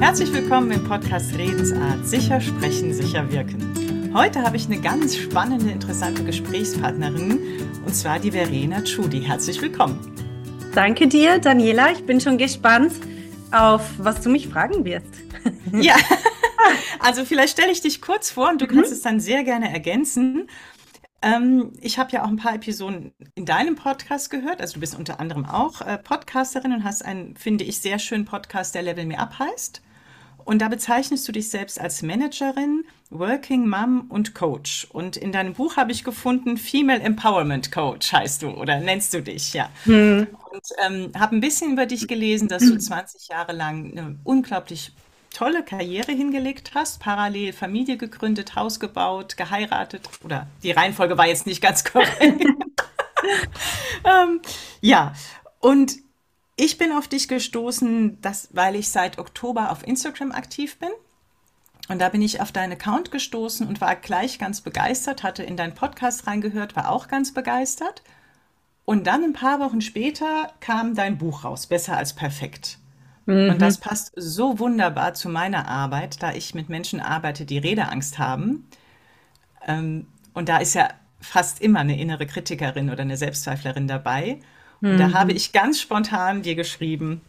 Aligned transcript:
Herzlich 0.00 0.32
willkommen 0.32 0.70
im 0.70 0.82
Podcast 0.82 1.36
Redensart. 1.36 2.06
Sicher 2.06 2.40
sprechen, 2.40 2.94
sicher 2.94 3.30
wirken. 3.30 4.10
Heute 4.14 4.42
habe 4.42 4.56
ich 4.56 4.64
eine 4.64 4.80
ganz 4.80 5.14
spannende, 5.14 5.70
interessante 5.70 6.24
Gesprächspartnerin 6.24 7.38
und 7.84 7.94
zwar 7.94 8.18
die 8.18 8.30
Verena 8.30 8.82
Tschudi. 8.82 9.20
Herzlich 9.20 9.60
willkommen. 9.60 9.98
Danke 10.74 11.06
dir, 11.06 11.38
Daniela. 11.38 11.92
Ich 11.92 12.06
bin 12.06 12.18
schon 12.18 12.38
gespannt 12.38 12.94
auf, 13.52 13.82
was 13.98 14.22
du 14.22 14.30
mich 14.30 14.48
fragen 14.48 14.86
wirst. 14.86 15.06
Ja, 15.72 15.96
also 16.98 17.24
vielleicht 17.26 17.52
stelle 17.52 17.70
ich 17.70 17.82
dich 17.82 18.00
kurz 18.00 18.30
vor 18.30 18.48
und 18.48 18.60
du 18.60 18.66
mhm. 18.66 18.76
kannst 18.76 18.92
es 18.92 19.02
dann 19.02 19.20
sehr 19.20 19.44
gerne 19.44 19.70
ergänzen. 19.70 20.48
Ähm, 21.22 21.74
ich 21.80 21.98
habe 21.98 22.10
ja 22.12 22.24
auch 22.24 22.28
ein 22.28 22.36
paar 22.36 22.54
Episoden 22.54 23.12
in 23.34 23.44
deinem 23.44 23.76
Podcast 23.76 24.30
gehört. 24.30 24.62
Also 24.62 24.74
du 24.74 24.80
bist 24.80 24.98
unter 24.98 25.20
anderem 25.20 25.44
auch 25.44 25.82
äh, 25.82 25.98
Podcasterin 25.98 26.72
und 26.72 26.84
hast 26.84 27.04
einen, 27.04 27.36
finde 27.36 27.64
ich, 27.64 27.80
sehr 27.80 27.98
schönen 27.98 28.24
Podcast, 28.24 28.74
der 28.74 28.82
Level 28.82 29.04
Me 29.04 29.18
Up 29.18 29.38
heißt. 29.38 29.82
Und 30.50 30.58
da 30.62 30.68
bezeichnest 30.68 31.28
du 31.28 31.30
dich 31.30 31.48
selbst 31.48 31.80
als 31.80 32.02
Managerin, 32.02 32.84
Working 33.10 33.68
Mom 33.68 34.06
und 34.08 34.34
Coach. 34.34 34.84
Und 34.90 35.16
in 35.16 35.30
deinem 35.30 35.54
Buch 35.54 35.76
habe 35.76 35.92
ich 35.92 36.02
gefunden, 36.02 36.56
Female 36.56 36.98
Empowerment 36.98 37.70
Coach 37.70 38.12
heißt 38.12 38.42
du 38.42 38.48
oder 38.48 38.80
nennst 38.80 39.14
du 39.14 39.22
dich, 39.22 39.54
ja. 39.54 39.68
Hm. 39.84 40.26
Und 40.50 40.62
ähm, 40.84 41.12
habe 41.16 41.36
ein 41.36 41.40
bisschen 41.40 41.74
über 41.74 41.86
dich 41.86 42.08
gelesen, 42.08 42.48
dass 42.48 42.64
du 42.64 42.76
20 42.76 43.28
Jahre 43.28 43.52
lang 43.52 43.92
eine 43.92 44.18
unglaublich 44.24 44.90
tolle 45.32 45.62
Karriere 45.62 46.10
hingelegt 46.10 46.72
hast, 46.74 46.98
parallel 46.98 47.52
Familie 47.52 47.96
gegründet, 47.96 48.56
Haus 48.56 48.80
gebaut, 48.80 49.36
geheiratet 49.36 50.02
oder 50.24 50.48
die 50.64 50.72
Reihenfolge 50.72 51.16
war 51.16 51.28
jetzt 51.28 51.46
nicht 51.46 51.62
ganz 51.62 51.84
korrekt. 51.84 52.18
ähm, 54.04 54.40
ja, 54.80 55.14
und 55.60 55.92
ich 56.60 56.76
bin 56.76 56.92
auf 56.92 57.08
dich 57.08 57.26
gestoßen, 57.26 58.20
dass, 58.20 58.50
weil 58.52 58.76
ich 58.76 58.90
seit 58.90 59.18
Oktober 59.18 59.72
auf 59.72 59.86
Instagram 59.86 60.30
aktiv 60.30 60.78
bin. 60.78 60.90
Und 61.88 62.00
da 62.00 62.10
bin 62.10 62.20
ich 62.20 62.42
auf 62.42 62.52
deinen 62.52 62.72
Account 62.72 63.10
gestoßen 63.10 63.66
und 63.66 63.80
war 63.80 63.96
gleich 63.96 64.38
ganz 64.38 64.60
begeistert, 64.60 65.22
hatte 65.22 65.42
in 65.42 65.56
deinen 65.56 65.74
Podcast 65.74 66.26
reingehört, 66.26 66.76
war 66.76 66.90
auch 66.90 67.08
ganz 67.08 67.32
begeistert. 67.32 68.02
Und 68.84 69.06
dann 69.06 69.24
ein 69.24 69.32
paar 69.32 69.58
Wochen 69.58 69.80
später 69.80 70.52
kam 70.60 70.94
dein 70.94 71.16
Buch 71.16 71.44
raus, 71.44 71.66
Besser 71.66 71.96
als 71.96 72.12
perfekt. 72.12 72.78
Mhm. 73.24 73.50
Und 73.50 73.62
das 73.62 73.78
passt 73.78 74.12
so 74.14 74.58
wunderbar 74.58 75.14
zu 75.14 75.30
meiner 75.30 75.66
Arbeit, 75.66 76.22
da 76.22 76.34
ich 76.34 76.54
mit 76.54 76.68
Menschen 76.68 77.00
arbeite, 77.00 77.46
die 77.46 77.58
Redeangst 77.58 78.18
haben. 78.18 78.68
Ähm, 79.66 80.06
und 80.34 80.50
da 80.50 80.58
ist 80.58 80.74
ja 80.74 80.90
fast 81.22 81.62
immer 81.62 81.80
eine 81.80 81.98
innere 81.98 82.26
Kritikerin 82.26 82.90
oder 82.90 83.00
eine 83.00 83.16
Selbstzweiflerin 83.16 83.88
dabei. 83.88 84.40
Mhm. 84.80 84.98
da 84.98 85.12
habe 85.12 85.32
ich 85.32 85.52
ganz 85.52 85.80
spontan 85.80 86.42
dir 86.42 86.54
geschrieben, 86.54 87.20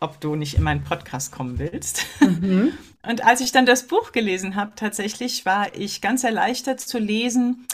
ob 0.00 0.20
du 0.20 0.34
nicht 0.34 0.54
in 0.54 0.62
meinen 0.62 0.82
Podcast 0.82 1.32
kommen 1.32 1.58
willst. 1.58 2.06
Mhm. 2.20 2.72
Und 3.02 3.24
als 3.24 3.40
ich 3.40 3.50
dann 3.52 3.64
das 3.64 3.86
Buch 3.86 4.12
gelesen 4.12 4.56
habe, 4.56 4.72
tatsächlich 4.76 5.46
war 5.46 5.74
ich 5.74 6.02
ganz 6.02 6.22
erleichtert 6.22 6.80
zu 6.80 6.98
lesen, 6.98 7.66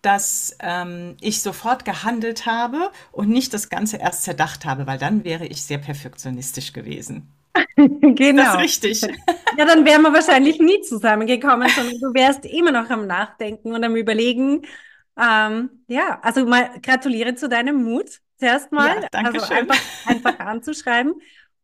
dass 0.00 0.56
ähm, 0.60 1.16
ich 1.20 1.42
sofort 1.42 1.84
gehandelt 1.84 2.46
habe 2.46 2.90
und 3.12 3.28
nicht 3.28 3.52
das 3.54 3.68
Ganze 3.68 3.98
erst 3.98 4.24
zerdacht 4.24 4.64
habe, 4.64 4.86
weil 4.86 4.98
dann 4.98 5.24
wäre 5.24 5.46
ich 5.46 5.62
sehr 5.64 5.78
perfektionistisch 5.78 6.72
gewesen. 6.72 7.30
genau. 7.76 8.42
Das 8.42 8.54
ist 8.54 8.60
richtig. 8.60 9.02
Ja, 9.56 9.64
dann 9.64 9.84
wären 9.84 10.02
wir 10.02 10.12
wahrscheinlich 10.12 10.58
nie 10.58 10.80
zusammengekommen, 10.80 11.68
sondern 11.68 11.98
du 12.00 12.14
wärst 12.14 12.44
immer 12.44 12.72
noch 12.72 12.90
am 12.90 13.06
Nachdenken 13.06 13.72
und 13.72 13.84
am 13.84 13.96
Überlegen. 13.96 14.62
Ähm, 15.18 15.70
ja, 15.88 16.18
also 16.22 16.44
mal 16.44 16.70
gratuliere 16.82 17.34
zu 17.34 17.48
deinem 17.48 17.82
Mut 17.84 18.20
zuerst 18.38 18.72
mal. 18.72 19.02
Ja, 19.02 19.08
danke 19.10 19.32
also 19.34 19.46
schön. 19.46 19.58
Einfach, 19.58 20.06
einfach 20.06 20.38
anzuschreiben. 20.38 21.14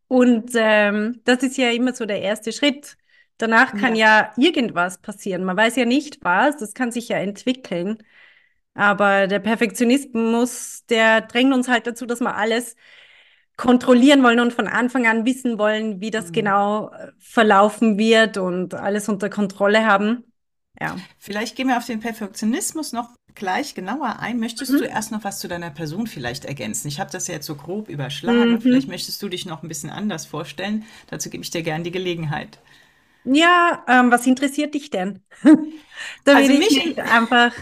Und 0.09 0.51
ähm, 0.55 1.21
das 1.25 1.43
ist 1.43 1.57
ja 1.57 1.71
immer 1.71 1.95
so 1.95 2.05
der 2.05 2.21
erste 2.21 2.53
Schritt. 2.53 2.97
Danach 3.39 3.75
kann 3.77 3.95
ja. 3.95 4.33
ja 4.37 4.49
irgendwas 4.49 4.99
passieren. 4.99 5.45
Man 5.45 5.57
weiß 5.57 5.77
ja 5.77 5.85
nicht 5.85 6.19
was, 6.23 6.57
das 6.57 6.75
kann 6.75 6.93
sich 6.93 7.09
ja 7.09 7.17
entwickeln. 7.19 7.99
Aber 8.75 9.27
der 9.27 9.39
Perfektionismus, 9.39 10.85
der 10.89 11.23
drängt 11.23 11.53
uns 11.55 11.69
halt 11.69 11.87
dazu, 11.87 12.07
dass 12.07 12.21
wir 12.21 12.37
alles 12.37 12.77
kontrollieren 13.57 14.23
wollen 14.23 14.41
und 14.41 14.53
von 14.53 14.69
Anfang 14.69 15.07
an 15.07 15.27
wissen 15.27 15.59
wollen, 15.59 16.01
wie 16.01 16.11
das 16.11 16.29
mhm. 16.29 16.33
genau 16.33 16.91
äh, 16.91 17.13
verlaufen 17.19 17.99
wird 17.99 18.37
und 18.39 18.75
alles 18.75 19.09
unter 19.09 19.29
Kontrolle 19.29 19.87
haben. 19.87 20.25
Ja. 20.81 20.97
Vielleicht 21.19 21.57
gehen 21.57 21.69
wir 21.69 21.77
auf 21.77 21.85
den 21.85 22.01
Perfektionismus 22.01 22.93
noch 22.93 23.11
gleich 23.41 23.75
genauer 23.75 24.21
ein. 24.21 24.39
Möchtest 24.39 24.71
mhm. 24.71 24.79
du 24.79 24.85
erst 24.85 25.11
noch 25.11 25.25
was 25.25 25.41
zu 25.41 25.49
deiner 25.49 25.71
Person 25.71 26.07
vielleicht 26.07 26.45
ergänzen? 26.45 26.87
Ich 26.87 27.01
habe 27.01 27.11
das 27.11 27.27
ja 27.27 27.35
jetzt 27.35 27.47
so 27.47 27.57
grob 27.57 27.89
überschlagen. 27.89 28.53
Mhm. 28.53 28.61
Vielleicht 28.61 28.87
möchtest 28.87 29.21
du 29.21 29.29
dich 29.29 29.47
noch 29.47 29.65
ein 29.65 29.69
bisschen 29.69 29.91
anders 29.91 30.27
vorstellen. 30.27 30.85
Dazu 31.09 31.29
gebe 31.29 31.43
ich 31.43 31.51
dir 31.51 31.63
gerne 31.63 31.83
die 31.83 31.91
Gelegenheit. 31.91 32.61
Ja, 33.25 33.85
ähm, 33.89 34.13
was 34.13 34.27
interessiert 34.27 34.75
dich 34.75 34.91
denn? 34.91 35.21
da 36.25 36.37
also 36.37 36.53
mich 36.53 36.99
einfach 37.03 37.53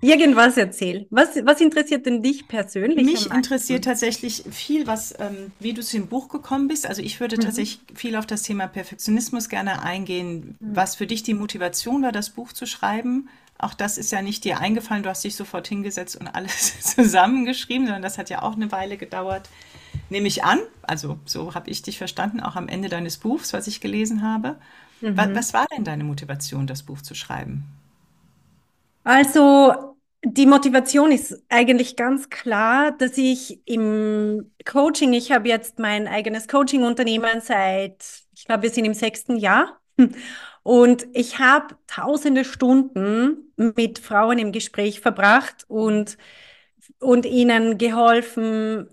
irgendwas 0.00 0.56
erzählen. 0.56 1.06
Was, 1.10 1.30
was 1.44 1.60
interessiert 1.60 2.06
denn 2.06 2.22
dich 2.22 2.46
persönlich? 2.46 3.04
Mich 3.04 3.30
interessiert 3.30 3.84
tatsächlich 3.84 4.44
viel, 4.50 4.86
was, 4.86 5.14
ähm, 5.18 5.52
wie 5.58 5.72
du 5.72 5.82
zu 5.82 5.96
dem 5.96 6.08
Buch 6.08 6.28
gekommen 6.28 6.68
bist. 6.68 6.86
Also 6.86 7.02
ich 7.02 7.20
würde 7.20 7.36
mhm. 7.36 7.40
tatsächlich 7.40 7.80
viel 7.94 8.16
auf 8.16 8.26
das 8.26 8.42
Thema 8.42 8.66
Perfektionismus 8.66 9.48
gerne 9.48 9.82
eingehen, 9.82 10.56
mhm. 10.60 10.76
was 10.76 10.96
für 10.96 11.06
dich 11.06 11.22
die 11.22 11.34
Motivation 11.34 12.02
war, 12.02 12.12
das 12.12 12.30
Buch 12.30 12.52
zu 12.52 12.66
schreiben. 12.66 13.28
Auch 13.58 13.74
das 13.74 13.98
ist 13.98 14.12
ja 14.12 14.22
nicht 14.22 14.44
dir 14.44 14.60
eingefallen, 14.60 15.02
du 15.02 15.10
hast 15.10 15.24
dich 15.24 15.34
sofort 15.34 15.66
hingesetzt 15.66 16.16
und 16.16 16.28
alles 16.28 16.80
zusammengeschrieben, 16.94 17.86
sondern 17.86 18.02
das 18.02 18.18
hat 18.18 18.30
ja 18.30 18.42
auch 18.42 18.54
eine 18.54 18.70
Weile 18.70 18.96
gedauert. 18.96 19.48
Nehme 20.10 20.28
ich 20.28 20.44
an, 20.44 20.60
also 20.82 21.18
so 21.24 21.54
habe 21.54 21.70
ich 21.70 21.82
dich 21.82 21.98
verstanden, 21.98 22.40
auch 22.40 22.56
am 22.56 22.68
Ende 22.68 22.88
deines 22.88 23.16
Buchs, 23.16 23.52
was 23.52 23.66
ich 23.66 23.80
gelesen 23.80 24.22
habe. 24.22 24.56
Mhm. 25.00 25.16
Was, 25.16 25.34
was 25.34 25.54
war 25.54 25.66
denn 25.76 25.84
deine 25.84 26.04
Motivation, 26.04 26.66
das 26.66 26.82
Buch 26.82 27.02
zu 27.02 27.14
schreiben? 27.14 27.64
Also 29.04 29.96
die 30.24 30.46
Motivation 30.46 31.12
ist 31.12 31.42
eigentlich 31.48 31.96
ganz 31.96 32.28
klar, 32.28 32.92
dass 32.92 33.16
ich 33.18 33.60
im 33.66 34.50
Coaching, 34.64 35.12
ich 35.12 35.32
habe 35.32 35.48
jetzt 35.48 35.78
mein 35.78 36.08
eigenes 36.08 36.48
Coaching-Unternehmen 36.48 37.40
seit, 37.40 38.04
ich 38.34 38.44
glaube, 38.44 38.64
wir 38.64 38.70
sind 38.70 38.84
im 38.84 38.94
sechsten 38.94 39.36
Jahr. 39.36 39.80
Und 40.62 41.06
ich 41.12 41.38
habe 41.38 41.76
tausende 41.86 42.44
Stunden 42.44 43.52
mit 43.56 43.98
Frauen 43.98 44.38
im 44.38 44.52
Gespräch 44.52 45.00
verbracht 45.00 45.64
und, 45.68 46.18
und 47.00 47.26
ihnen 47.26 47.78
geholfen, 47.78 48.88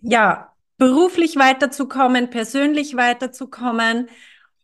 ja, 0.00 0.52
beruflich 0.76 1.36
weiterzukommen, 1.36 2.30
persönlich 2.30 2.96
weiterzukommen. 2.96 4.08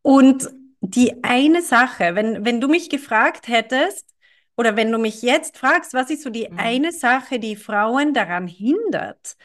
Und 0.03 0.49
die 0.81 1.25
eine 1.25 1.63
Sache, 1.63 2.15
wenn, 2.15 2.45
wenn 2.45 2.61
du 2.61 2.69
mich 2.69 2.89
gefragt 2.89 3.49
hättest, 3.49 4.15
oder 4.57 4.77
wenn 4.77 4.93
du 4.93 4.99
mich 4.99 5.23
jetzt 5.23 5.59
fragst, 5.59 5.95
was 5.95 6.11
ist 6.11 6.23
so 6.23 6.31
die 6.31 6.49
mhm. 6.49 6.59
eine 6.59 6.93
Sache, 6.93 7.39
die 7.39 7.57
Frauen 7.57 8.15
daran 8.15 8.47
hindert, 8.47 9.37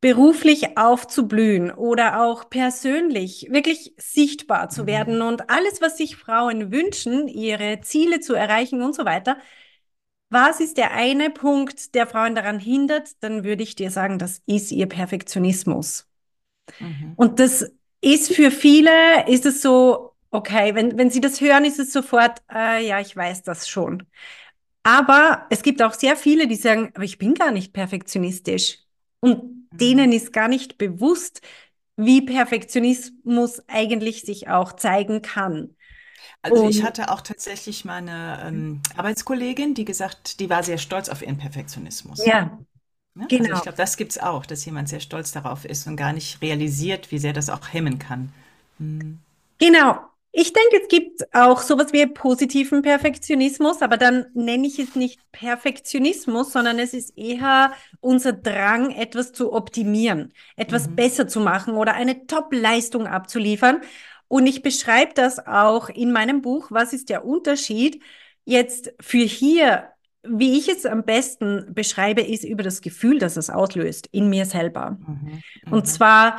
beruflich 0.00 0.78
aufzublühen 0.78 1.70
oder 1.70 2.22
auch 2.22 2.48
persönlich 2.48 3.48
wirklich 3.50 3.94
sichtbar 3.98 4.70
zu 4.70 4.82
mhm. 4.82 4.86
werden 4.86 5.22
und 5.22 5.50
alles, 5.50 5.80
was 5.80 5.98
sich 5.98 6.16
Frauen 6.16 6.72
wünschen, 6.72 7.28
ihre 7.28 7.80
Ziele 7.82 8.20
zu 8.20 8.34
erreichen 8.34 8.82
und 8.82 8.94
so 8.94 9.04
weiter. 9.04 9.36
Was 10.30 10.60
ist 10.60 10.76
der 10.76 10.92
eine 10.92 11.28
Punkt, 11.28 11.94
der 11.94 12.06
Frauen 12.06 12.34
daran 12.34 12.60
hindert? 12.60 13.22
Dann 13.22 13.44
würde 13.44 13.62
ich 13.62 13.74
dir 13.74 13.90
sagen, 13.90 14.18
das 14.18 14.42
ist 14.46 14.70
ihr 14.70 14.86
Perfektionismus. 14.86 16.08
Mhm. 16.78 17.12
Und 17.16 17.40
das 17.40 17.70
ist 18.00 18.32
für 18.34 18.50
viele, 18.50 19.28
ist 19.28 19.44
es 19.44 19.60
so, 19.60 20.10
Okay, 20.32 20.74
wenn, 20.76 20.96
wenn 20.96 21.10
Sie 21.10 21.20
das 21.20 21.40
hören, 21.40 21.64
ist 21.64 21.80
es 21.80 21.92
sofort, 21.92 22.40
äh, 22.52 22.86
ja, 22.86 23.00
ich 23.00 23.16
weiß 23.16 23.42
das 23.42 23.68
schon. 23.68 24.04
Aber 24.82 25.46
es 25.50 25.62
gibt 25.62 25.82
auch 25.82 25.92
sehr 25.92 26.16
viele, 26.16 26.46
die 26.46 26.54
sagen, 26.54 26.92
aber 26.94 27.04
ich 27.04 27.18
bin 27.18 27.34
gar 27.34 27.50
nicht 27.50 27.72
perfektionistisch. 27.72 28.78
Und. 29.20 29.59
Denen 29.72 30.12
ist 30.12 30.32
gar 30.32 30.48
nicht 30.48 30.78
bewusst, 30.78 31.42
wie 31.96 32.22
Perfektionismus 32.22 33.62
eigentlich 33.68 34.22
sich 34.22 34.48
auch 34.48 34.72
zeigen 34.72 35.22
kann. 35.22 35.76
Also 36.42 36.68
ich 36.68 36.82
hatte 36.82 37.10
auch 37.10 37.20
tatsächlich 37.20 37.84
meine 37.84 38.42
ähm, 38.46 38.80
Arbeitskollegin, 38.96 39.74
die 39.74 39.84
gesagt, 39.84 40.40
die 40.40 40.48
war 40.48 40.62
sehr 40.62 40.78
stolz 40.78 41.08
auf 41.08 41.22
ihren 41.22 41.36
Perfektionismus. 41.36 42.24
Ja. 42.24 42.58
Ne? 43.14 43.26
Genau. 43.28 43.44
Also 43.44 43.56
ich 43.56 43.62
glaube, 43.62 43.76
das 43.76 43.96
gibt 43.96 44.12
es 44.12 44.18
auch, 44.18 44.46
dass 44.46 44.64
jemand 44.64 44.88
sehr 44.88 45.00
stolz 45.00 45.32
darauf 45.32 45.64
ist 45.64 45.86
und 45.86 45.96
gar 45.96 46.12
nicht 46.12 46.40
realisiert, 46.40 47.10
wie 47.10 47.18
sehr 47.18 47.32
das 47.32 47.50
auch 47.50 47.72
hemmen 47.72 47.98
kann. 47.98 48.32
Hm. 48.78 49.18
Genau. 49.58 49.98
Ich 50.32 50.52
denke, 50.52 50.80
es 50.82 50.88
gibt 50.88 51.34
auch 51.34 51.60
sowas 51.60 51.92
wie 51.92 52.06
positiven 52.06 52.82
Perfektionismus, 52.82 53.82
aber 53.82 53.96
dann 53.96 54.26
nenne 54.32 54.66
ich 54.66 54.78
es 54.78 54.94
nicht 54.94 55.20
Perfektionismus, 55.32 56.52
sondern 56.52 56.78
es 56.78 56.94
ist 56.94 57.18
eher 57.18 57.72
unser 58.00 58.32
Drang, 58.32 58.92
etwas 58.92 59.32
zu 59.32 59.52
optimieren, 59.52 60.32
etwas 60.56 60.88
mhm. 60.88 60.94
besser 60.94 61.26
zu 61.26 61.40
machen 61.40 61.74
oder 61.74 61.94
eine 61.94 62.26
Top-Leistung 62.26 63.08
abzuliefern. 63.08 63.80
Und 64.28 64.46
ich 64.46 64.62
beschreibe 64.62 65.14
das 65.14 65.44
auch 65.44 65.88
in 65.88 66.12
meinem 66.12 66.42
Buch. 66.42 66.68
Was 66.70 66.92
ist 66.92 67.08
der 67.08 67.24
Unterschied 67.24 68.00
jetzt 68.44 68.92
für 69.00 69.24
hier? 69.24 69.88
Wie 70.22 70.58
ich 70.58 70.68
es 70.68 70.84
am 70.84 71.02
besten 71.02 71.72
beschreibe, 71.74 72.20
ist 72.20 72.44
über 72.44 72.62
das 72.62 72.82
Gefühl, 72.82 73.18
das 73.18 73.38
es 73.38 73.48
auslöst 73.48 74.06
in 74.12 74.28
mir 74.28 74.44
selber. 74.44 74.98
Mhm. 75.00 75.42
Mhm. 75.64 75.72
Und 75.72 75.88
zwar 75.88 76.38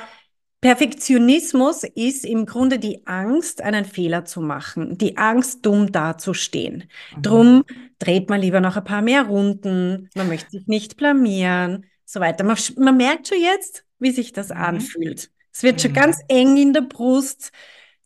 Perfektionismus 0.61 1.83
ist 1.83 2.23
im 2.23 2.45
Grunde 2.45 2.77
die 2.77 3.05
Angst, 3.07 3.61
einen 3.63 3.83
Fehler 3.83 4.25
zu 4.25 4.41
machen, 4.41 4.97
die 4.97 5.17
Angst, 5.17 5.65
dumm 5.65 5.91
dazustehen. 5.91 6.89
Mhm. 7.17 7.21
Drum 7.23 7.63
dreht 7.97 8.29
man 8.29 8.39
lieber 8.39 8.61
noch 8.61 8.77
ein 8.77 8.83
paar 8.83 9.01
mehr 9.01 9.23
Runden, 9.23 10.09
man 10.15 10.27
möchte 10.27 10.51
sich 10.51 10.67
nicht 10.67 10.97
blamieren, 10.97 11.85
so 12.05 12.19
weiter. 12.19 12.43
Man, 12.43 12.57
man 12.77 12.95
merkt 12.95 13.27
schon 13.27 13.39
jetzt, 13.41 13.85
wie 13.99 14.11
sich 14.11 14.33
das 14.33 14.49
Mhm. 14.49 14.55
anfühlt. 14.57 15.31
Es 15.51 15.63
wird 15.63 15.81
schon 15.81 15.91
Mhm. 15.91 15.95
ganz 15.95 16.19
eng 16.27 16.55
in 16.57 16.73
der 16.73 16.81
Brust. 16.81 17.51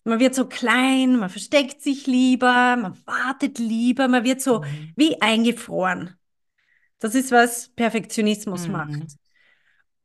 Man 0.05 0.19
wird 0.19 0.33
so 0.33 0.45
klein, 0.47 1.17
man 1.17 1.29
versteckt 1.29 1.81
sich 1.81 2.07
lieber, 2.07 2.77
man 2.77 2.97
wartet 3.05 3.59
lieber, 3.59 4.07
man 4.07 4.23
wird 4.23 4.41
so 4.41 4.61
Mhm. 4.61 4.93
wie 4.95 5.21
eingefroren. 5.21 6.15
Das 6.99 7.15
ist, 7.15 7.31
was 7.31 7.69
Perfektionismus 7.75 8.67
Mhm. 8.67 8.73
macht. 8.73 9.17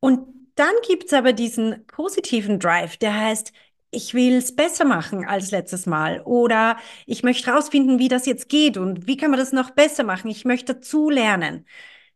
Und 0.00 0.39
dann 0.60 0.74
gibt's 0.88 1.12
aber 1.14 1.32
diesen 1.34 1.86
positiven 1.88 2.60
Drive, 2.60 2.98
der 2.98 3.16
heißt, 3.18 3.52
ich 3.92 4.14
will 4.14 4.34
es 4.36 4.54
besser 4.56 4.84
machen 4.84 5.26
als 5.26 5.50
letztes 5.50 5.86
Mal 5.86 6.22
oder 6.22 6.78
ich 7.06 7.24
möchte 7.24 7.50
rausfinden, 7.50 7.98
wie 7.98 8.08
das 8.08 8.26
jetzt 8.26 8.48
geht 8.48 8.76
und 8.78 9.06
wie 9.08 9.16
kann 9.16 9.30
man 9.32 9.40
das 9.40 9.52
noch 9.52 9.70
besser 9.70 10.04
machen. 10.04 10.30
Ich 10.30 10.44
möchte 10.44 10.74
dazulernen. 10.74 11.66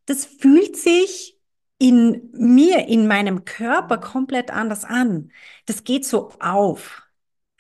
Das 0.06 0.26
fühlt 0.26 0.76
sich 0.76 1.38
in 1.79 2.31
mir, 2.35 2.87
in 2.88 3.06
meinem 3.08 3.44
Körper 3.44 3.99
komplett 3.99 4.50
anders 4.50 4.85
an. 4.85 5.32
Das 5.67 5.85
geht 5.85 6.05
so 6.06 6.31
auf. 6.41 7.02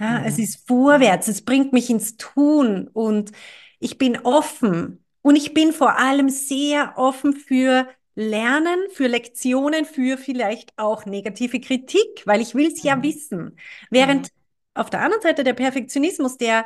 Ja, 0.00 0.22
es 0.24 0.38
Mhm. 0.38 0.42
ist 0.44 0.66
vorwärts, 0.66 1.28
es 1.28 1.42
bringt 1.44 1.72
mich 1.72 1.90
ins 1.90 2.16
Tun 2.16 2.88
und 2.92 3.32
ich 3.78 3.98
bin 3.98 4.18
offen. 4.18 5.04
Und 5.22 5.36
ich 5.36 5.54
bin 5.54 5.72
vor 5.72 5.98
allem 5.98 6.28
sehr 6.28 6.94
offen 6.98 7.32
für 7.34 7.88
Lernen, 8.16 8.78
für 8.92 9.08
Lektionen, 9.08 9.84
für 9.84 10.18
vielleicht 10.18 10.72
auch 10.78 11.04
negative 11.06 11.60
Kritik, 11.60 12.22
weil 12.26 12.40
ich 12.40 12.54
will 12.54 12.68
es 12.72 12.82
ja 12.82 13.02
Mhm. 13.02 13.02
wissen. 13.02 13.58
Während 13.90 14.28
auf 14.74 14.90
der 14.90 15.00
anderen 15.02 15.22
Seite 15.22 15.44
der 15.44 15.54
Perfektionismus, 15.54 16.36
der, 16.38 16.64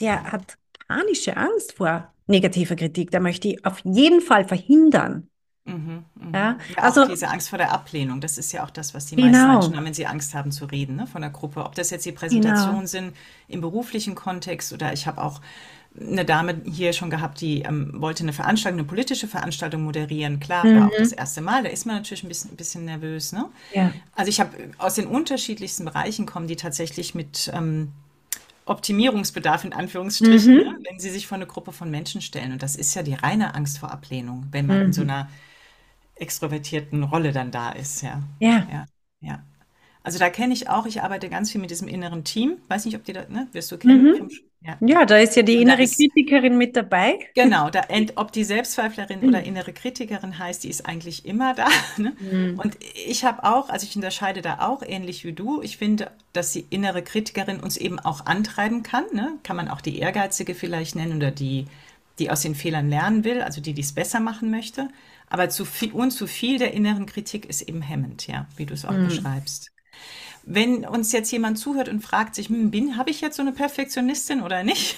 der 0.00 0.32
hat 0.32 0.58
panische 0.88 1.36
Angst 1.36 1.74
vor 1.74 2.14
negativer 2.26 2.76
Kritik. 2.76 3.10
Der 3.10 3.20
möchte 3.20 3.48
ich 3.48 3.64
auf 3.66 3.80
jeden 3.84 4.20
Fall 4.20 4.46
verhindern. 4.46 5.30
Mhm, 5.64 6.04
mhm. 6.14 6.56
Ja, 6.56 6.58
Ja, 6.68 6.82
also 6.84 7.06
diese 7.06 7.28
Angst 7.28 7.48
vor 7.50 7.58
der 7.58 7.70
Ablehnung, 7.72 8.20
das 8.20 8.38
ist 8.38 8.50
ja 8.52 8.64
auch 8.64 8.70
das, 8.70 8.94
was 8.94 9.06
die 9.06 9.16
Genau. 9.16 9.16
meisten 9.16 9.50
Menschen 9.50 9.76
haben, 9.76 9.84
wenn 9.84 9.94
sie 9.94 10.06
Angst 10.06 10.34
haben 10.34 10.50
zu 10.52 10.64
reden, 10.64 10.96
ne, 10.96 11.06
von 11.06 11.20
der 11.20 11.30
Gruppe. 11.30 11.64
Ob 11.64 11.74
das 11.74 11.90
jetzt 11.90 12.06
die 12.06 12.12
genau. 12.30 12.82
Präsentationen 12.82 12.86
sind 12.86 13.14
im 13.46 13.60
beruflichen 13.60 14.14
Kontext 14.14 14.72
oder 14.72 14.92
ich 14.92 15.06
habe 15.06 15.22
auch 15.22 15.40
eine 16.00 16.24
Dame 16.24 16.62
hier 16.64 16.92
schon 16.92 17.10
gehabt, 17.10 17.40
die 17.40 17.62
ähm, 17.62 17.92
wollte 18.00 18.22
eine 18.22 18.32
Veranstaltung, 18.32 18.80
eine 18.80 18.88
politische 18.88 19.28
Veranstaltung 19.28 19.82
moderieren. 19.82 20.40
Klar, 20.40 20.64
war 20.74 20.86
auch 20.88 20.96
das 20.98 21.10
Mhm. 21.12 21.18
erste 21.18 21.40
Mal, 21.42 21.62
da 21.62 21.68
ist 21.70 21.86
man 21.86 21.96
natürlich 21.96 22.24
ein 22.24 22.28
bisschen, 22.28 22.52
ein 22.52 22.56
bisschen 22.56 22.84
nervös. 22.86 23.32
Ne? 23.32 23.46
Ja. 23.74 23.92
Also 24.14 24.28
ich 24.30 24.40
habe 24.40 24.56
aus 24.78 24.94
den 24.94 25.06
unterschiedlichsten 25.06 25.84
Bereichen 25.84 26.26
kommen 26.26 26.46
die 26.48 26.56
tatsächlich 26.56 27.14
mit 27.14 27.50
ähm, 27.54 27.92
Optimierungsbedarf 28.66 29.64
in 29.64 29.72
Anführungsstrichen, 29.72 30.54
Mhm. 30.54 30.60
ne? 30.60 30.78
wenn 30.88 30.98
sie 31.00 31.10
sich 31.10 31.26
vor 31.26 31.36
eine 31.36 31.46
Gruppe 31.46 31.72
von 31.72 31.90
Menschen 31.90 32.20
stellen. 32.22 32.52
Und 32.52 32.62
das 32.62 32.76
ist 32.76 32.94
ja 32.94 33.02
die 33.02 33.14
reine 33.14 33.54
Angst 33.54 33.78
vor 33.78 33.90
Ablehnung, 33.90 34.46
wenn 34.52 34.66
man 34.66 34.82
in 34.82 34.92
so 34.92 35.02
Mhm. 35.02 35.10
einer 35.10 35.28
extrovertierten 36.16 37.02
Rolle 37.04 37.32
dann 37.32 37.50
da 37.50 37.70
ist, 37.72 38.02
ja. 38.02 38.22
Ja. 38.40 38.66
Ja, 38.70 38.86
ja. 39.20 39.42
Also 40.02 40.18
da 40.18 40.30
kenne 40.30 40.54
ich 40.54 40.68
auch, 40.68 40.86
ich 40.86 41.02
arbeite 41.02 41.28
ganz 41.28 41.50
viel 41.52 41.60
mit 41.60 41.70
diesem 41.70 41.88
inneren 41.88 42.24
Team. 42.24 42.58
Weiß 42.68 42.84
nicht, 42.86 42.96
ob 42.96 43.04
die 43.04 43.12
da, 43.12 43.26
ne, 43.28 43.48
wirst 43.52 43.70
du 43.72 43.78
kennen 43.78 44.12
Mhm. 44.12 44.16
vom, 44.16 44.28
ja. 44.60 44.78
Ja, 44.80 45.04
da 45.06 45.18
ist 45.18 45.36
ja 45.36 45.42
die 45.42 45.60
innere 45.60 45.82
ist, 45.82 45.96
Kritikerin 45.96 46.56
mit 46.58 46.76
dabei. 46.76 47.18
genau, 47.34 47.70
da, 47.70 47.82
ob 48.16 48.32
die 48.32 48.44
Selbstzweiflerin 48.44 49.24
oder 49.24 49.42
innere 49.44 49.72
Kritikerin 49.72 50.38
heißt, 50.38 50.64
die 50.64 50.68
ist 50.68 50.86
eigentlich 50.86 51.24
immer 51.26 51.54
da. 51.54 51.68
Ne? 51.96 52.16
Mhm. 52.18 52.58
Und 52.58 52.76
ich 53.06 53.24
habe 53.24 53.44
auch, 53.44 53.68
also 53.68 53.86
ich 53.86 53.94
unterscheide 53.96 54.42
da 54.42 54.60
auch 54.60 54.82
ähnlich 54.82 55.24
wie 55.24 55.32
du. 55.32 55.62
Ich 55.62 55.76
finde, 55.76 56.10
dass 56.32 56.52
die 56.52 56.66
innere 56.70 57.02
Kritikerin 57.02 57.60
uns 57.60 57.76
eben 57.76 57.98
auch 58.00 58.26
antreiben 58.26 58.82
kann. 58.82 59.04
Ne? 59.12 59.38
Kann 59.42 59.56
man 59.56 59.68
auch 59.68 59.80
die 59.80 59.98
Ehrgeizige 59.98 60.54
vielleicht 60.54 60.96
nennen 60.96 61.16
oder 61.16 61.30
die, 61.30 61.66
die 62.18 62.30
aus 62.30 62.42
den 62.42 62.54
Fehlern 62.54 62.88
lernen 62.90 63.24
will, 63.24 63.42
also 63.42 63.60
die, 63.60 63.74
die 63.74 63.82
es 63.82 63.92
besser 63.94 64.20
machen 64.20 64.50
möchte. 64.50 64.88
Aber 65.28 65.48
zu 65.48 65.64
viel, 65.64 65.92
und 65.92 66.10
zu 66.10 66.26
viel 66.26 66.58
der 66.58 66.72
inneren 66.74 67.06
Kritik 67.06 67.46
ist 67.46 67.62
eben 67.62 67.82
hemmend, 67.82 68.26
ja, 68.26 68.46
wie 68.56 68.66
du 68.66 68.74
es 68.74 68.84
auch 68.84 68.96
Mhm. 68.96 69.04
beschreibst. 69.04 69.70
Wenn 70.44 70.84
uns 70.86 71.12
jetzt 71.12 71.30
jemand 71.32 71.58
zuhört 71.58 71.88
und 71.88 72.00
fragt 72.02 72.34
sich, 72.34 72.48
hm, 72.48 72.70
bin, 72.70 72.96
habe 72.96 73.10
ich 73.10 73.20
jetzt 73.20 73.36
so 73.36 73.42
eine 73.42 73.52
Perfektionistin 73.52 74.42
oder 74.42 74.62
nicht? 74.62 74.96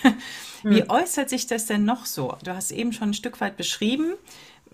Wie 0.68 0.88
Mhm. 0.88 0.90
äußert 0.90 1.28
sich 1.28 1.46
das 1.46 1.66
denn 1.66 1.84
noch 1.84 2.06
so? 2.06 2.36
Du 2.44 2.54
hast 2.54 2.70
eben 2.72 2.92
schon 2.92 3.10
ein 3.10 3.14
Stück 3.14 3.40
weit 3.40 3.56
beschrieben. 3.56 4.14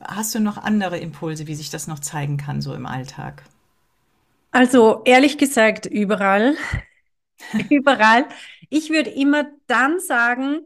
Hast 0.01 0.35
du 0.35 0.41
noch 0.41 0.59
andere 0.59 0.99
Impulse, 0.99 1.47
wie 1.47 1.55
sich 1.57 1.71
das 1.71 1.89
noch 1.89 1.99
zeigen 2.01 2.37
kann, 2.37 2.63
so 2.63 2.75
im 2.75 2.87
Alltag? 2.87 3.43
Also 4.51 5.03
ehrlich 5.05 5.39
gesagt, 5.39 5.87
überall, 5.87 6.57
überall. 7.71 8.27
Ich 8.71 8.91
würde 8.91 9.11
immer 9.11 9.47
dann 9.67 10.01
sagen, 10.01 10.61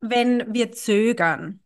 wenn 0.00 0.52
wir 0.54 0.72
zögern, 0.72 1.60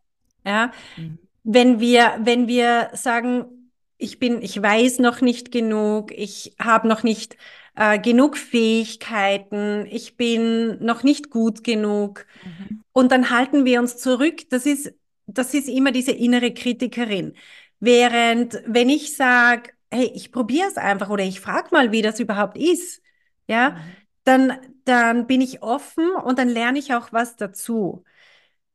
ja, 0.47 0.73
Mhm. 0.97 1.19
wenn 1.45 1.81
wir, 1.81 2.19
wenn 2.23 2.49
wir 2.49 2.91
sagen, 2.95 3.62
ich 4.03 4.19
bin, 4.19 4.43
ich 4.43 4.61
weiß 4.61 4.99
noch 5.01 5.21
nicht 5.21 5.53
genug, 5.53 6.13
ich 6.13 6.55
habe 6.61 6.89
noch 6.89 7.03
nicht 7.03 7.37
äh, 7.77 7.99
genug 7.99 8.37
Fähigkeiten, 8.37 9.87
ich 9.91 10.17
bin 10.17 10.85
noch 10.85 11.03
nicht 11.03 11.31
gut 11.31 11.65
genug 11.65 12.27
Mhm. 12.45 12.83
und 12.93 13.13
dann 13.13 13.31
halten 13.31 13.65
wir 13.65 13.81
uns 13.81 13.97
zurück. 13.99 14.49
Das 14.51 14.67
ist, 14.67 14.93
das 15.27 15.55
ist 15.55 15.69
immer 15.69 15.93
diese 15.93 16.13
innere 16.13 16.53
Kritikerin. 16.55 17.35
Während 17.81 18.63
wenn 18.67 18.89
ich 18.91 19.17
sage, 19.17 19.71
hey, 19.91 20.11
ich 20.15 20.33
probiere 20.33 20.69
es 20.69 20.77
einfach 20.77 21.11
oder 21.11 21.25
ich 21.25 21.41
frage 21.41 21.69
mal, 21.73 21.93
wie 21.93 22.03
das 22.03 22.21
überhaupt 22.21 22.57
ist, 22.57 23.03
ja, 23.49 23.77
Mhm. 23.77 23.97
dann, 24.25 24.59
dann 24.85 25.27
bin 25.27 25.41
ich 25.41 25.63
offen 25.63 26.11
und 26.25 26.39
dann 26.39 26.49
lerne 26.49 26.79
ich 26.79 26.95
auch 26.95 27.13
was 27.13 27.37
dazu. 27.37 28.05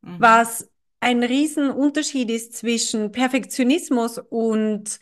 Mhm. 0.03 0.17
Was 0.17 0.69
ein 0.99 1.23
Riesenunterschied 1.23 2.29
ist 2.31 2.53
zwischen 2.57 3.11
Perfektionismus 3.11 4.17
und 4.29 4.99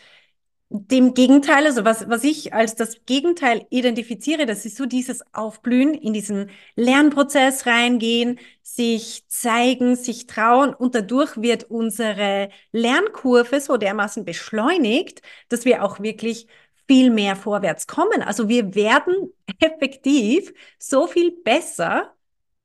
dem 0.69 1.13
Gegenteil, 1.13 1.65
also 1.67 1.85
was, 1.85 2.09
was 2.09 2.23
ich 2.23 2.53
als 2.53 2.75
das 2.75 3.05
Gegenteil 3.05 3.65
identifiziere, 3.69 4.45
das 4.45 4.65
ist 4.65 4.77
so 4.77 4.85
dieses 4.87 5.23
Aufblühen, 5.33 5.93
in 5.93 6.13
diesen 6.13 6.49
Lernprozess 6.75 7.65
reingehen, 7.67 8.39
sich 8.63 9.23
zeigen, 9.27 9.95
sich 9.95 10.27
trauen 10.27 10.73
und 10.73 10.95
dadurch 10.95 11.37
wird 11.41 11.65
unsere 11.65 12.49
Lernkurve 12.71 13.61
so 13.61 13.77
dermaßen 13.77 14.25
beschleunigt, 14.25 15.21
dass 15.49 15.65
wir 15.65 15.83
auch 15.83 15.99
wirklich 16.01 16.47
viel 16.87 17.09
mehr 17.11 17.35
vorwärts 17.35 17.87
kommen. 17.87 18.21
Also 18.23 18.49
wir 18.49 18.75
werden 18.75 19.33
effektiv 19.59 20.53
so 20.79 21.07
viel 21.07 21.31
besser 21.43 22.13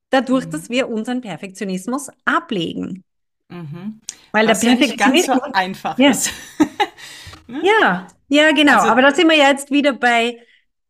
dadurch, 0.09 0.47
Mhm. 0.47 0.51
dass 0.51 0.69
wir 0.69 0.89
unseren 0.89 1.21
Perfektionismus 1.21 2.09
ablegen. 2.25 3.03
Mhm. 3.51 4.01
Weil 4.31 4.47
der 4.47 4.55
Was 4.55 4.61
ja 4.63 4.73
nicht 4.75 4.97
ganz 4.97 5.25
so 5.25 5.33
Perfektionismus, 5.33 5.53
einfach 5.53 5.99
ja, 5.99 6.09
ist. 6.09 6.31
Ne? 7.47 7.61
ja, 7.61 8.07
ja, 8.29 8.51
genau. 8.53 8.73
Also, 8.73 8.87
Aber 8.87 9.01
da 9.01 9.13
sind 9.13 9.29
wir 9.29 9.37
ja 9.37 9.49
jetzt 9.49 9.71
wieder 9.71 9.93
bei, 9.93 10.39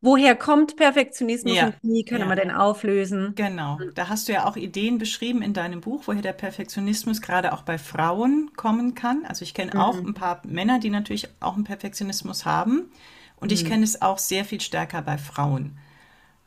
woher 0.02 0.36
kommt 0.36 0.76
Perfektionismus 0.78 1.54
ja, 1.56 1.64
und 1.64 1.76
wie 1.82 2.06
können 2.06 2.28
wir 2.30 2.36
ja. 2.36 2.36
den 2.36 2.52
auflösen? 2.52 3.36
Genau, 3.36 3.80
da 3.96 4.10
hast 4.10 4.28
du 4.28 4.34
ja 4.34 4.46
auch 4.46 4.58
Ideen 4.58 4.98
beschrieben 4.98 5.42
in 5.42 5.54
deinem 5.54 5.80
Buch, 5.82 6.04
woher 6.06 6.22
der 6.22 6.34
Perfektionismus 6.34 7.22
gerade 7.22 7.54
auch 7.54 7.62
bei 7.64 7.78
Frauen 7.78 8.52
kommen 8.58 8.94
kann. 8.94 9.26
Also 9.26 9.44
ich 9.44 9.54
kenne 9.54 9.78
auch 9.80 10.04
Mhm. 10.04 10.10
ein 10.10 10.14
paar 10.14 10.42
Männer, 10.46 10.80
die 10.80 10.90
natürlich 10.90 11.30
auch 11.40 11.56
einen 11.56 11.64
Perfektionismus 11.64 12.46
haben. 12.46 12.92
Und 13.38 13.52
ich 13.54 13.64
Mhm. 13.64 13.68
kenne 13.68 13.84
es 13.86 14.02
auch 14.02 14.18
sehr 14.20 14.44
viel 14.46 14.62
stärker 14.62 15.02
bei 15.02 15.18
Frauen. 15.18 15.78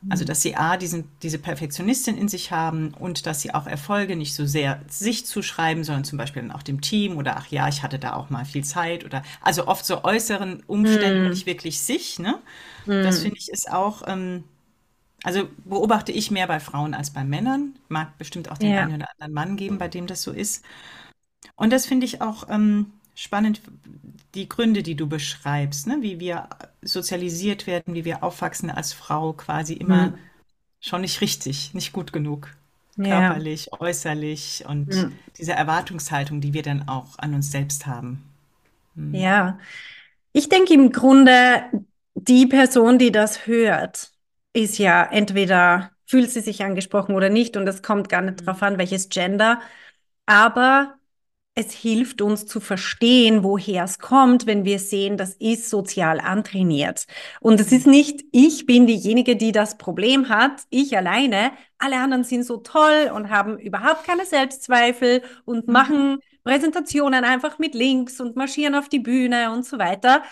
Also, 0.07 0.23
Mhm. 0.23 0.25
dass 0.25 0.41
sie 0.43 0.55
A, 0.55 0.77
diesen, 0.77 1.09
diese 1.23 1.39
Perfektionistin 1.39 2.15
in 2.17 2.27
sich 2.27 2.51
haben 2.51 2.93
und 2.93 3.25
dass 3.25 3.41
sie 3.41 3.53
auch 3.55 3.65
Erfolge 3.67 4.15
nicht 4.15 4.35
so 4.35 4.45
sehr 4.45 4.81
sich 4.87 5.25
zuschreiben, 5.25 5.83
sondern 5.83 6.03
zum 6.05 6.17
Beispiel 6.19 6.43
dann 6.43 6.51
auch 6.51 6.61
dem 6.63 6.81
Team 6.81 7.17
oder 7.17 7.37
ach 7.37 7.47
ja, 7.47 7.67
ich 7.67 7.81
hatte 7.83 7.97
da 7.99 8.13
auch 8.13 8.29
mal 8.29 8.45
viel 8.45 8.63
Zeit 8.63 9.03
oder 9.03 9.23
also 9.41 9.67
oft 9.67 9.85
so 9.85 10.03
äußeren 10.03 10.61
Umständen 10.67 11.23
Mhm. 11.23 11.31
nicht 11.31 11.47
wirklich 11.47 11.81
sich, 11.81 12.19
ne? 12.19 12.39
Das 13.01 13.19
Mhm. 13.19 13.21
finde 13.21 13.37
ich 13.39 13.49
ist 13.49 13.71
auch, 13.71 14.03
ähm, 14.07 14.43
also 15.23 15.47
beobachte 15.65 16.11
ich 16.11 16.31
mehr 16.31 16.47
bei 16.47 16.59
Frauen 16.59 16.93
als 16.93 17.11
bei 17.11 17.23
Männern. 17.23 17.75
Mag 17.89 18.17
bestimmt 18.17 18.51
auch 18.51 18.57
den 18.59 18.73
Ja. 18.73 18.89
einen 18.89 18.95
oder 18.95 19.07
anderen 19.13 19.33
Mann 19.33 19.57
geben, 19.57 19.77
bei 19.79 19.87
dem 19.87 20.07
das 20.07 20.21
so 20.23 20.31
ist. 20.31 20.63
Und 21.55 21.71
das 21.73 21.85
finde 21.85 22.05
ich 22.05 22.21
auch 22.21 22.49
ähm, 22.49 22.93
spannend, 23.15 23.61
die 24.35 24.49
Gründe, 24.49 24.83
die 24.83 24.95
du 24.95 25.07
beschreibst, 25.07 25.87
ne? 25.87 25.97
Wie 26.01 26.19
wir 26.19 26.49
sozialisiert 26.81 27.67
werden, 27.67 27.93
wie 27.95 28.05
wir 28.05 28.23
aufwachsen 28.23 28.69
als 28.69 28.93
Frau, 28.93 29.33
quasi 29.33 29.73
immer 29.73 30.13
Mhm. 30.13 30.29
schon 30.81 31.01
nicht 31.01 31.21
richtig, 31.21 31.73
nicht 31.73 31.93
gut 31.93 32.13
genug, 32.13 32.55
Ja. 32.97 33.07
körperlich, 33.09 33.71
äußerlich 33.73 34.65
und 34.67 34.93
Mhm. 34.93 35.19
diese 35.37 35.53
Erwartungshaltung, 35.53 36.41
die 36.41 36.53
wir 36.53 36.63
dann 36.63 36.87
auch 36.89 37.17
an 37.19 37.33
uns 37.35 37.51
selbst 37.51 37.87
haben. 37.87 38.23
Hm. 38.95 39.11
Ja. 39.11 39.59
Ich 40.33 40.49
denke 40.49 40.73
im 40.73 40.91
Grunde, 40.91 41.63
die 42.15 42.47
Person, 42.47 42.99
die 42.99 43.11
das 43.11 43.47
hört, 43.47 44.11
ist 44.53 44.77
ja 44.79 45.05
entweder 45.05 45.91
fühlt 46.07 46.31
sie 46.31 46.41
sich 46.41 46.63
angesprochen 46.63 47.15
oder 47.15 47.29
nicht 47.29 47.57
und 47.57 47.67
es 47.67 47.83
kommt 47.83 48.09
gar 48.09 48.21
nicht 48.21 48.45
drauf 48.45 48.61
Hm. 48.61 48.63
an, 48.63 48.77
welches 48.77 49.09
Gender, 49.09 49.61
aber 50.25 50.95
es 51.57 51.71
hilft 51.71 52.21
uns 52.21 52.45
zu 52.45 52.59
verstehen, 52.59 53.41
woher 53.41 53.85
es 53.85 53.97
kommt, 53.97 54.45
wenn 54.45 54.65
wir 54.65 54.77
sehen, 54.77 55.15
das 55.15 55.35
ist 55.35 55.69
sozial 55.69 56.19
antrainiert. 56.19 57.07
Und 57.39 57.61
es 57.61 57.71
ist 57.71 57.87
nicht, 57.87 58.25
ich 58.33 58.65
bin 58.65 58.87
diejenige, 58.87 59.37
die 59.37 59.53
das 59.53 59.77
Problem 59.77 60.27
hat, 60.27 60.63
ich 60.69 60.97
alleine. 60.97 61.53
Alle 61.77 61.97
anderen 61.97 62.25
sind 62.25 62.43
so 62.43 62.57
toll 62.57 63.09
und 63.15 63.29
haben 63.29 63.57
überhaupt 63.57 64.05
keine 64.05 64.25
Selbstzweifel 64.25 65.23
und 65.45 65.67
mhm. 65.67 65.73
machen 65.73 66.19
Präsentationen 66.43 67.23
einfach 67.23 67.57
mit 67.57 67.73
Links 67.73 68.19
und 68.19 68.35
marschieren 68.35 68.75
auf 68.75 68.89
die 68.89 68.99
Bühne 68.99 69.51
und 69.51 69.65
so 69.65 69.79
weiter. 69.79 70.23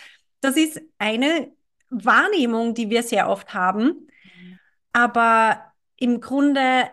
Das 0.41 0.57
ist 0.57 0.81
eine 0.97 1.53
Wahrnehmung, 1.89 2.73
die 2.73 2.89
wir 2.89 3.01
sehr 3.01 3.29
oft 3.29 3.53
haben. 3.53 3.85
Mhm. 3.85 4.59
Aber 4.91 5.71
im 5.95 6.19
Grunde 6.19 6.89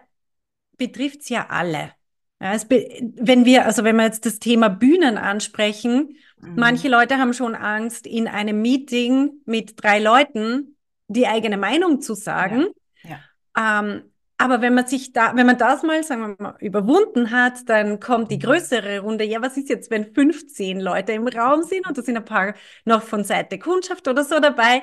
betrifft 0.77 1.23
es 1.23 1.31
ja 1.31 1.49
alle. 1.49 1.95
Ja, 2.41 2.57
wenn 2.69 3.45
wir, 3.45 3.67
also 3.67 3.85
wenn 3.85 3.97
wir 3.97 4.05
jetzt 4.05 4.25
das 4.25 4.39
Thema 4.39 4.69
Bühnen 4.69 5.19
ansprechen, 5.19 6.17
mhm. 6.41 6.55
manche 6.57 6.89
Leute 6.89 7.19
haben 7.19 7.35
schon 7.35 7.55
Angst, 7.55 8.07
in 8.07 8.29
einem 8.29 8.63
Meeting 8.63 9.33
mit 9.45 9.83
drei 9.83 9.99
Leuten 9.99 10.77
die 11.09 11.27
eigene 11.27 11.59
Meinung 11.59 12.01
zu 12.01 12.15
sagen. 12.15 12.69
Ja. 13.03 13.19
Ja. 13.57 13.81
Ähm, 13.81 14.03
aber 14.41 14.63
wenn 14.63 14.73
man 14.73 14.87
sich 14.87 15.13
da, 15.13 15.37
wenn 15.37 15.45
man 15.45 15.59
das 15.59 15.83
mal, 15.83 16.03
sagen 16.03 16.23
wir 16.23 16.43
mal, 16.43 16.57
überwunden 16.61 17.31
hat, 17.31 17.69
dann 17.69 18.01
kommt 18.01 18.31
die 18.31 18.37
mhm. 18.37 18.43
größere 18.43 19.01
Runde. 19.01 19.25
Ja, 19.25 19.43
was 19.43 19.59
ist 19.59 19.69
jetzt, 19.69 19.91
wenn 19.91 20.15
15 20.15 20.81
Leute 20.81 21.13
im 21.13 21.29
Raum 21.29 21.63
sind 21.63 21.87
und 21.87 21.99
da 21.99 22.01
sind 22.01 22.17
ein 22.17 22.25
paar 22.25 22.55
noch 22.87 23.03
von 23.03 23.23
Seite 23.23 23.59
Kundschaft 23.59 24.09
oder 24.09 24.25
so 24.25 24.41
dabei? 24.41 24.83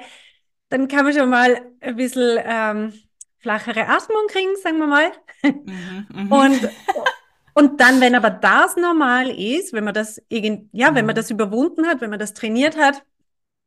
Dann 0.70 0.88
kann 0.88 1.06
man 1.06 1.14
schon 1.14 1.30
mal 1.30 1.60
ein 1.80 1.96
bisschen 1.96 2.40
ähm, 2.44 2.94
flachere 3.40 3.88
Atmung 3.88 4.28
kriegen, 4.28 4.56
sagen 4.62 4.78
wir 4.78 4.88
mal. 4.88 5.12
Mhm, 5.44 6.08
mhm. 6.14 6.32
und, 6.32 6.70
und 7.58 7.82
dann, 7.82 8.02
wenn 8.02 8.14
aber 8.14 8.30
das 8.30 8.76
normal 8.76 9.32
ist, 9.32 9.74
wenn 9.74 9.84
man 9.84 9.96
das 9.96 10.22
irgend, 10.30 10.70
ja, 10.74 10.94
wenn 10.94 11.08
man 11.08 11.16
mhm. 11.16 11.18
das 11.18 11.32
überwunden 11.32 11.88
hat, 11.88 12.02
wenn 12.02 12.12
man 12.12 12.20
das 12.20 12.36
trainiert 12.36 12.78
hat, 12.78 13.02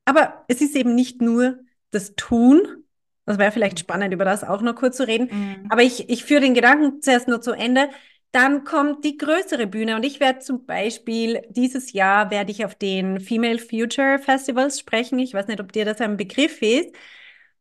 aber 0.04 0.44
es 0.46 0.60
ist 0.60 0.76
eben 0.76 0.94
nicht 0.94 1.20
nur 1.20 1.58
das 1.90 2.14
Tun. 2.14 2.84
Das 3.26 3.38
wäre 3.38 3.50
vielleicht 3.50 3.80
spannend, 3.80 4.14
über 4.14 4.24
das 4.24 4.44
auch 4.44 4.62
noch 4.62 4.76
kurz 4.76 4.96
zu 4.96 5.08
reden. 5.08 5.28
Mhm. 5.32 5.66
Aber 5.70 5.82
ich, 5.82 6.08
ich 6.08 6.24
führe 6.24 6.40
den 6.40 6.54
Gedanken 6.54 7.02
zuerst 7.02 7.26
nur 7.26 7.40
zu 7.40 7.50
Ende. 7.50 7.90
Dann 8.30 8.62
kommt 8.62 9.04
die 9.04 9.16
größere 9.16 9.66
Bühne 9.66 9.96
und 9.96 10.04
ich 10.04 10.20
werde 10.20 10.38
zum 10.38 10.66
Beispiel 10.66 11.42
dieses 11.48 11.92
Jahr 11.92 12.30
werde 12.30 12.52
ich 12.52 12.64
auf 12.64 12.76
den 12.76 13.18
Female 13.18 13.58
Future 13.58 14.20
Festivals 14.20 14.78
sprechen. 14.78 15.18
Ich 15.18 15.34
weiß 15.34 15.48
nicht, 15.48 15.58
ob 15.58 15.72
dir 15.72 15.84
das 15.84 16.00
ein 16.00 16.16
Begriff 16.16 16.62
ist. 16.62 16.94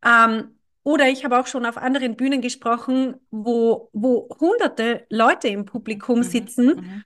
Ähm, 0.05 0.59
oder 0.83 1.09
ich 1.09 1.25
habe 1.25 1.39
auch 1.39 1.48
schon 1.48 1.65
auf 1.65 1.77
anderen 1.77 2.15
Bühnen 2.15 2.41
gesprochen, 2.41 3.15
wo, 3.31 3.89
wo 3.93 4.29
hunderte 4.39 5.05
Leute 5.09 5.48
im 5.50 5.65
Publikum 5.65 6.19
mhm, 6.19 6.24
sitzen. 6.24 6.65
Mhm. 6.67 7.03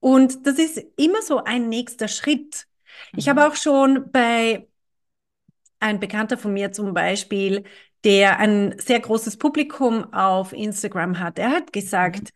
Und 0.00 0.46
das 0.46 0.58
ist 0.58 0.82
immer 0.96 1.22
so 1.22 1.44
ein 1.44 1.68
nächster 1.68 2.08
Schritt. 2.08 2.66
Mhm. 3.12 3.18
Ich 3.18 3.28
habe 3.28 3.46
auch 3.46 3.54
schon 3.54 4.10
bei 4.10 4.66
ein 5.78 6.00
Bekannter 6.00 6.38
von 6.38 6.52
mir 6.52 6.72
zum 6.72 6.94
Beispiel, 6.94 7.64
der 8.04 8.38
ein 8.38 8.78
sehr 8.78 9.00
großes 9.00 9.36
Publikum 9.36 10.12
auf 10.12 10.52
Instagram 10.52 11.18
hat, 11.18 11.38
er 11.38 11.50
hat 11.50 11.72
gesagt, 11.72 12.32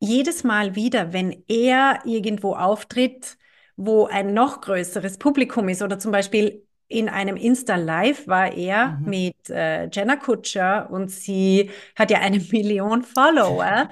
mhm. 0.00 0.08
jedes 0.08 0.44
Mal 0.44 0.74
wieder, 0.74 1.12
wenn 1.12 1.42
er 1.48 2.00
irgendwo 2.04 2.54
auftritt, 2.54 3.38
wo 3.76 4.06
ein 4.06 4.34
noch 4.34 4.60
größeres 4.60 5.18
Publikum 5.18 5.68
ist 5.68 5.82
oder 5.82 5.98
zum 5.98 6.12
Beispiel 6.12 6.67
in 6.88 7.10
einem 7.10 7.36
Insta-Live 7.36 8.26
war 8.26 8.52
er 8.52 8.98
mhm. 9.00 9.08
mit 9.08 9.50
äh, 9.50 9.88
Jenna 9.90 10.16
Kutscher 10.16 10.88
und 10.90 11.10
sie 11.10 11.70
hat 11.94 12.10
ja 12.10 12.18
eine 12.18 12.38
Million 12.50 13.02
Follower. 13.02 13.90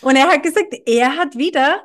und 0.00 0.16
er 0.16 0.28
hat 0.28 0.42
gesagt, 0.42 0.74
er 0.86 1.16
hat 1.16 1.36
wieder, 1.36 1.82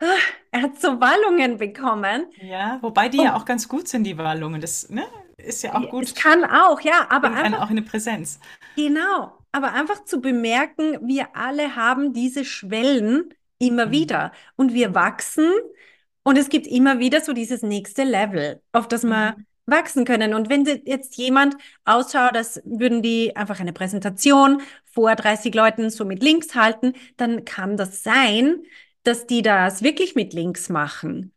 ah, 0.00 0.06
er 0.50 0.62
hat 0.62 0.80
so 0.80 1.00
Wallungen 1.00 1.56
bekommen. 1.56 2.26
Ja, 2.40 2.78
wobei 2.82 3.08
die 3.08 3.18
und, 3.18 3.24
ja 3.24 3.36
auch 3.36 3.46
ganz 3.46 3.66
gut 3.66 3.88
sind, 3.88 4.04
die 4.04 4.18
Wallungen. 4.18 4.60
Das 4.60 4.90
ne, 4.90 5.04
ist 5.38 5.62
ja 5.62 5.74
auch 5.74 5.88
gut. 5.88 6.04
Es 6.04 6.14
kann 6.14 6.44
auch, 6.44 6.80
ja, 6.82 7.06
aber 7.08 7.32
einfach. 7.32 7.62
auch 7.62 7.70
eine 7.70 7.82
Präsenz. 7.82 8.40
Genau, 8.76 9.38
aber 9.52 9.72
einfach 9.72 10.04
zu 10.04 10.20
bemerken, 10.20 10.98
wir 11.02 11.34
alle 11.34 11.76
haben 11.76 12.12
diese 12.12 12.44
Schwellen 12.44 13.32
immer 13.58 13.86
mhm. 13.86 13.90
wieder 13.90 14.32
und 14.56 14.74
wir 14.74 14.94
wachsen. 14.94 15.50
Und 16.24 16.38
es 16.38 16.50
gibt 16.50 16.68
immer 16.68 17.00
wieder 17.00 17.20
so 17.20 17.32
dieses 17.32 17.62
nächste 17.62 18.04
Level, 18.04 18.62
auf 18.70 18.86
das 18.86 19.02
man 19.02 19.36
mhm 19.36 19.46
wachsen 19.66 20.04
können. 20.04 20.34
Und 20.34 20.48
wenn 20.48 20.64
jetzt 20.84 21.16
jemand 21.16 21.56
ausschaut, 21.84 22.34
als 22.34 22.60
würden 22.64 23.02
die 23.02 23.36
einfach 23.36 23.60
eine 23.60 23.72
Präsentation 23.72 24.60
vor 24.84 25.14
30 25.14 25.54
Leuten 25.54 25.90
so 25.90 26.04
mit 26.04 26.22
Links 26.22 26.54
halten, 26.54 26.94
dann 27.16 27.44
kann 27.44 27.76
das 27.76 28.02
sein, 28.02 28.62
dass 29.04 29.26
die 29.26 29.42
das 29.42 29.82
wirklich 29.82 30.14
mit 30.14 30.32
Links 30.32 30.68
machen. 30.68 31.32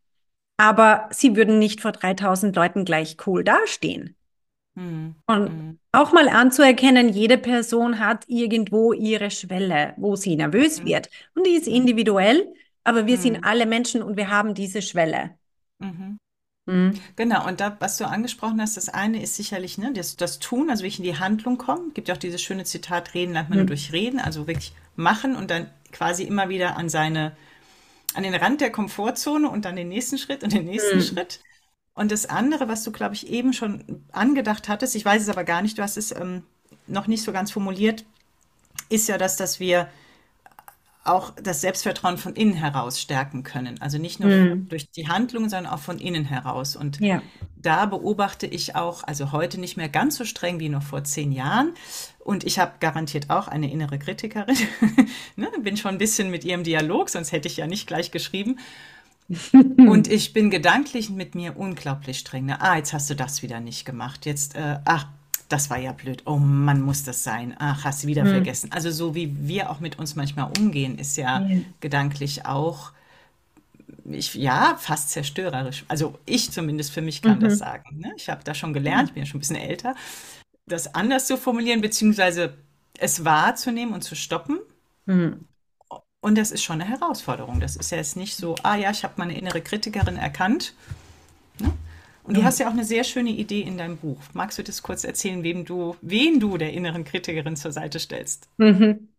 Aber 0.58 1.10
sie 1.12 1.36
würden 1.36 1.60
nicht 1.60 1.82
vor 1.82 1.92
3000 1.92 2.56
Leuten 2.56 2.86
gleich 2.86 3.18
cool 3.26 3.44
dastehen. 3.44 4.16
Mhm. 4.76 5.16
Und 5.26 5.44
mhm. 5.44 5.80
auch 5.92 6.12
mal 6.12 6.28
anzuerkennen, 6.30 7.10
jede 7.10 7.38
Person 7.38 8.00
hat 8.00 8.26
irgendwo 8.28 8.94
ihre 8.94 9.32
Schwelle, 9.32 9.94
wo 9.98 10.16
sie 10.16 10.36
nervös 10.36 10.82
mhm. 10.82 10.86
wird. 10.86 11.10
Und 11.34 11.46
die 11.46 11.56
ist 11.56 11.68
individuell, 11.68 12.54
aber 12.84 13.08
wir 13.08 13.18
sind 13.18 13.38
hm. 13.38 13.44
alle 13.44 13.66
Menschen 13.66 14.04
und 14.04 14.16
wir 14.16 14.30
haben 14.30 14.54
diese 14.54 14.84
Schwelle. 14.84 15.32
Mhm. 15.80 16.20
Mhm. 16.66 17.00
Genau, 17.16 17.48
und 17.48 17.60
da, 17.60 17.78
was 17.80 17.98
du 17.98 18.08
angesprochen 18.08 18.60
hast, 18.60 18.78
das 18.78 18.90
eine 18.90 19.22
ist 19.22 19.36
sicherlich 19.36 19.78
ne, 19.78 19.94
das, 19.94 20.16
das 20.16 20.40
Tun, 20.40 20.70
also 20.70 20.84
wie 20.84 20.88
ich 20.88 20.98
in 20.98 21.06
die 21.06 21.20
Handlung 21.20 21.58
komme. 21.58 21.92
Gibt 21.94 22.08
ja 22.08 22.16
auch 22.16 22.20
dieses 22.20 22.42
schöne 22.42 22.64
Zitat, 22.64 23.14
Reden 23.14 23.34
lernt 23.34 23.50
man 23.50 23.60
mhm. 23.60 23.66
nur 23.66 23.68
durch 23.68 23.92
Reden, 23.92 24.20
also 24.20 24.48
wirklich 24.48 24.74
machen 24.96 25.36
und 25.36 25.52
dann 25.52 25.70
quasi 25.92 26.24
immer 26.24 26.50
wieder 26.50 26.76
an 26.78 26.90
seine, 26.90 27.36
an 28.16 28.24
den 28.24 28.34
Rand 28.34 28.62
der 28.62 28.72
Komfortzone 28.72 29.50
und 29.50 29.66
dann 29.66 29.76
den 29.76 29.90
nächsten 29.90 30.18
Schritt 30.18 30.44
und 30.44 30.54
den 30.54 30.66
nächsten 30.66 30.98
mhm. 30.98 31.04
Schritt. 31.04 31.42
Und 31.94 32.12
das 32.12 32.26
andere, 32.26 32.68
was 32.68 32.84
du, 32.84 32.92
glaube 32.92 33.16
ich, 33.16 33.30
eben 33.30 33.54
schon 33.54 34.04
angedacht 34.12 34.68
hattest, 34.68 34.96
ich 34.96 35.06
weiß 35.06 35.22
es 35.22 35.30
aber 35.30 35.44
gar 35.44 35.62
nicht, 35.62 35.78
du 35.78 35.84
hast 35.84 35.98
es 35.98 36.12
ähm, 36.12 36.44
noch 36.88 37.08
nicht 37.08 37.24
so 37.24 37.32
ganz 37.32 37.52
formuliert, 37.52 38.06
ist 38.90 39.08
ja 39.08 39.18
das, 39.18 39.38
dass 39.38 39.60
wir 39.60 39.88
auch 41.06 41.32
das 41.42 41.62
Selbstvertrauen 41.62 42.18
von 42.18 42.34
innen 42.34 42.56
heraus 42.56 43.00
stärken 43.00 43.44
können. 43.44 43.80
Also 43.80 43.98
nicht 43.98 44.20
nur 44.20 44.30
mhm. 44.30 44.70
durch 44.70 44.90
die 44.92 45.08
Handlungen, 45.08 45.50
sondern 45.50 45.72
auch 45.72 45.80
von 45.80 46.00
innen 46.00 46.26
heraus. 46.26 46.76
Und 46.76 47.00
ja. 47.00 47.22
da 47.56 47.86
beobachte 47.86 48.48
ich 48.48 48.76
auch, 48.76 49.04
also 49.04 49.32
heute 49.32 49.60
nicht 49.60 49.78
mehr 49.78 49.88
ganz 49.88 50.16
so 50.16 50.26
streng 50.26 50.60
wie 50.60 50.70
noch 50.70 50.84
vor 50.84 51.04
zehn 51.04 51.32
Jahren. 51.32 51.74
Und 52.20 52.44
ich 52.44 52.58
habe 52.58 52.74
garantiert 52.80 53.30
auch 53.30 53.48
eine 53.48 53.72
innere 53.72 54.00
Kritikerin. 54.00 54.58
ne, 55.36 55.48
bin 55.62 55.78
schon 55.78 55.92
ein 55.92 55.98
bisschen 56.00 56.32
mit 56.32 56.44
ihrem 56.44 56.64
Dialog, 56.64 57.10
sonst 57.10 57.32
hätte 57.32 57.48
ich 57.48 57.58
ja 57.58 57.68
nicht 57.68 57.86
gleich 57.86 58.10
geschrieben. 58.10 58.58
und 59.78 60.08
ich 60.08 60.34
bin 60.34 60.50
gedanklich 60.50 61.10
mit 61.10 61.36
mir 61.36 61.58
unglaublich 61.58 62.20
streng. 62.20 62.46
Ne? 62.46 62.62
Ah, 62.62 62.78
jetzt 62.78 62.94
hast 62.94 63.10
du 63.10 63.16
das 63.16 63.44
wieder 63.44 63.60
nicht 63.60 63.86
gemacht. 63.86 64.26
Jetzt, 64.26 64.56
äh, 64.56 64.80
ach, 64.86 65.08
das 65.50 65.70
war 65.70 65.78
ja 65.78 65.92
blöd. 65.92 66.24
Oh 66.26 66.38
Mann, 66.38 66.82
muss 66.82 67.04
das 67.04 67.24
sein. 67.24 67.56
Ach, 67.60 67.84
hast 67.84 68.04
du 68.04 68.08
wieder 68.08 68.24
mhm. 68.24 68.30
vergessen. 68.30 68.72
Also 68.72 68.92
so 68.92 69.16
wie 69.16 69.48
wir 69.48 69.70
auch 69.70 69.80
mit 69.80 70.00
uns 70.00 70.16
manchmal 70.16 70.52
umgehen, 70.58 70.98
ist 70.98 71.18
ja 71.18 71.42
mhm. 71.42 71.66
gedanklich 71.80 72.46
auch, 72.46 72.92
ich, 74.06 74.34
ja, 74.36 74.76
fast 74.80 75.12
zerstörerisch. 75.12 75.86
Also 75.88 76.18
ich 76.26 76.52
zumindest 76.52 76.92
für 76.92 77.02
mich 77.02 77.22
kann 77.22 77.38
mhm. 77.38 77.44
das 77.44 77.60
sagen. 77.60 78.00
Ne? 78.00 78.14
Ich 78.18 78.30
habe 78.30 78.44
da 78.44 78.54
schon 78.54 78.74
gelernt, 78.74 79.10
ich 79.10 79.14
bin 79.14 79.24
ja 79.24 79.28
schon 79.28 79.38
ein 79.38 79.42
bisschen 79.42 79.56
älter, 79.56 79.96
das 80.66 80.96
anders 80.96 81.28
zu 81.28 81.38
formulieren, 81.38 81.82
beziehungsweise 81.82 82.56
es 82.98 83.24
wahrzunehmen 83.24 83.94
und 83.94 84.04
zu 84.04 84.16
stoppen. 84.16 84.60
Mhm. 85.06 85.46
Und 86.22 86.40
das 86.40 86.52
ist 86.52 86.64
schon 86.64 86.82
eine 86.82 86.90
Herausforderung. 86.90 87.60
Das 87.60 87.76
ist 87.76 87.92
ja 87.92 87.98
jetzt 87.98 88.16
nicht 88.16 88.36
so, 88.36 88.56
ah 88.64 88.76
ja, 88.76 88.90
ich 88.90 89.04
habe 89.04 89.14
meine 89.18 89.38
innere 89.38 89.62
Kritikerin 89.62 90.18
erkannt. 90.18 90.74
Ne? 91.60 91.72
Und 92.28 92.38
du 92.38 92.44
hast 92.44 92.60
ja 92.60 92.68
auch 92.68 92.74
eine 92.74 92.84
sehr 92.84 93.04
schöne 93.04 93.30
Idee 93.30 93.62
in 93.62 93.78
deinem 93.78 93.98
Buch. 93.98 94.18
Magst 94.34 94.58
du 94.58 94.64
das 94.64 94.82
kurz 94.82 95.04
erzählen, 95.04 95.44
wem 95.44 95.64
du, 95.64 95.96
wen 96.02 96.40
du 96.40 96.58
der 96.58 96.74
inneren 96.74 97.04
Kritikerin 97.04 97.56
zur 97.56 97.72
Seite 97.72 98.00
stellst? 98.00 98.50
Mhm. 98.58 99.10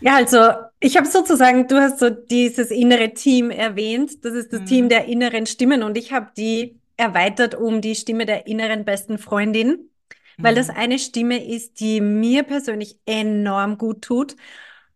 Ja, 0.00 0.16
also 0.16 0.38
ich 0.80 0.96
habe 0.96 1.06
sozusagen, 1.06 1.68
du 1.68 1.76
hast 1.76 2.00
so 2.00 2.10
dieses 2.10 2.70
innere 2.70 3.14
Team 3.14 3.50
erwähnt. 3.50 4.24
Das 4.24 4.34
ist 4.34 4.52
das 4.52 4.62
mhm. 4.62 4.66
Team 4.66 4.88
der 4.88 5.04
inneren 5.04 5.46
Stimmen 5.46 5.82
und 5.82 5.96
ich 5.96 6.12
habe 6.12 6.30
die 6.36 6.80
erweitert 6.96 7.54
um 7.54 7.80
die 7.80 7.94
Stimme 7.94 8.26
der 8.26 8.46
inneren 8.46 8.84
besten 8.84 9.18
Freundin, 9.18 9.90
weil 10.38 10.52
mhm. 10.52 10.56
das 10.56 10.70
eine 10.70 10.98
Stimme 10.98 11.46
ist, 11.46 11.78
die 11.78 12.00
mir 12.00 12.42
persönlich 12.42 12.98
enorm 13.06 13.78
gut 13.78 14.02
tut. 14.02 14.36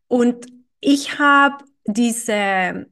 Und 0.09 0.47
ich 0.81 1.19
habe 1.19 1.65
diese 1.85 2.87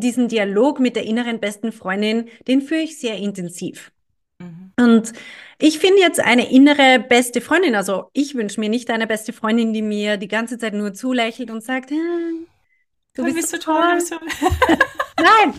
diesen 0.00 0.28
Dialog 0.28 0.80
mit 0.80 0.96
der 0.96 1.04
inneren 1.04 1.40
besten 1.40 1.72
Freundin, 1.72 2.28
den 2.46 2.62
führe 2.62 2.80
ich 2.80 2.98
sehr 2.98 3.16
intensiv. 3.16 3.92
Mhm. 4.38 4.72
Und 4.78 5.12
ich 5.58 5.78
finde 5.78 6.00
jetzt 6.00 6.20
eine 6.20 6.50
innere 6.50 6.98
beste 6.98 7.40
Freundin, 7.40 7.74
also 7.74 8.10
ich 8.12 8.34
wünsche 8.34 8.60
mir 8.60 8.68
nicht 8.68 8.90
eine 8.90 9.06
beste 9.06 9.32
Freundin, 9.32 9.72
die 9.72 9.82
mir 9.82 10.16
die 10.16 10.28
ganze 10.28 10.58
Zeit 10.58 10.74
nur 10.74 10.92
zulächelt 10.92 11.50
und 11.50 11.62
sagt, 11.62 11.90
hm, 11.90 12.46
du 13.14 13.24
bist, 13.24 13.36
bist 13.36 13.50
so 13.50 13.58
toll. 13.58 13.98
toll. 14.08 14.18
Nein, 15.18 15.54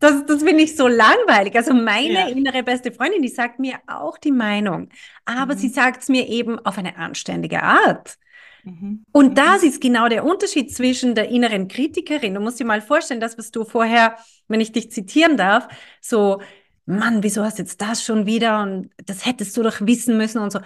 das, 0.00 0.24
das 0.26 0.42
finde 0.42 0.62
ich 0.62 0.76
so 0.76 0.88
langweilig. 0.88 1.54
Also 1.56 1.74
meine 1.74 2.12
ja. 2.12 2.28
innere 2.28 2.62
beste 2.62 2.92
Freundin, 2.92 3.22
die 3.22 3.28
sagt 3.28 3.58
mir 3.58 3.78
auch 3.86 4.18
die 4.18 4.32
Meinung, 4.32 4.88
aber 5.24 5.54
mhm. 5.54 5.58
sie 5.58 5.68
sagt 5.68 6.02
es 6.02 6.08
mir 6.08 6.28
eben 6.28 6.58
auf 6.64 6.78
eine 6.78 6.96
anständige 6.96 7.62
Art. 7.62 8.16
Mhm. 8.64 9.04
Und 9.12 9.36
das 9.38 9.62
ist 9.62 9.80
genau 9.80 10.08
der 10.08 10.24
Unterschied 10.24 10.74
zwischen 10.74 11.14
der 11.14 11.28
inneren 11.28 11.68
Kritikerin. 11.68 12.34
Du 12.34 12.40
musst 12.40 12.58
dir 12.58 12.64
mal 12.64 12.80
vorstellen, 12.80 13.20
das, 13.20 13.36
was 13.38 13.50
du 13.50 13.64
vorher, 13.64 14.16
wenn 14.48 14.60
ich 14.60 14.72
dich 14.72 14.90
zitieren 14.90 15.36
darf, 15.36 15.68
so, 16.00 16.40
Mann, 16.86 17.22
wieso 17.22 17.42
hast 17.44 17.58
du 17.58 17.62
jetzt 17.62 17.80
das 17.80 18.02
schon 18.04 18.26
wieder 18.26 18.62
und 18.62 18.90
das 19.04 19.24
hättest 19.26 19.56
du 19.56 19.62
doch 19.62 19.80
wissen 19.80 20.16
müssen 20.16 20.38
und 20.38 20.50
so. 20.52 20.60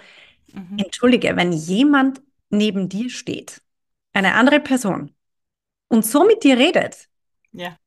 Mhm. 0.53 0.77
Entschuldige, 0.79 1.35
wenn 1.35 1.51
jemand 1.53 2.21
neben 2.49 2.89
dir 2.89 3.09
steht, 3.09 3.61
eine 4.13 4.33
andere 4.33 4.59
Person, 4.59 5.13
und 5.89 6.05
so 6.05 6.25
mit 6.25 6.43
dir 6.43 6.57
redet, 6.57 7.07
Ja. 7.51 7.77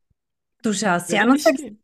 du 0.63 0.73
schaust 0.73 1.09
sie 1.09 1.19
an 1.19 1.31
und 1.31 1.41
sagst, 1.41 1.59
gehen. 1.63 1.79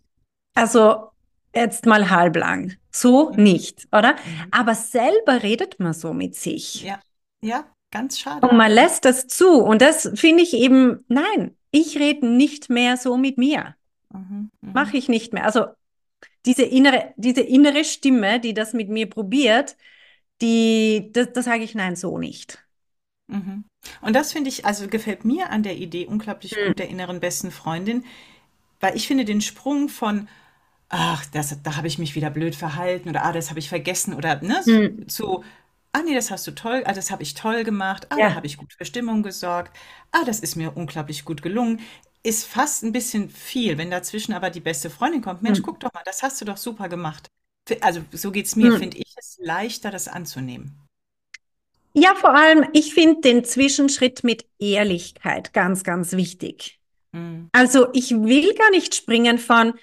also 0.54 1.10
jetzt 1.54 1.86
mal 1.86 2.10
halblang, 2.10 2.74
so 2.90 3.30
Mhm. 3.32 3.42
nicht, 3.42 3.88
oder? 3.92 4.12
Mhm. 4.14 4.48
Aber 4.50 4.74
selber 4.74 5.42
redet 5.42 5.78
man 5.80 5.92
so 5.92 6.12
mit 6.12 6.34
sich. 6.34 6.82
Ja. 6.82 7.00
Ja, 7.40 7.64
ganz 7.90 8.18
schade. 8.18 8.46
Und 8.46 8.56
man 8.56 8.70
lässt 8.70 9.04
das 9.04 9.26
zu. 9.26 9.48
Und 9.48 9.82
das 9.82 10.10
finde 10.14 10.42
ich 10.42 10.54
eben, 10.54 11.04
nein, 11.08 11.56
ich 11.70 11.98
rede 11.98 12.26
nicht 12.26 12.70
mehr 12.70 12.96
so 12.96 13.16
mit 13.16 13.38
mir. 13.38 13.74
Mhm. 14.12 14.50
Mhm. 14.62 14.72
Mache 14.72 14.96
ich 14.96 15.08
nicht 15.08 15.32
mehr. 15.32 15.44
Also 15.44 15.66
diese 16.46 16.64
innere, 16.64 17.14
diese 17.16 17.42
innere 17.42 17.84
Stimme, 17.84 18.40
die 18.40 18.54
das 18.54 18.72
mit 18.72 18.88
mir 18.88 19.08
probiert, 19.08 19.76
die, 20.40 21.10
das, 21.12 21.32
das 21.32 21.44
sage 21.46 21.64
ich 21.64 21.74
nein, 21.74 21.96
so 21.96 22.18
nicht. 22.18 22.58
Mhm. 23.28 23.64
Und 24.00 24.14
das 24.16 24.32
finde 24.32 24.48
ich, 24.48 24.64
also 24.64 24.88
gefällt 24.88 25.24
mir 25.24 25.50
an 25.50 25.62
der 25.62 25.76
Idee 25.76 26.06
unglaublich 26.06 26.54
Mhm. 26.56 26.68
gut, 26.68 26.78
der 26.78 26.88
inneren 26.88 27.20
besten 27.20 27.50
Freundin, 27.50 28.04
weil 28.80 28.96
ich 28.96 29.06
finde 29.06 29.24
den 29.24 29.40
Sprung 29.40 29.88
von, 29.88 30.28
ach, 30.88 31.26
das, 31.26 31.62
da 31.62 31.76
habe 31.76 31.88
ich 31.88 31.98
mich 31.98 32.14
wieder 32.14 32.30
blöd 32.30 32.54
verhalten 32.54 33.08
oder 33.08 33.24
ah, 33.24 33.32
das 33.32 33.50
habe 33.50 33.58
ich 33.58 33.68
vergessen 33.68 34.14
oder 34.14 34.40
ne, 34.42 34.62
Mhm. 34.66 35.08
zu, 35.08 35.44
ah 35.92 36.02
nee, 36.04 36.14
das 36.14 36.30
hast 36.30 36.46
du 36.46 36.52
toll, 36.54 36.82
ah, 36.86 36.92
das 36.92 37.10
habe 37.10 37.22
ich 37.22 37.34
toll 37.34 37.64
gemacht, 37.64 38.06
ah, 38.10 38.16
Ja. 38.18 38.28
da 38.28 38.34
habe 38.34 38.46
ich 38.46 38.56
gut 38.56 38.72
für 38.72 38.84
Stimmung 38.84 39.22
gesorgt, 39.22 39.76
ah, 40.12 40.24
das 40.24 40.40
ist 40.40 40.56
mir 40.56 40.76
unglaublich 40.76 41.24
gut 41.24 41.42
gelungen, 41.42 41.80
ist 42.22 42.46
fast 42.46 42.82
ein 42.82 42.92
bisschen 42.92 43.30
viel, 43.30 43.78
wenn 43.78 43.90
dazwischen 43.90 44.32
aber 44.34 44.50
die 44.50 44.60
beste 44.60 44.90
Freundin 44.90 45.22
kommt, 45.22 45.42
Mensch, 45.42 45.60
Mhm. 45.60 45.62
guck 45.64 45.80
doch 45.80 45.92
mal, 45.92 46.02
das 46.04 46.22
hast 46.22 46.40
du 46.40 46.44
doch 46.44 46.56
super 46.56 46.88
gemacht. 46.88 47.28
Also 47.80 48.02
so 48.12 48.30
geht's 48.32 48.56
mir, 48.56 48.70
Mhm. 48.72 48.78
finde 48.78 48.98
ich 48.98 49.14
es 49.16 49.38
leichter, 49.40 49.90
das 49.90 50.08
anzunehmen. 50.08 50.78
Ja, 51.94 52.14
vor 52.14 52.34
allem, 52.34 52.66
ich 52.72 52.94
finde 52.94 53.20
den 53.22 53.44
Zwischenschritt 53.44 54.22
mit 54.22 54.46
Ehrlichkeit 54.58 55.52
ganz, 55.52 55.82
ganz 55.84 56.12
wichtig. 56.12 56.78
Mhm. 57.12 57.48
Also 57.52 57.88
ich 57.92 58.10
will 58.10 58.54
gar 58.54 58.70
nicht 58.70 58.94
springen 58.94 59.38
von, 59.38 59.74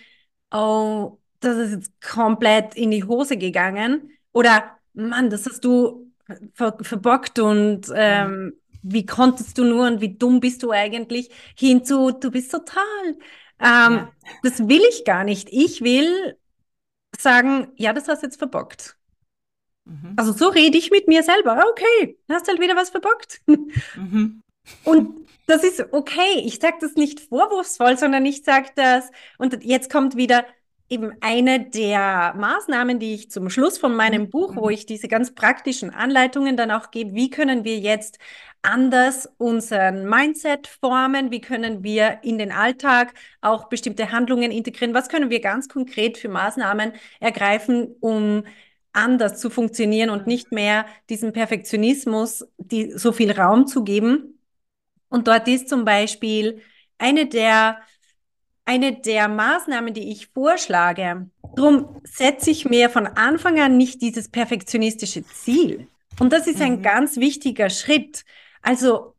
oh, 0.52 1.18
das 1.42 1.58
ist 1.58 1.72
jetzt 1.72 2.02
komplett 2.02 2.76
in 2.76 2.92
die 2.92 3.04
Hose 3.04 3.38
gegangen 3.38 4.12
oder 4.32 4.75
Mann, 4.96 5.30
das 5.30 5.46
hast 5.46 5.64
du 5.64 6.12
ver 6.54 6.78
verbockt 6.82 7.40
und 7.40 7.88
ähm, 7.94 8.54
wie 8.82 9.06
konntest 9.06 9.58
du 9.58 9.64
nur 9.64 9.88
und 9.88 10.02
wie 10.02 10.16
dumm 10.18 10.40
bist 10.40 10.64
du 10.64 10.72
eigentlich 10.72 11.30
hinzu, 11.58 12.12
du 12.12 12.32
bist 12.32 12.52
total. 12.52 12.84
Ähm, 13.08 13.16
Ja. 13.60 14.12
das 14.44 14.68
will 14.68 14.82
ich 14.90 15.06
gar 15.06 15.24
nicht. 15.24 15.50
Ich 15.52 15.82
will 15.82 16.38
sagen, 17.18 17.72
ja, 17.76 17.94
das 17.94 18.08
hast 18.08 18.22
du 18.24 18.28
jetzt 18.28 18.38
verbockt. 18.38 18.98
Mhm. 19.86 20.14
Also 20.18 20.34
so 20.34 20.48
rede 20.50 20.78
ich 20.78 20.92
mit 20.92 21.08
mir 21.08 21.24
selber. 21.24 21.64
Okay, 21.70 22.18
hast 22.30 22.48
halt 22.48 22.60
wieder 22.60 22.76
was 22.76 22.90
verbockt. 22.90 23.42
Mhm. 23.96 24.42
Und 24.84 25.28
das 25.48 25.64
ist 25.64 25.94
okay. 25.94 26.42
Ich 26.44 26.60
sage 26.60 26.78
das 26.82 26.96
nicht 26.96 27.20
vorwurfsvoll, 27.20 27.98
sondern 27.98 28.26
ich 28.26 28.44
sage 28.44 28.70
das. 28.76 29.12
Und 29.38 29.64
jetzt 29.64 29.92
kommt 29.92 30.16
wieder 30.16 30.46
eben 30.90 31.12
eine 31.22 31.70
der 31.70 32.34
Maßnahmen, 32.38 33.00
die 33.00 33.14
ich 33.16 33.32
zum 33.32 33.50
Schluss 33.50 33.78
von 33.78 33.96
meinem 33.96 34.24
Mhm. 34.24 34.30
Buch, 34.30 34.56
wo 34.56 34.70
Mhm. 34.70 34.70
ich 34.70 34.86
diese 34.86 35.08
ganz 35.08 35.34
praktischen 35.34 35.90
Anleitungen 35.92 36.58
dann 36.58 36.72
auch 36.72 36.92
gebe, 36.92 37.14
wie 37.16 37.30
können 37.30 37.64
wir 37.64 37.80
jetzt 37.80 38.20
anders 38.62 39.30
unseren 39.38 40.08
Mindset 40.10 40.68
formen, 40.68 41.32
wie 41.32 41.42
können 41.42 41.84
wir 41.84 42.20
in 42.24 42.38
den 42.38 42.52
Alltag 42.52 43.14
auch 43.42 43.70
bestimmte 43.70 44.12
Handlungen 44.12 44.52
integrieren, 44.52 44.94
was 44.94 45.10
können 45.10 45.30
wir 45.30 45.40
ganz 45.42 45.70
konkret 45.70 46.18
für 46.18 46.30
Maßnahmen 46.30 46.94
ergreifen, 47.20 47.96
um 48.00 48.44
anders 48.94 49.40
zu 49.40 49.50
funktionieren 49.50 50.10
und 50.10 50.26
nicht 50.28 50.52
mehr 50.52 50.86
diesem 51.10 51.34
Perfektionismus 51.34 52.48
die, 52.58 52.92
so 52.98 53.12
viel 53.12 53.32
Raum 53.32 53.68
zu 53.68 53.84
geben. 53.84 54.40
Und 55.10 55.28
dort 55.28 55.48
ist 55.48 55.70
zum 55.70 55.86
Beispiel 55.86 56.62
eine 56.98 57.28
der, 57.28 57.80
eine 58.66 58.94
der 59.00 59.28
Maßnahmen, 59.28 59.94
die 59.94 60.12
ich 60.12 60.28
vorschlage. 60.28 61.30
Darum 61.56 62.02
setze 62.04 62.52
ich 62.52 62.66
mir 62.66 62.90
von 62.90 63.08
Anfang 63.08 63.60
an 63.60 63.78
nicht 63.78 64.02
dieses 64.02 64.30
perfektionistische 64.30 65.28
Ziel. 65.28 65.88
Und 66.20 66.34
das 66.34 66.48
ist 66.48 66.62
ein 66.62 66.82
Mhm. 66.82 66.82
ganz 66.82 67.18
wichtiger 67.18 67.70
Schritt. 67.70 68.26
Also 68.62 69.16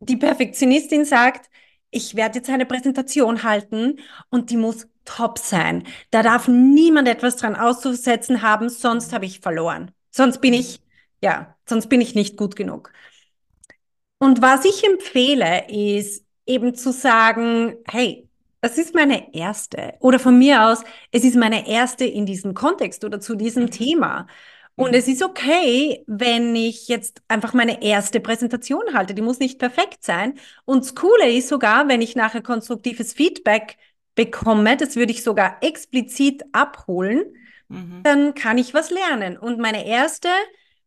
die 0.00 0.16
Perfektionistin 0.16 1.04
sagt, 1.04 1.50
ich 1.90 2.16
werde 2.16 2.38
jetzt 2.38 2.50
eine 2.50 2.66
Präsentation 2.66 3.42
halten 3.42 4.00
und 4.30 4.50
die 4.50 4.56
muss 4.56 4.88
top 5.04 5.38
sein. 5.38 5.84
Da 6.10 6.22
darf 6.22 6.48
niemand 6.48 7.08
etwas 7.08 7.36
dran 7.36 7.56
auszusetzen 7.56 8.42
haben, 8.42 8.68
sonst 8.68 9.12
habe 9.12 9.26
ich 9.26 9.40
verloren. 9.40 9.92
Sonst 10.10 10.40
bin 10.40 10.52
ich, 10.54 10.80
ja, 11.22 11.56
sonst 11.68 11.88
bin 11.88 12.00
ich 12.00 12.14
nicht 12.14 12.36
gut 12.36 12.56
genug. 12.56 12.92
Und 14.18 14.42
was 14.42 14.64
ich 14.64 14.84
empfehle, 14.84 15.66
ist 15.68 16.24
eben 16.46 16.74
zu 16.74 16.92
sagen, 16.92 17.76
hey, 17.86 18.25
es 18.66 18.78
ist 18.78 18.94
meine 18.94 19.34
erste 19.34 19.94
oder 20.00 20.18
von 20.18 20.38
mir 20.38 20.64
aus, 20.66 20.82
es 21.12 21.24
ist 21.24 21.36
meine 21.36 21.68
erste 21.68 22.04
in 22.04 22.26
diesem 22.26 22.54
Kontext 22.54 23.04
oder 23.04 23.20
zu 23.20 23.34
diesem 23.36 23.64
Mhm. 23.64 23.70
Thema. 23.70 24.26
Und 24.76 24.92
Mhm. 24.92 24.94
es 24.94 25.08
ist 25.08 25.22
okay, 25.22 26.04
wenn 26.06 26.54
ich 26.54 26.88
jetzt 26.88 27.22
einfach 27.28 27.54
meine 27.54 27.82
erste 27.82 28.20
Präsentation 28.20 28.82
halte. 28.94 29.14
Die 29.14 29.22
muss 29.22 29.38
nicht 29.38 29.58
perfekt 29.58 30.04
sein. 30.04 30.38
Und 30.66 30.84
das 30.84 30.94
Coole 30.94 31.30
ist 31.32 31.48
sogar, 31.48 31.88
wenn 31.88 32.02
ich 32.02 32.14
nachher 32.16 32.42
konstruktives 32.42 33.12
Feedback 33.14 33.78
bekomme, 34.14 34.76
das 34.76 34.96
würde 34.96 35.12
ich 35.12 35.22
sogar 35.22 35.58
explizit 35.62 36.42
abholen, 36.52 37.24
Mhm. 37.68 38.02
dann 38.02 38.34
kann 38.34 38.58
ich 38.58 38.74
was 38.74 38.90
lernen. 38.90 39.36
Und 39.38 39.58
meine 39.58 39.86
erste 39.86 40.28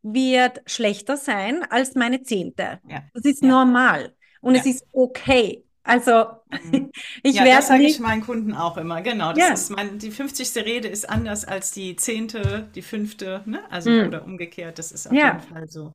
wird 0.01 0.61
schlechter 0.65 1.17
sein 1.17 1.63
als 1.69 1.95
meine 1.95 2.21
zehnte. 2.23 2.79
Ja. 2.87 3.03
Das 3.13 3.25
ist 3.25 3.43
Ja. 3.43 3.49
normal 3.49 4.15
und 4.41 4.55
es 4.55 4.65
Ja. 4.65 4.71
ist 4.71 4.85
okay. 4.91 5.65
Also 5.83 6.25
Mhm. 6.61 6.91
ich 7.23 7.39
Ja, 7.39 7.47
das 7.47 7.67
werde 7.67 7.67
sage 7.67 7.87
ich 7.87 7.99
meinen 7.99 8.21
Kunden 8.21 8.53
auch 8.53 8.77
immer. 8.77 9.01
Genau, 9.01 9.33
das 9.33 9.49
ja, 9.49 9.49
ist 9.49 9.69
mein, 9.69 9.99
die 9.99 10.11
50. 10.11 10.65
Rede 10.65 10.87
ist 10.87 11.07
anders 11.09 11.45
als 11.45 11.71
die 11.71 11.95
zehnte, 11.95 12.69
die 12.75 12.81
fünfte, 12.81 13.43
ne? 13.45 13.63
Also 13.71 13.91
mm, 13.91 14.01
oder 14.03 14.25
umgekehrt, 14.25 14.79
das 14.79 14.91
ist 14.91 15.07
auf 15.07 15.23
jeden 15.23 15.39
ja. 15.39 15.41
Fall 15.41 15.67
so. 15.69 15.93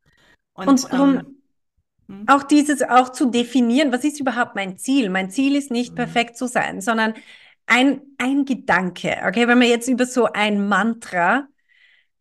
Und 0.66 0.88
Und 0.88 0.88
ähm, 0.92 1.42
hm, 2.08 2.26
auch 2.26 2.42
dieses 2.42 2.82
auch 2.82 3.10
zu 3.10 3.30
definieren, 3.30 3.92
was 3.92 4.04
ist 4.04 4.20
überhaupt 4.20 4.54
mein 4.54 4.78
Ziel? 4.78 5.10
Mein 5.10 5.30
Ziel 5.30 5.56
ist 5.56 5.70
nicht 5.70 5.94
hm, 5.94 5.94
perfekt 5.94 6.36
zu 6.38 6.46
sein, 6.46 6.80
sondern 6.80 7.14
ein, 7.66 8.00
ein 8.18 8.44
Gedanke. 8.44 9.16
Okay, 9.26 9.46
wenn 9.48 9.60
wir 9.60 9.68
jetzt 9.68 9.88
über 9.88 10.06
so 10.06 10.26
ein 10.32 10.66
Mantra 10.68 11.48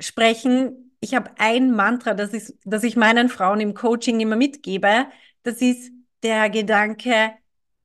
sprechen, 0.02 0.94
ich 1.02 1.16
habe 1.16 1.32
ein 1.40 1.72
Mantra, 1.72 2.14
das 2.16 2.34
ist, 2.34 2.58
das 2.66 2.84
ich 2.84 2.96
meinen 2.98 3.30
Frauen 3.30 3.62
im 3.62 3.74
Coaching 3.76 4.20
immer 4.22 4.36
mitgebe. 4.38 5.08
Das 5.44 5.62
ist 5.62 5.92
der 6.24 6.50
Gedanke, 6.50 7.34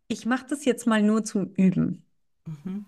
ich 0.08 0.26
mache 0.26 0.46
das 0.48 0.64
jetzt 0.66 0.86
mal 0.86 1.02
nur 1.02 1.24
zum 1.24 1.52
Üben. 1.54 2.04
mhm, 2.46 2.84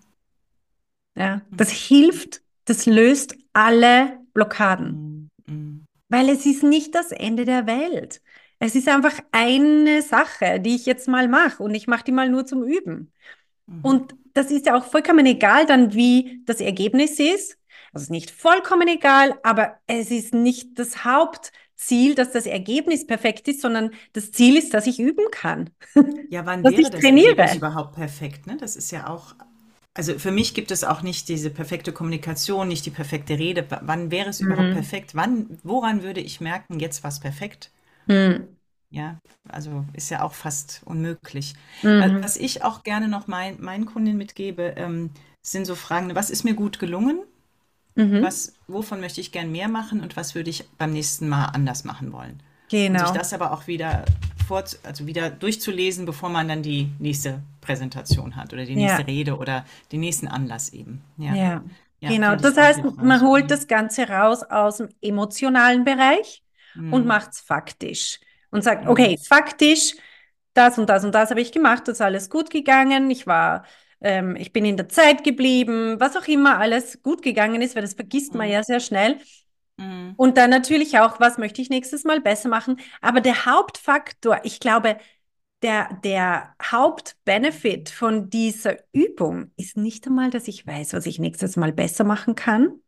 Ja, 1.15 1.41
das 1.57 1.69
mhm, 1.69 1.71
hilft, 1.71 2.41
das 2.65 2.85
löst 2.85 3.35
alle 3.53 4.19
Blockaden, 4.33 5.05
mhm, 5.07 5.29
mhm, 5.47 5.85
weil 6.09 6.29
es 6.29 6.45
ist 6.45 6.63
nicht 6.63 6.95
das 6.95 7.11
Ende 7.11 7.45
der 7.45 7.67
Welt. 7.67 8.21
Es 8.59 8.75
ist 8.75 8.87
einfach 8.87 9.19
eine 9.31 10.01
Sache, 10.01 10.59
die 10.59 10.75
ich 10.75 10.85
jetzt 10.85 11.07
mal 11.07 11.27
mache 11.27 11.63
und 11.63 11.73
ich 11.73 11.87
mache 11.87 12.03
die 12.03 12.11
mal 12.11 12.29
nur 12.29 12.45
zum 12.45 12.63
Üben. 12.63 13.11
mhm, 13.67 13.81
Und 13.81 14.15
das 14.33 14.51
ist 14.51 14.65
ja 14.67 14.77
auch 14.77 14.85
vollkommen 14.85 15.25
egal 15.25 15.65
dann, 15.65 15.93
wie 15.93 16.43
das 16.45 16.61
Ergebnis 16.61 17.19
ist. 17.19 17.57
Also 17.93 18.13
nicht 18.13 18.31
vollkommen 18.31 18.87
egal, 18.87 19.39
aber 19.43 19.79
es 19.87 20.11
ist 20.11 20.33
nicht 20.33 20.79
das 20.79 21.05
Hauptziel, 21.81 22.15
dass 22.15 22.31
das 22.31 22.45
Ergebnis 22.45 23.07
perfekt 23.07 23.47
ist, 23.47 23.61
sondern 23.61 23.91
das 24.13 24.31
Ziel 24.31 24.57
ist, 24.57 24.73
dass 24.73 24.87
ich 24.87 24.99
üben 24.99 25.25
kann, 25.31 25.69
Ja, 26.29 26.45
wann 26.45 26.65
dass 26.65 26.77
wäre 26.77 26.79
ich 26.79 26.89
das 26.89 27.09
Ergebnis 27.09 27.53
trainiere. 27.53 27.55
überhaupt 27.55 27.93
perfekt, 27.95 28.47
ne? 28.47 28.57
Das 28.57 28.75
ist 28.75 28.91
ja 28.91 29.07
auch, 29.07 29.35
also 29.93 30.17
für 30.17 30.31
mich 30.31 30.53
gibt 30.55 30.71
es 30.71 30.83
auch 30.83 31.01
nicht 31.03 31.27
diese 31.29 31.49
perfekte 31.51 31.91
Kommunikation, 31.93 32.67
nicht 32.67 32.85
die 32.85 32.89
perfekte 32.91 33.37
Rede. 33.37 33.67
Wann 33.81 34.09
wäre 34.11 34.29
es 34.29 34.41
überhaupt 34.41 34.69
Mhm. 34.69 34.71
perfekt? 34.71 35.13
Wann, 35.15 35.59
woran 35.63 36.01
würde 36.03 36.21
ich 36.21 36.41
merken, 36.41 36.79
jetzt 36.79 37.03
war 37.03 37.09
es 37.09 37.19
perfekt? 37.19 37.71
Mhm. 38.07 38.57
Ja, 38.89 39.19
also 39.47 39.85
ist 39.93 40.09
ja 40.09 40.21
auch 40.23 40.33
fast 40.33 40.81
unmöglich. 40.85 41.53
Wa- 41.97 42.11
Mhm. 42.11 42.21
Was 42.21 42.35
ich 42.37 42.63
auch 42.63 42.83
gerne 42.83 43.07
noch 43.07 43.27
mein, 43.27 43.61
meinen 43.61 43.85
Kundinnen 43.85 44.17
mitgebe, 44.17 44.73
ähm, 44.77 45.11
sind 45.41 45.65
so 45.65 45.75
Fragen, 45.75 46.13
was 46.15 46.29
ist 46.29 46.43
mir 46.43 46.53
gut 46.55 46.77
gelungen? 46.79 47.23
Mhm. 47.95 48.23
Was, 48.23 48.53
wovon 48.67 48.99
möchte 49.01 49.21
ich 49.21 49.31
gern 49.31 49.51
mehr 49.51 49.67
machen 49.67 50.01
und 50.01 50.15
was 50.15 50.35
würde 50.35 50.49
ich 50.49 50.67
beim 50.77 50.91
nächsten 50.93 51.27
Mal 51.29 51.45
anders 51.47 51.83
machen 51.83 52.11
wollen? 52.13 52.41
Und 52.89 52.99
sich 52.99 53.11
Genau. 53.11 53.13
das 53.13 53.33
aber 53.33 53.51
auch 53.51 53.67
wieder 53.67 54.05
vor, 54.47 54.63
also 54.83 55.07
wieder 55.07 55.29
durchzulesen, 55.29 56.05
bevor 56.05 56.29
man 56.29 56.47
dann 56.47 56.61
die 56.63 56.89
nächste 56.99 57.41
Präsentation 57.61 58.35
hat 58.35 58.53
oder 58.53 58.65
die 58.65 58.75
nächste 58.75 59.01
Ja. 59.01 59.07
Rede 59.07 59.37
oder 59.37 59.65
den 59.91 60.01
nächsten 60.01 60.27
Anlass 60.27 60.69
eben. 60.73 61.01
Ja, 61.17 61.35
Ja, 61.35 61.63
ja, 62.01 62.11
genau. 62.13 62.35
Das 62.35 62.57
heißt, 62.57 62.83
man 62.99 63.21
holt 63.21 63.45
Mhm. 63.45 63.51
das 63.51 63.67
Ganze 63.67 64.07
raus 64.07 64.43
aus 64.43 64.77
dem 64.77 64.89
emotionalen 65.01 65.83
Bereich 65.83 66.43
und 66.89 67.05
Mhm. 67.05 67.07
macht 67.07 67.31
es 67.33 67.39
faktisch. 67.41 68.19
und 68.53 68.63
sagt, 68.63 68.85
okay, 68.85 69.17
faktisch, 69.17 69.95
das 70.53 70.77
und 70.77 70.89
das 70.89 71.05
und 71.05 71.13
das 71.15 71.29
habe 71.29 71.39
ich 71.41 71.53
gemacht, 71.53 71.87
das 71.87 71.95
ist 71.97 72.01
alles 72.01 72.29
gut 72.29 72.49
gegangen, 72.49 73.09
ich 73.09 73.25
war, 73.25 73.65
ähm, 74.01 74.35
ich 74.35 74.53
bin 74.53 74.65
in 74.65 74.77
der 74.77 74.89
Zeit 74.89 75.23
geblieben, 75.23 75.99
was 75.99 76.15
auch 76.17 76.27
immer 76.27 76.59
alles 76.59 77.01
gut 77.03 77.21
gegangen 77.21 77.61
ist, 77.61 77.75
weil 77.75 77.83
das 77.83 77.93
vergisst 77.93 78.33
man 78.35 78.47
Mhm. 78.47 78.53
ja 78.53 78.63
sehr 78.63 78.79
schnell. 78.79 79.17
Mhm. 79.77 80.13
Und 80.17 80.37
dann 80.37 80.49
natürlich 80.49 80.99
auch, 80.99 81.19
was 81.19 81.37
möchte 81.37 81.61
ich 81.61 81.69
nächstes 81.69 82.03
Mal 82.03 82.21
besser 82.21 82.49
machen. 82.49 82.79
Aber 83.01 83.21
der 83.21 83.45
Hauptfaktor, 83.45 84.41
ich 84.43 84.59
glaube, 84.59 84.97
der, 85.63 85.89
der 86.03 86.55
Hauptbenefit 86.63 87.89
von 87.89 88.29
dieser 88.29 88.77
Übung 88.93 89.51
ist 89.57 89.77
nicht 89.77 90.07
einmal, 90.07 90.29
dass 90.31 90.47
ich 90.47 90.65
weiß, 90.67 90.93
was 90.93 91.05
ich 91.05 91.19
nächstes 91.19 91.55
Mal 91.57 91.73
besser 91.73 92.03
machen 92.03 92.35
kann, 92.35 92.81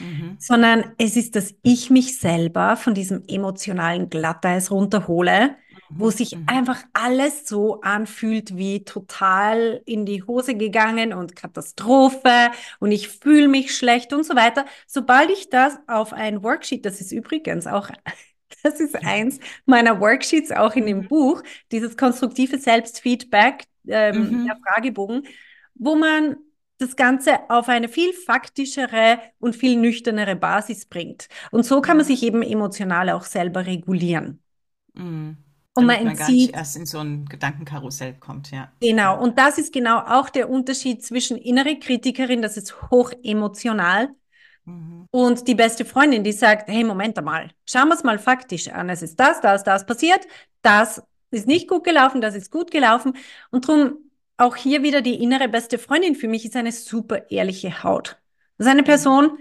Mhm. 0.00 0.36
sondern 0.38 0.94
es 0.98 1.16
ist, 1.16 1.36
dass 1.36 1.54
ich 1.62 1.90
mich 1.90 2.18
selber 2.18 2.76
von 2.76 2.94
diesem 2.94 3.22
emotionalen 3.28 4.08
Glatteis 4.08 4.70
runterhole, 4.70 5.56
wo 5.96 6.10
sich 6.10 6.36
Mhm. 6.36 6.46
einfach 6.46 6.82
alles 6.92 7.46
so 7.48 7.80
anfühlt 7.82 8.56
wie 8.56 8.84
total 8.84 9.82
in 9.86 10.06
die 10.06 10.22
Hose 10.22 10.54
gegangen 10.56 11.12
und 11.12 11.36
Katastrophe 11.36 12.50
und 12.80 12.92
ich 12.92 13.08
fühle 13.08 13.48
mich 13.48 13.76
schlecht 13.76 14.12
und 14.12 14.24
so 14.24 14.34
weiter. 14.36 14.64
Sobald 14.86 15.30
ich 15.30 15.50
das 15.50 15.78
auf 15.86 16.12
ein 16.12 16.42
Worksheet, 16.42 16.84
das 16.86 17.00
ist 17.00 17.12
übrigens 17.12 17.66
auch, 17.66 17.90
das 18.62 18.80
ist 18.80 18.96
eins 19.04 19.38
meiner 19.66 20.00
Worksheets 20.00 20.52
auch 20.52 20.74
in 20.74 20.86
dem 20.86 21.02
Mhm. 21.02 21.08
Buch, 21.08 21.42
dieses 21.72 21.96
konstruktive 21.96 22.58
Selbstfeedback, 22.58 23.64
ähm, 23.88 24.40
der 24.46 24.56
Mhm. 24.56 24.64
Fragebogen, 24.66 25.26
wo 25.74 25.94
man 25.96 26.36
das 26.78 26.96
Ganze 26.96 27.38
auf 27.50 27.68
eine 27.68 27.88
viel 27.88 28.12
faktischere 28.14 29.20
und 29.38 29.54
viel 29.56 29.76
nüchternere 29.76 30.34
Basis 30.36 30.86
bringt. 30.86 31.28
Und 31.50 31.64
so 31.66 31.80
kann 31.82 31.98
man 31.98 32.06
sich 32.06 32.22
eben 32.22 32.42
emotional 32.42 33.10
auch 33.10 33.24
selber 33.24 33.66
regulieren. 33.66 34.42
Mhm. 34.94 35.36
Und 35.74 35.86
man 35.86 36.02
man 36.02 36.16
gar 36.16 36.32
nicht 36.32 36.50
entzieht, 36.50 36.54
erst 36.54 36.76
in 36.76 36.86
so 36.86 36.98
ein 37.00 37.26
Gedankenkarussell 37.26 38.14
kommt, 38.18 38.50
ja. 38.50 38.72
genau, 38.80 39.20
und 39.22 39.38
das 39.38 39.58
ist 39.58 39.72
genau 39.72 39.98
auch 40.00 40.30
der 40.30 40.48
Unterschied 40.50 41.04
zwischen 41.04 41.36
innere 41.36 41.78
Kritikerin, 41.78 42.42
das 42.42 42.56
ist 42.56 42.90
hoch 42.90 43.12
emotional, 43.22 44.08
Mhm. 44.64 45.08
und 45.10 45.48
die 45.48 45.54
beste 45.54 45.84
Freundin, 45.84 46.24
die 46.24 46.32
sagt, 46.32 46.68
hey, 46.68 46.84
Moment 46.84 47.18
einmal, 47.18 47.50
schauen 47.66 47.88
wir 47.88 47.94
es 47.94 48.04
mal 48.04 48.18
faktisch 48.18 48.68
an. 48.68 48.88
Es 48.90 49.02
ist 49.02 49.18
das, 49.18 49.40
das, 49.40 49.64
das 49.64 49.86
passiert, 49.86 50.26
das 50.62 51.02
ist 51.30 51.46
nicht 51.46 51.68
gut 51.68 51.84
gelaufen, 51.84 52.20
das 52.20 52.34
ist 52.34 52.50
gut 52.50 52.70
gelaufen. 52.70 53.16
Und 53.50 53.68
darum 53.68 53.98
auch 54.36 54.56
hier 54.56 54.82
wieder 54.82 55.02
die 55.02 55.22
innere 55.22 55.48
beste 55.48 55.78
Freundin 55.78 56.14
für 56.16 56.28
mich 56.28 56.44
ist 56.44 56.56
eine 56.56 56.72
super 56.72 57.30
ehrliche 57.30 57.82
Haut. 57.82 58.18
Das 58.58 58.66
ist 58.66 58.70
eine 58.72 58.82
Mhm. 58.82 59.38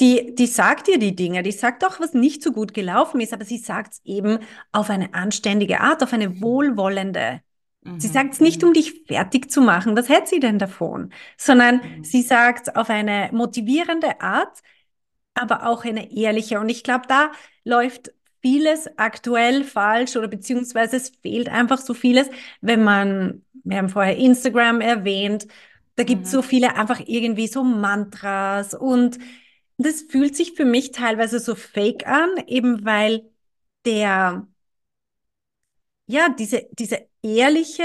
Die, 0.00 0.34
die 0.34 0.46
sagt 0.48 0.88
dir 0.88 0.98
die 0.98 1.14
Dinge, 1.14 1.42
die 1.44 1.52
sagt 1.52 1.84
auch, 1.84 2.00
was 2.00 2.14
nicht 2.14 2.42
so 2.42 2.50
gut 2.52 2.74
gelaufen 2.74 3.20
ist, 3.20 3.32
aber 3.32 3.44
sie 3.44 3.58
sagt 3.58 3.92
es 3.94 4.00
eben 4.04 4.38
auf 4.72 4.90
eine 4.90 5.14
anständige 5.14 5.80
Art, 5.80 6.02
auf 6.02 6.12
eine 6.12 6.40
wohlwollende. 6.40 7.40
Sie 7.96 8.08
Mhm. 8.08 8.12
sagt 8.12 8.34
es 8.34 8.40
nicht, 8.40 8.64
um 8.64 8.72
dich 8.72 9.02
fertig 9.06 9.50
zu 9.52 9.60
machen, 9.60 9.96
was 9.96 10.08
hätte 10.08 10.26
sie 10.28 10.40
denn 10.40 10.58
davon, 10.58 11.12
sondern 11.36 11.76
Mhm. 11.76 12.04
sie 12.04 12.22
sagt 12.22 12.68
es 12.68 12.74
auf 12.74 12.90
eine 12.90 13.30
motivierende 13.32 14.20
Art, 14.20 14.58
aber 15.34 15.66
auch 15.66 15.84
eine 15.84 16.12
ehrliche. 16.12 16.60
Und 16.60 16.68
ich 16.68 16.82
glaube, 16.84 17.06
da 17.08 17.32
läuft 17.64 18.12
vieles 18.42 18.88
aktuell 18.98 19.64
falsch 19.64 20.16
oder 20.16 20.28
beziehungsweise 20.28 20.96
es 20.96 21.10
fehlt 21.22 21.48
einfach 21.48 21.78
so 21.78 21.94
vieles, 21.94 22.28
wenn 22.60 22.84
man, 22.84 23.42
wir 23.64 23.78
haben 23.78 23.88
vorher 23.88 24.16
Instagram 24.16 24.80
erwähnt, 24.80 25.46
da 25.96 26.04
gibt 26.04 26.26
es 26.26 26.30
Mhm. 26.30 26.32
so 26.32 26.42
viele 26.42 26.76
einfach 26.76 27.00
irgendwie 27.06 27.46
so 27.46 27.64
Mantras 27.64 28.74
und 28.74 29.18
das 29.78 30.02
fühlt 30.02 30.36
sich 30.36 30.52
für 30.54 30.64
mich 30.64 30.92
teilweise 30.92 31.40
so 31.40 31.54
fake 31.54 32.06
an, 32.06 32.30
eben 32.46 32.84
weil 32.84 33.30
der, 33.86 34.46
ja, 36.06 36.28
diese, 36.28 36.68
dieser 36.72 36.98
ehrliche 37.22 37.84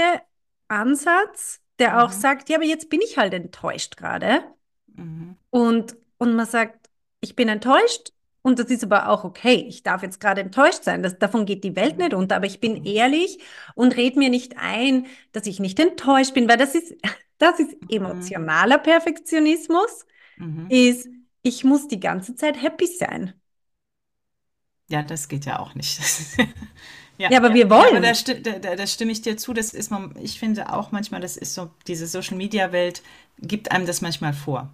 Ansatz, 0.68 1.60
der 1.78 2.02
auch 2.04 2.08
Mhm. 2.08 2.12
sagt, 2.12 2.48
ja, 2.48 2.56
aber 2.56 2.64
jetzt 2.64 2.90
bin 2.90 3.00
ich 3.00 3.16
halt 3.18 3.32
enttäuscht 3.34 3.96
gerade. 3.96 4.42
Mhm. 4.96 5.36
Und, 5.50 5.96
und 6.18 6.34
man 6.36 6.46
sagt, 6.46 6.88
ich 7.20 7.36
bin 7.36 7.48
enttäuscht 7.48 8.12
und 8.42 8.58
das 8.58 8.70
ist 8.70 8.84
aber 8.84 9.08
auch 9.08 9.24
okay. 9.24 9.64
Ich 9.68 9.82
darf 9.82 10.02
jetzt 10.02 10.20
gerade 10.20 10.40
enttäuscht 10.40 10.84
sein. 10.84 11.02
Das, 11.02 11.18
davon 11.18 11.44
geht 11.46 11.64
die 11.64 11.76
Welt 11.76 11.96
Mhm. 11.96 11.98
nicht 11.98 12.14
unter, 12.14 12.36
aber 12.36 12.46
ich 12.46 12.60
bin 12.60 12.76
Mhm. 12.76 12.86
ehrlich 12.86 13.38
und 13.74 13.96
red 13.96 14.16
mir 14.16 14.30
nicht 14.30 14.56
ein, 14.58 15.06
dass 15.32 15.46
ich 15.46 15.60
nicht 15.60 15.78
enttäuscht 15.80 16.34
bin, 16.34 16.48
weil 16.48 16.56
das 16.56 16.74
ist, 16.74 16.94
das 17.38 17.58
ist 17.60 17.76
Mhm. 17.82 17.88
emotionaler 17.88 18.78
Perfektionismus, 18.78 20.06
Mhm. 20.36 20.68
ist, 20.68 21.08
ich 21.42 21.64
muss 21.64 21.88
die 21.88 22.00
ganze 22.00 22.34
Zeit 22.36 22.60
happy 22.62 22.86
sein. 22.86 23.34
Ja, 24.88 25.02
das 25.02 25.28
geht 25.28 25.44
ja 25.46 25.58
auch 25.58 25.74
nicht. 25.74 26.00
Ja, 27.18 27.28
Ja, 27.28 27.38
aber 27.38 27.54
wir 27.54 27.70
ja, 27.76 27.86
aber 27.88 28.00
da, 28.00 28.14
wollen. 28.14 28.14
sti 28.14 28.42
da, 28.42 28.58
da 28.58 28.76
da 28.76 28.86
stimme 28.86 29.12
ich 29.12 29.20
dir 29.20 29.36
zu. 29.36 29.52
Das 29.52 29.74
ist 29.74 29.90
man, 29.90 30.14
ich 30.22 30.38
finde 30.38 30.72
auch 30.72 30.90
manchmal, 30.90 31.20
das 31.20 31.36
ist 31.36 31.52
so, 31.54 31.70
diese 31.86 32.06
Social 32.06 32.34
Media 32.38 32.72
Welt 32.72 33.02
gibt 33.38 33.72
einem 33.72 33.84
das 33.84 34.00
manchmal 34.00 34.32
vor. 34.32 34.70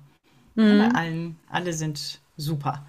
Mhm. 0.56 0.96
allen, 0.96 1.38
alle 1.50 1.72
sind 1.72 2.20
super. 2.36 2.86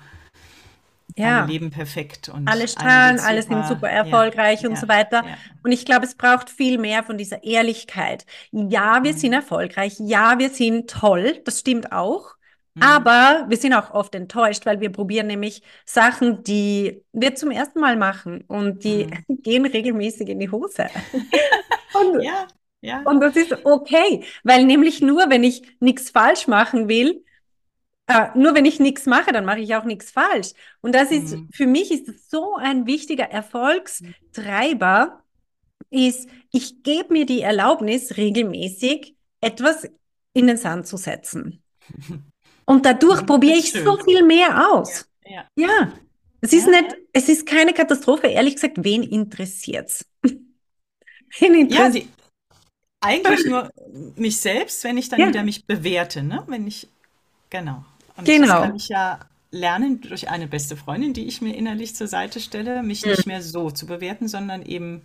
Alle 1.22 1.42
Ja, 1.42 1.42
leben 1.42 1.70
perfekt 1.70 2.28
alle 2.46 2.68
und 2.68 2.76
allen 2.76 2.98
strahlen, 2.98 3.20
alle 3.20 3.44
sind 3.44 3.66
super 3.68 3.68
super. 3.68 3.90
Ja, 4.02 4.28
erfolgreich 4.30 4.66
und 4.68 4.78
so 4.78 4.88
ja, 4.88 4.90
weiter. 4.90 5.26
ja. 5.26 5.38
Und 5.64 5.74
ich 5.74 5.86
glaube, 5.86 6.06
es 6.06 6.16
braucht 6.16 6.50
viel 6.50 6.80
mehr 6.80 7.04
von 7.04 7.18
dieser 7.20 7.44
Ehrlichkeit. 7.44 8.26
Ja, 8.52 9.04
wir 9.04 9.14
sind 9.16 9.34
Mhm. 9.34 9.36
erfolgreich. 9.36 9.96
Ja, 10.00 10.40
wir 10.40 10.50
sind 10.52 10.90
toll. 10.92 11.42
Das 11.46 11.62
stimmt 11.62 11.94
auch. 11.94 12.37
Mhm. 12.78 12.84
Aber 12.84 13.46
wir 13.50 13.58
sind 13.58 13.74
auch 13.74 13.92
oft 13.92 14.14
enttäuscht, 14.16 14.66
weil 14.66 14.80
wir 14.82 14.92
probieren 14.92 15.28
nämlich 15.28 15.62
Sachen, 15.86 16.44
die 16.44 17.04
wir 17.14 17.36
zum 17.36 17.52
ersten 17.52 17.80
Mal 17.80 17.96
machen 17.98 18.42
und 18.48 18.84
die 18.84 19.06
Mhm. 19.06 19.26
gehen 19.44 19.66
regelmäßig 19.66 20.30
in 20.30 20.40
die 20.40 20.50
Hose. 20.52 20.88
Und, 21.94 22.22
Ja, 22.24 22.48
ja. 22.82 23.02
und 23.04 23.22
das 23.22 23.36
ist 23.36 23.54
okay, 23.66 24.24
weil 24.44 24.66
nämlich 24.66 25.02
nur, 25.02 25.30
wenn 25.30 25.44
ich 25.44 25.64
nichts 25.80 26.10
falsch 26.12 26.48
machen 26.48 26.88
will, 26.90 27.24
äh, 28.08 28.28
nur 28.36 28.56
wenn 28.56 28.66
ich 28.66 28.80
nichts 28.80 29.06
mache, 29.06 29.32
dann 29.34 29.46
mache 29.46 29.60
ich 29.60 29.76
auch 29.76 29.84
nichts 29.86 30.12
falsch. 30.12 30.52
Und 30.82 30.96
das 30.96 31.12
ist, 31.12 31.38
Mhm. 31.38 31.50
für 31.54 31.68
mich 31.68 31.92
ist 31.92 32.08
es 32.10 32.30
so 32.30 32.56
ein 32.58 32.86
wichtiger 32.88 33.26
Erfolgstreiber, 33.32 35.24
ist, 35.92 36.30
ich 36.52 36.84
gebe 36.84 37.14
mir 37.14 37.26
die 37.26 37.42
Erlaubnis, 37.42 38.18
regelmäßig 38.18 39.16
etwas 39.42 39.88
in 40.34 40.48
den 40.48 40.58
Sand 40.58 40.88
zu 40.88 40.98
setzen. 40.98 41.64
Und 42.68 42.86
dadurch 42.86 43.26
probiere 43.28 43.58
ich 43.58 43.70
ist 43.72 43.84
so 43.84 43.98
schön. 43.98 44.06
viel 44.06 44.24
mehr 44.24 44.72
Ja, 44.84 44.94
aus. 44.94 45.10
ja, 45.26 45.50
Ja, 45.58 45.94
es 46.42 46.54
ist 46.54 46.68
ja. 46.68 46.70
nicht, 46.70 46.98
es 47.14 47.30
ist 47.30 47.48
keine 47.48 47.74
Katastrophe. 47.74 48.28
Ehrlich 48.28 48.56
gesagt, 48.56 48.84
wen 48.84 49.04
interessiert's? 49.04 50.06
Wen 51.40 51.56
Ja, 51.68 51.90
interessiert? 51.90 51.90
die, 51.90 52.16
eigentlich 53.02 53.46
nur 53.46 53.72
mich 54.18 54.38
selbst, 54.40 54.84
wenn 54.84 54.98
ich 54.98 55.10
dann 55.10 55.26
Ja, 55.26 55.28
wieder 55.28 55.44
mich 55.44 55.66
bewerte, 55.68 56.24
ne? 56.24 56.44
Wenn 56.48 56.68
ich, 56.68 56.90
genau. 57.52 57.86
Und 58.18 58.42
das 58.42 58.56
kann 58.56 58.76
genau. 58.76 58.78
ich 58.78 58.90
ja 58.90 59.20
lernen 59.52 60.02
durch 60.02 60.30
eine 60.30 60.48
beste 60.48 60.78
Freundin, 60.78 61.14
die 61.14 61.28
ich 61.28 61.42
mir 61.42 61.56
innerlich 61.56 61.96
zur 61.96 62.08
Seite 62.08 62.40
stelle, 62.42 62.84
mich 62.84 63.06
nicht 63.06 63.28
mehr 63.28 63.42
so 63.44 63.72
zu 63.72 63.88
bewerten, 63.88 64.28
sondern 64.30 64.64
eben 64.66 65.04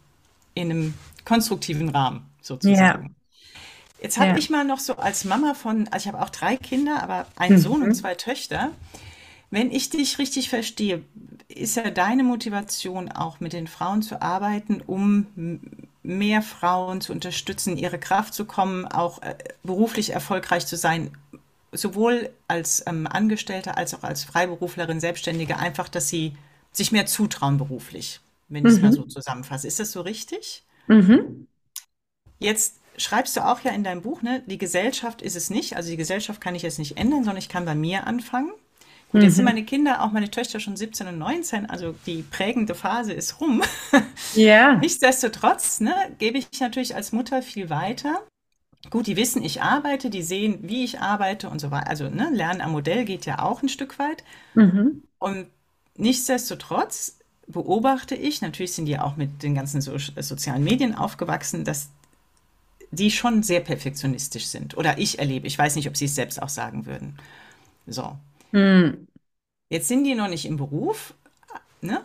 in 0.55 0.71
einem 0.73 0.95
konstruktiven 1.25 1.91
Rahmen 1.91 2.27
Ja, 2.63 3.03
sozusagen. 3.03 3.17
Jetzt 4.03 4.19
habe 4.19 4.31
ja. 4.31 4.37
ich 4.39 4.51
mal 4.51 4.65
noch 4.65 4.81
so 4.81 4.97
als 4.97 5.25
Mama 5.25 5.55
von, 5.55 5.89
also 5.89 6.09
ich 6.09 6.13
habe 6.15 6.25
auch 6.25 6.31
drei 6.31 6.57
Kinder, 6.57 7.03
aber 7.03 7.27
einen 7.37 7.59
Sohn 7.59 7.83
und 7.83 7.91
Mhm. 7.91 7.95
zwei 7.95 8.15
Töchter. 8.17 8.73
Wenn 9.51 9.71
ich 9.71 9.91
dich 9.91 10.19
richtig 10.19 10.51
verstehe, 10.51 11.03
ist 11.49 11.77
ja 11.77 11.91
deine 11.91 12.25
Motivation 12.25 13.11
auch 13.13 13.41
mit 13.41 13.53
den 13.53 13.67
Frauen 13.69 14.03
zu 14.03 14.23
arbeiten, 14.23 14.83
um 14.87 15.27
mehr 16.03 16.43
Frauen 16.43 17.01
zu 17.01 17.13
unterstützen, 17.13 17.77
ihre 17.77 17.99
Kraft 17.99 18.35
zu 18.35 18.45
kommen, 18.47 18.87
auch 18.87 19.23
äh, 19.23 19.37
beruflich 19.63 20.11
erfolgreich 20.11 20.67
zu 20.67 20.77
sein, 20.77 21.17
sowohl 21.73 22.31
als 22.49 22.85
ähm, 22.87 23.07
Angestellte 23.07 23.77
als 23.77 23.95
auch 23.95 24.03
als 24.03 24.25
Freiberuflerin, 24.25 25.01
Selbstständige, 25.01 25.59
einfach, 25.59 25.89
dass 25.89 26.09
sie 26.09 26.35
sich 26.73 26.93
mehr 26.93 27.07
zutrauen 27.07 27.59
beruflich, 27.59 28.21
wenn 28.49 28.67
ich 28.67 28.75
es 28.75 28.81
mal 28.81 28.93
so 28.93 29.05
Mhm. 29.05 29.09
zusammenfasse. 29.09 29.69
Ist 29.69 29.81
das 29.81 29.93
so 29.93 30.01
richtig? 30.03 30.65
Mhm. 30.89 31.47
Jetzt 32.39 32.81
schreibst 32.97 33.37
du 33.37 33.45
auch 33.45 33.61
ja 33.61 33.73
in 33.73 33.85
deinem 33.85 34.03
Buch, 34.03 34.23
ne, 34.23 34.43
die 34.47 34.59
Gesellschaft 34.59 35.23
ist 35.23 35.37
es 35.37 35.51
nicht. 35.51 35.77
Also 35.77 35.91
die 35.91 35.97
Gesellschaft 35.97 36.41
kann 36.41 36.55
ich 36.55 36.63
jetzt 36.63 36.79
nicht 36.79 36.97
ändern, 36.99 37.25
sondern 37.25 37.39
ich 37.39 37.49
kann 37.49 37.65
bei 37.65 37.75
mir 37.75 38.07
anfangen. 38.07 38.53
Gut, 39.11 39.23
jetzt 39.23 39.37
sind 39.37 39.45
Mhm. 39.45 39.47
meine 39.47 39.65
Kinder, 39.65 40.03
auch 40.03 40.13
meine 40.13 40.31
Töchter 40.31 40.61
schon 40.61 40.77
17 40.77 41.07
und 41.09 41.19
19, 41.19 41.67
also 41.69 41.95
die 42.07 42.23
prägende 42.23 42.75
Phase 42.75 43.13
ist 43.13 43.41
rum. 43.41 43.63
Ja, 44.33 44.83
Nichtsdestotrotz, 44.83 45.81
ne, 45.81 45.95
gebe 46.19 46.39
ich 46.39 46.49
natürlich 46.61 46.95
als 46.95 47.13
Mutter 47.13 47.43
viel 47.43 47.71
weiter. 47.71 48.23
Gut, 48.91 49.07
die 49.09 49.17
wissen, 49.17 49.43
ich 49.45 49.63
arbeite, 49.63 50.11
die 50.11 50.23
sehen, 50.23 50.61
wie 50.63 50.85
ich 50.85 51.01
arbeite 51.01 51.51
und 51.51 51.61
so 51.61 51.71
weiter. 51.71 51.89
Also, 51.91 52.11
ne, 52.11 52.31
Lernen 52.33 52.61
am 52.61 52.73
Modell 52.73 53.05
geht 53.05 53.27
ja 53.27 53.41
auch 53.41 53.63
ein 53.63 53.69
Stück 53.69 53.99
weit. 53.99 54.25
mhm. 54.55 55.03
Und 55.19 55.47
nichtsdestotrotz 55.97 57.19
beobachte 57.47 58.15
ich, 58.15 58.41
natürlich 58.43 58.73
sind 58.73 58.87
die 58.87 58.99
auch 58.99 59.17
mit 59.17 59.43
den 59.43 59.55
ganzen 59.55 59.81
so 59.81 59.97
sozialen 59.99 60.65
Medien 60.65 60.95
aufgewachsen, 60.95 61.65
dass 61.65 61.91
die 62.93 63.11
schon 63.13 63.43
sehr 63.45 63.61
perfektionistisch 63.61 64.47
sind. 64.47 64.77
Oder 64.79 64.99
ich 64.99 65.19
erlebe, 65.21 65.47
ich 65.49 65.59
weiß 65.59 65.77
nicht, 65.77 65.89
ob 65.89 65.97
sie 65.99 66.07
es 66.07 66.17
selbst 66.17 66.43
auch 66.43 66.51
sagen 66.51 66.87
würden. 66.87 67.19
So, 67.87 68.19
Mhm. 68.53 69.07
jetzt 69.71 69.89
sind 69.89 70.05
die 70.05 70.15
noch 70.15 70.29
nicht 70.29 70.45
im 70.47 70.57
Beruf, 70.57 71.15
ne? 71.83 72.05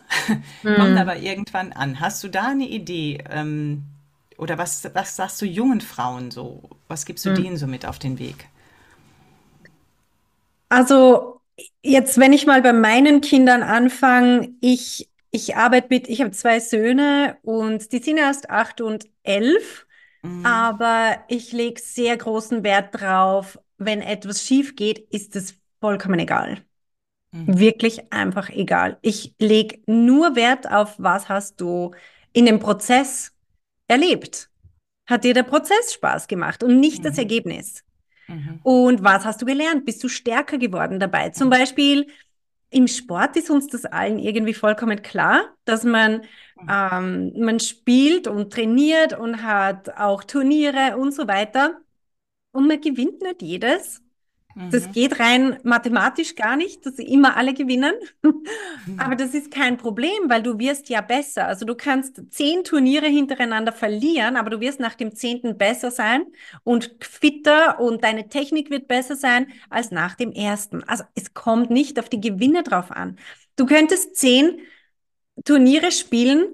kommen 0.74 0.98
aber 0.98 1.18
irgendwann 1.18 1.74
an. 1.74 2.00
Hast 2.02 2.24
du 2.24 2.30
da 2.30 2.48
eine 2.50 2.68
Idee? 2.68 3.24
Ähm, 3.30 3.86
oder 4.38 4.58
was, 4.58 4.90
was 4.96 5.16
sagst 5.18 5.42
du 5.42 5.48
jungen 5.48 5.82
Frauen 5.82 6.32
so? 6.32 6.70
Was 6.88 7.06
gibst 7.06 7.26
du 7.26 7.30
Hm. 7.30 7.32
denen 7.32 7.58
so 7.58 7.68
mit 7.68 7.86
auf 7.86 8.00
den 8.00 8.20
Weg? 8.20 8.50
Also 10.70 11.42
jetzt, 11.82 12.18
wenn 12.20 12.34
ich 12.34 12.46
mal 12.46 12.62
bei 12.62 12.74
meinen 12.74 13.22
Kindern 13.22 13.64
anfange, 13.64 14.54
ich, 14.62 15.10
ich 15.32 15.56
arbeite 15.56 15.88
mit, 15.90 16.08
ich 16.10 16.22
habe 16.22 16.32
zwei 16.32 16.60
Söhne 16.60 17.38
und 17.44 17.92
die 17.94 18.00
sind 18.00 18.18
erst 18.18 18.50
acht 18.50 18.82
und 18.82 19.06
elf, 19.24 19.87
Mhm. 20.28 20.44
aber 20.46 21.24
ich 21.28 21.52
lege 21.52 21.80
sehr 21.82 22.18
großen 22.18 22.64
Wert 22.64 23.00
drauf, 23.00 23.60
wenn 23.78 24.02
etwas 24.02 24.44
schief 24.44 24.76
geht, 24.76 25.00
ist 25.14 25.36
es 25.36 25.56
vollkommen 25.80 26.20
egal. 26.20 26.60
Mhm. 27.32 27.60
Wirklich 27.60 28.12
einfach 28.12 28.50
egal. 28.50 28.98
Ich 29.02 29.36
lege 29.40 29.80
nur 29.86 30.36
Wert 30.36 30.70
auf, 30.72 30.96
was 30.98 31.30
hast 31.30 31.62
du 31.62 31.92
in 32.34 32.46
dem 32.46 32.60
Prozess 32.60 33.34
erlebt? 33.88 34.50
Hat 35.08 35.24
dir 35.24 35.34
der 35.34 35.44
Prozess 35.44 35.94
Spaß 35.94 36.28
gemacht 36.28 36.64
und 36.64 36.80
nicht 36.80 37.06
das 37.06 37.16
Mhm. 37.16 37.20
Ergebnis? 37.20 37.84
Mhm. 38.28 38.60
Und 38.64 39.04
was 39.04 39.26
hast 39.26 39.42
du 39.42 39.46
gelernt? 39.46 39.86
Bist 39.86 40.04
du 40.04 40.10
stärker 40.10 40.58
geworden 40.58 41.00
dabei? 41.00 41.30
Zum 41.30 41.48
Mhm. 41.48 41.52
Beispiel 41.52 42.08
im 42.70 42.88
Sport 42.88 43.36
ist 43.38 43.50
uns 43.50 43.68
das 43.68 43.86
allen 43.86 44.20
irgendwie 44.20 44.54
vollkommen 44.54 45.02
klar, 45.02 45.56
dass 45.66 45.84
man, 45.84 46.24
Mhm. 46.56 46.68
ähm, 46.70 47.34
man 47.38 47.60
spielt 47.60 48.28
und 48.28 48.52
trainiert 48.54 49.18
und 49.18 49.44
hat 49.44 49.90
auch 49.98 50.24
Turniere 50.24 50.98
und 50.98 51.14
so 51.14 51.28
weiter. 51.28 51.80
Und 52.54 52.68
man 52.68 52.82
gewinnt 52.82 53.22
nicht 53.22 53.42
jedes. 53.44 54.02
Das 54.70 54.88
Mhm. 54.88 54.92
geht 54.92 55.20
rein 55.20 55.58
mathematisch 55.64 56.36
gar 56.36 56.58
nicht, 56.58 56.86
dass 56.86 57.00
immer 57.00 57.38
alle 57.38 57.54
gewinnen. 57.54 57.94
Aber 58.98 59.16
das 59.16 59.34
ist 59.34 59.52
kein 59.52 59.78
Problem, 59.78 60.28
weil 60.28 60.44
du 60.44 60.60
wirst 60.60 60.90
ja 60.90 61.02
besser. 61.02 61.48
Also 61.48 61.66
du 61.66 61.76
kannst 61.76 62.22
zehn 62.32 62.64
Turniere 62.64 63.06
hintereinander 63.08 63.72
verlieren, 63.72 64.36
aber 64.36 64.50
du 64.50 64.60
wirst 64.60 64.80
nach 64.80 64.96
dem 64.96 65.16
zehnten 65.16 65.58
besser 65.58 65.92
sein 65.92 66.26
und 66.64 66.96
fitter 67.02 67.80
und 67.80 68.04
deine 68.04 68.28
Technik 68.28 68.70
wird 68.72 68.88
besser 68.88 69.16
sein 69.16 69.48
als 69.70 69.92
nach 69.92 70.16
dem 70.16 70.32
ersten. 70.32 70.84
Also 70.84 71.04
es 71.16 71.34
kommt 71.34 71.70
nicht 71.70 72.00
auf 72.00 72.10
die 72.10 72.20
Gewinne 72.22 72.64
drauf 72.64 72.92
an. 72.92 73.18
Du 73.56 73.66
könntest 73.66 74.16
zehn 74.16 74.60
Turniere 75.46 75.92
spielen 75.92 76.48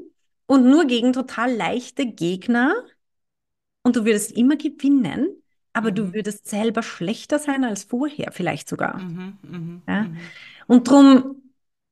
und 0.46 0.66
nur 0.70 0.86
gegen 0.86 1.14
total 1.14 1.54
leichte 1.54 2.06
Gegner 2.06 2.74
und 3.84 3.96
du 3.96 4.06
würdest 4.06 4.32
immer 4.34 4.56
gewinnen, 4.56 5.43
aber 5.74 5.92
du 5.92 6.04
Mhm. 6.04 6.14
würdest 6.14 6.48
selber 6.48 6.84
schlechter 6.84 7.40
sein 7.40 7.64
als 7.64 7.84
vorher, 7.84 8.32
vielleicht 8.32 8.70
sogar. 8.70 9.00
Mhm. 9.00 9.38
Mhm. 9.44 9.82
Ja? 9.88 10.04
Mhm. 10.04 10.18
Und 10.68 10.90
drum, 10.90 11.44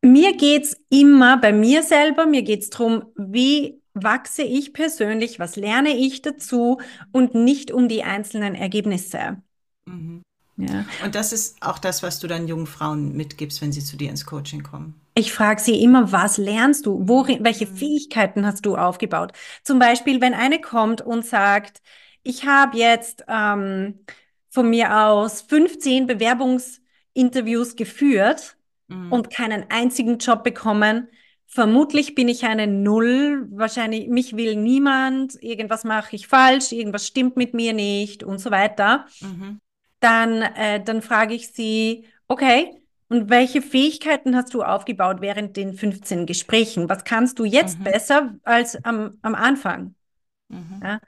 mir 0.02 0.36
geht's 0.38 0.78
immer 0.90 1.38
bei 1.38 1.52
mir 1.54 1.84
selber, 1.84 2.26
mir 2.26 2.44
geht's 2.44 2.70
drum, 2.70 3.06
wie 3.16 3.82
wachse 3.94 4.44
ich 4.44 4.74
persönlich, 4.74 5.40
was 5.40 5.56
lerne 5.58 5.96
ich 5.98 6.22
dazu 6.22 6.80
und 7.12 7.36
nicht 7.36 7.72
um 7.72 7.90
die 7.90 8.04
einzelnen 8.04 8.56
Ergebnisse. 8.56 9.42
Mhm. 9.86 10.22
Ja. 10.58 10.86
Und 11.04 11.16
das 11.16 11.34
ist 11.34 11.62
auch 11.62 11.78
das, 11.80 12.04
was 12.04 12.20
du 12.20 12.28
dann 12.28 12.48
jungen 12.48 12.68
Frauen 12.68 13.16
mitgibst, 13.16 13.62
wenn 13.62 13.72
sie 13.72 13.84
zu 13.84 13.98
dir 13.98 14.10
ins 14.10 14.26
Coaching 14.26 14.64
kommen. 14.64 15.00
Ich 15.14 15.34
frage 15.34 15.62
sie 15.62 15.82
immer, 15.84 16.12
was 16.12 16.38
lernst 16.38 16.86
du? 16.86 17.08
Worin, 17.08 17.44
welche 17.44 17.66
Mhm. 17.66 17.76
Fähigkeiten 17.76 18.46
hast 18.46 18.66
du 18.66 18.78
aufgebaut? 18.78 19.34
Zum 19.64 19.78
Beispiel, 19.78 20.22
wenn 20.22 20.34
eine 20.34 20.62
kommt 20.62 21.02
und 21.02 21.26
sagt, 21.26 21.82
ich 22.24 22.46
habe 22.46 22.78
jetzt 22.78 23.24
ähm, 23.28 24.00
von 24.50 24.70
mir 24.70 24.96
aus 25.06 25.42
15 25.42 26.08
Bewerbungsinterviews 26.08 27.76
geführt 27.76 28.58
Mhm. 28.88 29.12
und 29.12 29.30
keinen 29.30 29.66
einzigen 29.70 30.18
Job 30.18 30.44
bekommen. 30.44 31.08
Vermutlich 31.48 32.14
bin 32.16 32.28
ich 32.28 32.44
eine 32.46 32.68
Null. 32.68 33.48
Wahrscheinlich, 33.52 34.08
mich 34.10 34.36
will 34.36 34.56
niemand. 34.56 35.42
Irgendwas 35.42 35.84
mache 35.86 36.16
ich 36.16 36.28
falsch. 36.28 36.72
Irgendwas 36.74 37.08
stimmt 37.08 37.38
mit 37.38 37.54
mir 37.54 37.72
nicht 37.74 38.24
und 38.24 38.40
so 38.40 38.52
weiter. 38.52 39.06
Mhm. 39.22 39.60
Dann, 40.02 40.42
äh, 40.42 40.84
dann 40.84 41.02
frage 41.02 41.34
ich 41.36 41.50
sie, 41.54 42.06
okay, 42.28 42.72
und 43.08 43.30
welche 43.30 43.62
Fähigkeiten 43.62 44.36
hast 44.36 44.54
du 44.54 44.64
aufgebaut 44.64 45.18
während 45.22 45.56
den 45.58 45.74
15 45.74 46.26
Gesprächen? 46.26 46.90
Was 46.90 47.04
kannst 47.04 47.40
du 47.40 47.46
jetzt 47.46 47.80
Mhm. 47.80 47.84
besser 47.84 48.36
als 48.44 48.84
am, 48.84 49.18
am 49.22 49.36
Anfang? 49.36 49.96
Mhm. 50.50 50.82
Ja? 50.84 51.00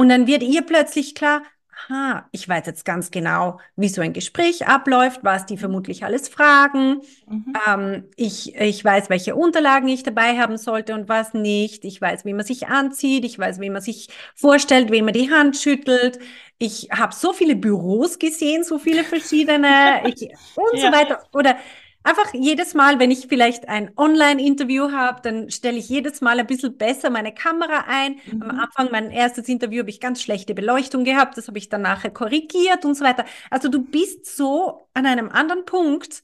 Und 0.00 0.08
dann 0.08 0.26
wird 0.26 0.42
ihr 0.42 0.62
plötzlich 0.62 1.14
klar, 1.14 1.42
aha, 1.88 2.28
ich 2.32 2.48
weiß 2.48 2.66
jetzt 2.66 2.84
ganz 2.84 3.10
genau, 3.10 3.60
wie 3.76 3.88
so 3.88 4.00
ein 4.02 4.12
Gespräch 4.12 4.66
abläuft, 4.66 5.20
was 5.24 5.46
die 5.46 5.58
vermutlich 5.58 6.04
alles 6.04 6.28
fragen. 6.28 7.00
Mhm. 7.26 7.60
Ähm, 7.66 8.04
ich, 8.16 8.54
ich 8.56 8.84
weiß, 8.84 9.10
welche 9.10 9.34
Unterlagen 9.34 9.88
ich 9.88 10.02
dabei 10.04 10.38
haben 10.38 10.56
sollte 10.56 10.94
und 10.94 11.08
was 11.08 11.34
nicht. 11.34 11.84
Ich 11.84 12.00
weiß, 12.00 12.24
wie 12.24 12.32
man 12.34 12.46
sich 12.46 12.68
anzieht. 12.68 13.24
Ich 13.24 13.38
weiß, 13.38 13.60
wie 13.60 13.70
man 13.70 13.82
sich 13.82 14.08
vorstellt, 14.36 14.90
wem 14.90 15.06
man 15.06 15.14
die 15.14 15.30
Hand 15.30 15.56
schüttelt. 15.56 16.18
Ich 16.58 16.88
habe 16.92 17.14
so 17.14 17.32
viele 17.32 17.56
Büros 17.56 18.18
gesehen, 18.18 18.62
so 18.64 18.78
viele 18.78 19.04
verschiedene 19.04 20.02
ich, 20.06 20.30
und 20.54 20.78
so 20.80 20.90
Ja. 20.90 20.92
weiter. 20.92 21.26
Oder 21.32 21.56
einfach 22.02 22.32
jedes 22.34 22.74
Mal, 22.74 22.98
wenn 22.98 23.10
ich 23.10 23.26
vielleicht 23.28 23.68
ein 23.68 23.90
Online-Interview 23.96 24.90
habe, 24.92 25.20
dann 25.22 25.50
stelle 25.50 25.78
ich 25.78 25.88
jedes 25.88 26.20
Mal 26.20 26.38
ein 26.40 26.46
bisschen 26.46 26.76
besser 26.76 27.10
meine 27.10 27.32
Kamera 27.34 27.84
ein. 27.88 28.20
Am 28.30 28.38
Mhm. 28.38 28.60
Anfang, 28.60 28.88
mein 28.90 29.10
erstes 29.10 29.48
Interview, 29.48 29.80
habe 29.80 29.90
ich 29.90 30.00
ganz 30.00 30.22
schlechte 30.22 30.54
Beleuchtung 30.54 31.04
gehabt. 31.04 31.36
Das 31.36 31.48
habe 31.48 31.58
ich 31.58 31.68
dann 31.68 31.82
nachher 31.82 32.10
korrigiert 32.10 32.84
und 32.84 32.94
so 32.94 33.04
weiter. 33.04 33.24
Also 33.50 33.68
du 33.68 33.82
bist 33.84 34.26
so 34.34 34.88
an 34.94 35.06
einem 35.06 35.28
anderen 35.28 35.64
Punkt, 35.64 36.22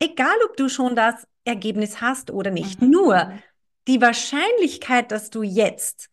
egal 0.00 0.36
ob 0.48 0.56
du 0.56 0.68
schon 0.68 0.96
das 0.96 1.26
Ergebnis 1.44 2.00
hast 2.00 2.30
oder 2.30 2.50
nicht. 2.50 2.80
Mhm. 2.80 2.90
Nur 2.90 3.32
die 3.88 4.00
Wahrscheinlichkeit, 4.00 5.10
dass 5.12 5.30
du 5.30 5.42
jetzt 5.42 6.08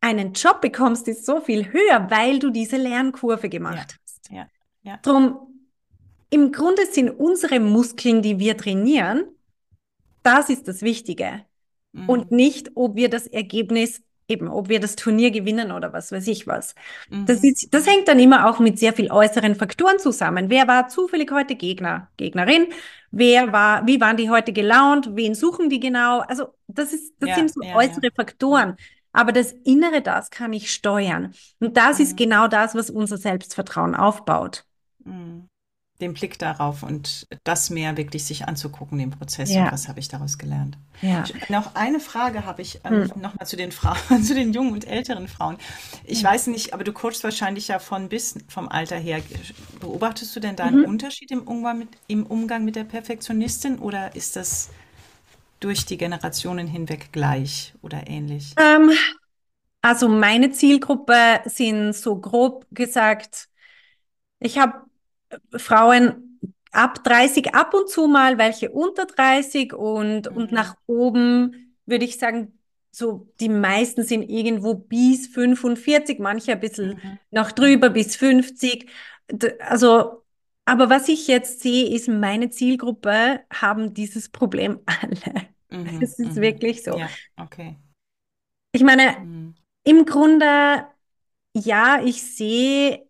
einen 0.00 0.32
Job 0.32 0.60
bekommst, 0.60 1.08
ist 1.08 1.26
so 1.26 1.40
viel 1.40 1.72
höher, 1.72 2.08
weil 2.10 2.38
du 2.38 2.50
diese 2.50 2.76
Lernkurve 2.76 3.44
Ja. 3.46 3.48
gemacht 3.48 3.96
hast. 4.02 4.30
Ja. 4.30 4.46
Ja. 4.82 4.98
Drum, 5.02 5.47
im 6.30 6.52
Grunde 6.52 6.86
sind 6.86 7.10
unsere 7.10 7.60
Muskeln, 7.60 8.22
die 8.22 8.38
wir 8.38 8.56
trainieren, 8.56 9.24
das 10.22 10.50
ist 10.50 10.68
das 10.68 10.82
Wichtige. 10.82 11.44
Und 12.06 12.30
Mhm. 12.30 12.36
nicht, 12.36 12.70
ob 12.74 12.96
wir 12.96 13.08
das 13.08 13.26
Ergebnis, 13.26 14.02
eben, 14.28 14.48
ob 14.48 14.68
wir 14.68 14.78
das 14.78 14.94
Turnier 14.94 15.30
gewinnen 15.30 15.72
oder 15.72 15.92
was 15.94 16.12
weiß 16.12 16.26
ich 16.28 16.46
was. 16.46 16.74
Das 17.10 17.42
Mhm. 17.42 17.48
ist, 17.48 17.72
das 17.74 17.86
hängt 17.86 18.08
dann 18.08 18.18
immer 18.20 18.48
auch 18.48 18.58
mit 18.58 18.78
sehr 18.78 18.92
viel 18.92 19.10
äußeren 19.10 19.54
Faktoren 19.54 19.98
zusammen. 19.98 20.50
Wer 20.50 20.68
war 20.68 20.88
zufällig 20.88 21.30
heute 21.32 21.54
Gegner, 21.56 22.10
Gegnerin? 22.18 22.66
Wer 23.10 23.52
war, 23.52 23.86
wie 23.86 24.00
waren 24.02 24.18
die 24.18 24.28
heute 24.28 24.52
gelaunt? 24.52 25.16
Wen 25.16 25.34
suchen 25.34 25.70
die 25.70 25.80
genau? 25.80 26.20
Also, 26.20 26.48
das 26.66 26.92
ist, 26.92 27.14
das 27.20 27.34
sind 27.36 27.46
Ja. 27.48 27.52
so 27.54 27.62
Ja. 27.62 27.68
Ja. 27.70 27.76
äußere 27.76 28.10
Faktoren. 28.14 28.76
Aber 29.12 29.32
das 29.32 29.52
Innere, 29.64 30.02
das 30.02 30.28
kann 30.30 30.52
ich 30.52 30.70
steuern. 30.72 31.32
Und 31.58 31.78
das 31.78 31.98
ist 31.98 32.12
Mhm. 32.12 32.16
genau 32.16 32.48
das, 32.48 32.74
was 32.74 32.90
unser 32.90 33.16
Selbstvertrauen 33.16 33.94
aufbaut. 33.94 34.66
Mhm. 35.04 35.48
Den 36.00 36.14
Blick 36.14 36.38
darauf 36.38 36.82
und 36.84 37.26
das 37.44 37.70
mehr 37.70 37.96
wirklich 37.96 38.24
sich 38.24 38.46
anzugucken, 38.46 38.98
den 38.98 39.10
Prozess 39.10 39.56
und 39.56 39.70
Ja, 39.70 39.72
was 39.72 39.88
habe 39.88 40.00
ich 40.00 40.08
daraus 40.08 40.38
gelernt. 40.38 40.78
ja. 41.00 41.30
Noch 41.48 41.74
eine 41.74 42.00
Frage 42.00 42.44
habe 42.44 42.62
ich 42.62 42.80
ähm, 42.84 43.00
Hm. 43.00 43.12
nochmal 43.14 43.46
zu 43.46 43.56
den 43.56 43.70
Frauen, 43.72 44.22
zu 44.22 44.34
den 44.34 44.52
jungen 44.52 44.72
und 44.72 44.86
älteren 44.86 45.28
Frauen. 45.28 45.56
Ich 46.04 46.22
Hm. 46.22 46.24
weiß 46.24 46.48
nicht, 46.48 46.74
aber 46.74 46.84
du 46.84 46.92
coachst 46.92 47.22
wahrscheinlich 47.24 47.68
ja 47.68 47.78
von 47.78 48.08
bis 48.08 48.36
vom 48.48 48.68
Alter 48.68 48.96
her. 48.96 49.20
Beobachtest 49.80 50.34
du 50.34 50.40
denn 50.40 50.56
da 50.56 50.66
einen 50.66 50.78
Mhm. 50.78 50.84
Unterschied 50.84 51.30
im 51.30 51.42
Umgang 51.42 51.78
mit, 51.78 51.88
im 52.08 52.26
Umgang 52.26 52.64
mit 52.64 52.76
der 52.76 52.84
Perfektionistin 52.84 53.78
oder 53.78 54.16
ist 54.16 54.36
das 54.36 54.70
durch 55.60 55.86
die 55.86 55.98
Generationen 55.98 56.68
hinweg 56.68 57.10
gleich 57.12 57.74
oder 57.82 58.08
ähnlich? 58.08 58.56
Ähm, 58.56 58.90
also 59.82 60.08
meine 60.08 60.52
Zielgruppe 60.52 61.42
sind 61.46 61.94
so 61.94 62.20
grob 62.20 62.66
gesagt, 62.72 63.48
ich 64.40 64.58
habe 64.58 64.82
Frauen 65.56 66.40
ab 66.72 67.02
30 67.04 67.54
ab 67.54 67.74
und 67.74 67.88
zu 67.88 68.06
mal, 68.08 68.38
welche 68.38 68.70
unter 68.70 69.06
30 69.06 69.72
und, 69.74 70.28
und 70.28 70.52
Mhm. 70.52 70.52
nach 70.52 70.76
oben 70.86 71.76
würde 71.86 72.04
ich 72.04 72.18
sagen, 72.18 72.58
so 72.90 73.28
die 73.40 73.48
meisten 73.48 74.04
sind 74.04 74.28
irgendwo 74.28 74.74
bis 74.74 75.26
45, 75.28 76.18
manche 76.18 76.52
ein 76.52 76.60
bisschen 76.60 77.00
Mhm. 77.00 77.18
noch 77.30 77.52
drüber 77.52 77.90
bis 77.90 78.16
50. 78.16 78.88
D- 79.30 79.58
Also, 79.60 80.24
aber 80.64 80.90
was 80.90 81.08
ich 81.08 81.26
jetzt 81.28 81.60
sehe, 81.60 81.88
ist, 81.94 82.08
meine 82.08 82.50
Zielgruppe 82.50 83.40
haben 83.52 83.94
dieses 83.94 84.28
Problem 84.28 84.80
alle. 84.86 85.48
Mhm. 85.70 86.00
Es 86.00 86.18
ist 86.18 86.36
Mhm. 86.36 86.40
wirklich 86.40 86.82
so. 86.84 87.00
Ja, 87.00 87.18
okay. 87.36 87.76
Ich 88.72 88.82
meine, 88.82 89.16
Mhm. 89.16 89.54
im 89.84 90.04
Grunde, 90.06 90.86
ja, 91.54 92.02
ich 92.04 92.22
sehe, 92.36 93.07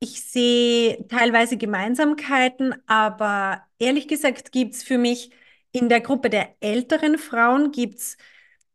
ich 0.00 0.22
sehe 0.22 1.06
teilweise 1.08 1.56
Gemeinsamkeiten, 1.56 2.74
aber 2.86 3.62
ehrlich 3.78 4.08
gesagt 4.08 4.52
gibt 4.52 4.74
es 4.74 4.82
für 4.82 4.98
mich 4.98 5.30
in 5.72 5.88
der 5.88 6.00
Gruppe 6.00 6.30
der 6.30 6.54
älteren 6.60 7.18
Frauen 7.18 7.72
gibt's 7.72 8.16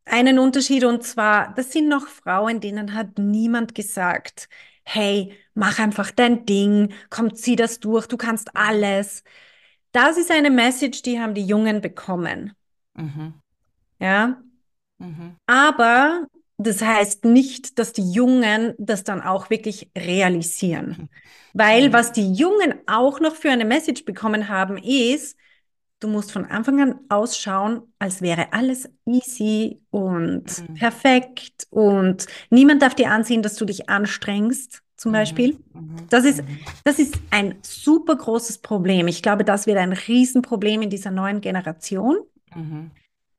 einen 0.05 0.39
Unterschied 0.39 0.83
und 0.85 1.03
zwar, 1.03 1.53
das 1.53 1.71
sind 1.71 1.87
noch 1.87 2.07
Frauen, 2.07 2.59
denen 2.61 2.93
hat 2.95 3.17
niemand 3.19 3.75
gesagt, 3.75 4.49
hey, 4.83 5.33
mach 5.53 5.79
einfach 5.79 6.11
dein 6.11 6.45
Ding, 6.45 6.93
komm, 7.09 7.35
zieh 7.35 7.55
das 7.55 7.79
durch, 7.79 8.07
du 8.07 8.17
kannst 8.17 8.55
alles. 8.55 9.23
Das 9.91 10.17
ist 10.17 10.31
eine 10.31 10.49
Message, 10.49 11.03
die 11.03 11.19
haben 11.19 11.35
die 11.35 11.45
Jungen 11.45 11.81
bekommen. 11.81 12.53
Mhm. 12.95 13.33
Ja. 13.99 14.41
Mhm. 14.97 15.35
Aber 15.45 16.25
das 16.59 16.81
heißt 16.81 17.25
nicht, 17.25 17.79
dass 17.79 17.93
die 17.93 18.11
Jungen 18.11 18.73
das 18.77 19.03
dann 19.03 19.21
auch 19.21 19.49
wirklich 19.49 19.89
realisieren. 19.97 21.09
Weil 21.53 21.89
Mhm. 21.89 21.93
was 21.93 22.11
die 22.11 22.33
Jungen 22.33 22.75
auch 22.87 23.19
noch 23.19 23.35
für 23.35 23.49
eine 23.51 23.65
Message 23.65 24.05
bekommen 24.05 24.49
haben, 24.49 24.77
ist, 24.77 25.37
du 25.99 26.07
musst 26.07 26.31
von 26.31 26.45
Anfang 26.45 26.81
an 26.81 26.99
ausschauen, 27.09 27.81
als 27.99 28.21
wäre 28.21 28.53
alles 28.53 28.89
easy 29.05 29.81
und 29.91 30.45
Mhm. 30.69 30.75
perfekt 30.75 31.67
und 31.71 32.27
niemand 32.49 32.81
darf 32.81 32.95
dir 32.95 33.11
ansehen, 33.11 33.41
dass 33.41 33.55
du 33.55 33.65
dich 33.65 33.89
anstrengst, 33.89 34.81
zum 34.97 35.11
Mhm. 35.11 35.15
Beispiel. 35.15 35.57
Mhm. 35.73 35.95
Das 36.09 36.25
ist, 36.25 36.41
Mhm. 36.41 36.59
das 36.83 36.99
ist 36.99 37.15
ein 37.31 37.55
super 37.61 38.15
großes 38.15 38.59
Problem. 38.59 39.07
Ich 39.07 39.21
glaube, 39.21 39.43
das 39.43 39.67
wird 39.67 39.77
ein 39.77 39.93
Riesenproblem 39.93 40.81
in 40.83 40.89
dieser 40.89 41.11
neuen 41.11 41.41
Generation. 41.41 42.17
Mhm. 42.55 42.91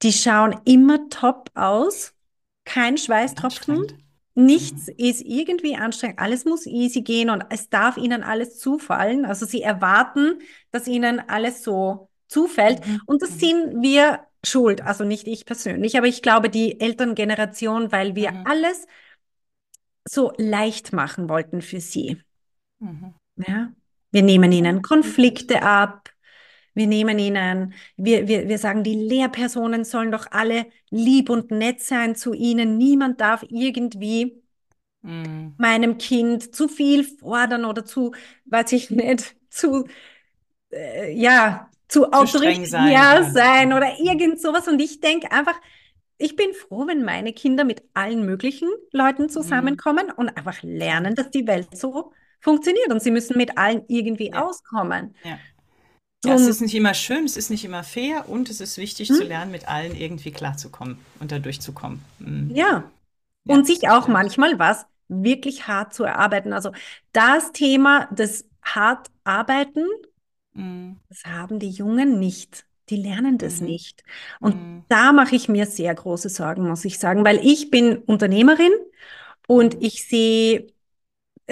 Die 0.02 0.12
schauen 0.12 0.59
immer 0.64 1.09
top 1.11 1.50
aus, 1.54 2.14
kein 2.70 2.96
Schweißtropfen, 2.98 3.83
nichts 4.35 4.88
ist 4.88 5.22
irgendwie 5.22 5.76
anstrengend, 5.76 6.18
alles 6.20 6.44
muss 6.44 6.66
easy 6.66 7.02
gehen 7.02 7.30
und 7.30 7.44
es 7.50 7.68
darf 7.68 7.96
ihnen 7.96 8.22
alles 8.22 8.59
zufallen. 8.59 9.24
Also 9.24 9.44
sie 9.46 9.62
erwarten, 9.62 10.38
dass 10.70 10.87
ihnen 10.87 11.20
alles 11.28 11.62
so 11.64 12.09
zufällt 12.28 12.87
Mhm. 12.87 13.00
und 13.06 13.22
das 13.22 13.38
sind 13.38 13.83
wir 13.83 14.20
schuld, 14.44 14.83
also 14.83 15.04
nicht 15.04 15.26
ich 15.26 15.44
persönlich, 15.44 15.98
aber 15.98 16.06
ich 16.06 16.22
glaube 16.22 16.48
die 16.48 16.80
Elterngeneration, 16.80 17.90
weil 17.92 18.14
wir 18.14 18.30
Mhm. 18.33 18.46
alles 18.46 18.87
so 20.09 20.33
leicht 20.38 20.92
machen 20.92 21.28
wollten 21.28 21.61
für 21.62 21.80
sie. 21.80 22.22
Mhm. 22.78 23.14
Ja? 23.37 23.72
Wir 24.12 24.22
nehmen 24.22 24.52
ihnen. 24.52 24.83
Konflikte 24.83 25.62
ab. 25.62 26.10
Wir 26.74 26.87
nehmen 26.87 27.18
ihnen, 27.18 27.74
wir, 27.96 28.28
wir, 28.28 28.48
wir 28.48 28.59
sagen, 28.59 28.83
die 28.85 28.94
Lehrpersonen 28.94 29.85
sollen 29.85 30.12
doch 30.12 30.26
alle 30.30 30.66
lieb 30.90 31.30
und 31.30 31.50
nett 31.50 31.80
sein 31.83 32.16
zu 32.16 32.33
ihnen. 32.35 32.78
Niemand 32.78 33.20
darf 33.20 33.44
irgendwie 33.48 34.42
Mhm. 35.02 35.54
meinem 35.56 35.98
Kind 35.98 36.54
zu 36.54 36.68
viel 36.68 37.04
fordern 37.04 37.64
oder 37.64 37.85
zu, 37.85 38.12
weiß 38.46 38.72
ich 38.72 38.90
nicht, 38.90 39.37
zu, 39.50 39.87
äh, 40.72 41.12
ja, 41.12 41.70
zu 41.88 42.12
Zu 42.12 42.26
streng 42.26 42.64
sein 42.66 43.02
autoritär 43.02 43.11
oder. 43.11 43.30
sein 43.33 43.72
oder 43.72 43.88
Mhm. 43.98 44.06
irgend 44.06 44.40
sowas. 44.40 44.68
Und 44.68 44.80
ich 44.80 45.00
denke 45.00 45.33
einfach, 45.33 45.61
ich 46.18 46.37
bin 46.37 46.54
froh, 46.54 46.87
wenn 46.87 47.04
meine 47.04 47.33
Kinder 47.33 47.64
mit 47.64 47.83
allen 47.94 48.26
möglichen 48.26 48.68
Leuten 48.92 49.24
Mhm. 49.24 49.28
zusammenkommen 49.30 50.11
und 50.12 50.30
einfach 50.30 50.62
lernen, 50.62 51.14
Ja. 51.16 51.22
dass 51.22 51.30
die 51.30 51.46
Welt 51.46 51.76
so 51.76 52.12
funktioniert. 52.40 52.90
Und 52.92 53.02
sie 53.02 53.11
müssen 53.11 53.37
mit 53.38 53.59
allen 53.59 53.85
irgendwie 53.88 54.33
Ja. 54.33 54.42
auskommen. 54.42 55.14
Ja. 55.22 55.40
Ja, 56.24 56.35
es 56.35 56.46
ist 56.46 56.61
nicht 56.61 56.74
immer 56.74 56.94
schön, 56.94 57.24
es 57.24 57.37
ist 57.37 57.50
nicht 57.50 57.64
immer 57.64 57.83
fair 57.83 58.28
und 58.28 58.50
es 58.50 58.61
ist 58.61 58.76
wichtig 58.78 59.12
zu 59.14 59.24
hm? 59.24 59.24
lernen, 59.24 59.50
mit 59.50 59.68
allen 59.68 59.94
irgendwie 59.96 60.33
klarzukommen 60.33 60.98
und 61.18 61.33
da 61.33 61.38
durchzukommen. 61.38 62.04
Mhm. 62.18 62.54
Ja. 62.54 62.90
Ja, 63.44 63.56
Und 63.56 63.66
sich 63.66 63.88
auch 63.90 64.09
manchmal 64.09 64.59
was 64.59 64.87
wirklich 65.09 65.68
hart 65.68 65.94
zu 65.94 66.04
erarbeiten. 66.04 66.52
Also 66.52 66.72
das 67.12 67.52
Thema 67.52 68.06
des 68.12 68.48
hart 68.62 69.11
arbeiten, 69.24 69.85
Mhm. 70.54 71.00
das 71.09 71.24
haben 71.24 71.59
die 71.59 71.70
Jungen 71.70 72.18
nicht. 72.18 72.66
Die 72.88 72.96
lernen 72.96 73.38
das 73.38 73.61
Mhm. 73.61 73.61
nicht. 73.61 74.04
Und 74.40 74.56
Mhm. 74.56 74.85
da 74.88 75.12
mache 75.12 75.37
ich 75.37 75.48
mir 75.48 75.66
sehr 75.66 75.94
große 75.94 76.28
Sorgen, 76.28 76.68
muss 76.68 76.85
ich 76.85 76.98
sagen, 76.98 77.24
weil 77.24 77.38
ich 77.46 77.70
bin 77.70 77.98
Unternehmerin 77.98 78.72
und 79.48 79.76
Mhm. 79.76 79.80
ich 79.83 80.06
sehe, 80.09 80.68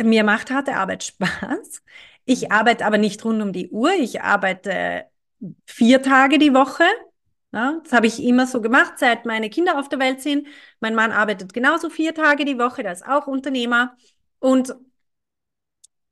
mir 0.03 0.25
macht 0.25 0.51
harte 0.51 0.77
Arbeit 0.77 1.05
Spaß. 1.07 1.83
Ich 2.31 2.53
arbeite 2.53 2.85
aber 2.85 2.99
nicht 2.99 3.25
rund 3.25 3.41
um 3.41 3.55
die 3.55 3.71
Uhr. 3.71 3.91
Ich 3.95 4.21
arbeite 4.21 5.07
vier 5.65 6.03
Tage 6.03 6.39
die 6.39 6.53
Woche. 6.53 6.85
Ja, 7.53 7.81
das 7.83 7.95
habe 7.95 8.07
ich 8.07 8.23
immer 8.23 8.47
so 8.47 8.61
gemacht, 8.61 8.99
seit 8.99 9.25
meine 9.25 9.49
Kinder 9.49 9.79
auf 9.79 9.89
der 9.89 9.99
Welt 9.99 10.21
sind. 10.21 10.47
Mein 10.81 10.95
Mann 10.95 11.11
arbeitet 11.11 11.55
genauso 11.55 11.89
vier 11.89 12.15
Tage 12.15 12.45
die 12.45 12.59
Woche, 12.59 12.83
der 12.83 12.93
ist 12.93 13.07
auch 13.07 13.27
Unternehmer. 13.29 13.97
Und 14.41 14.75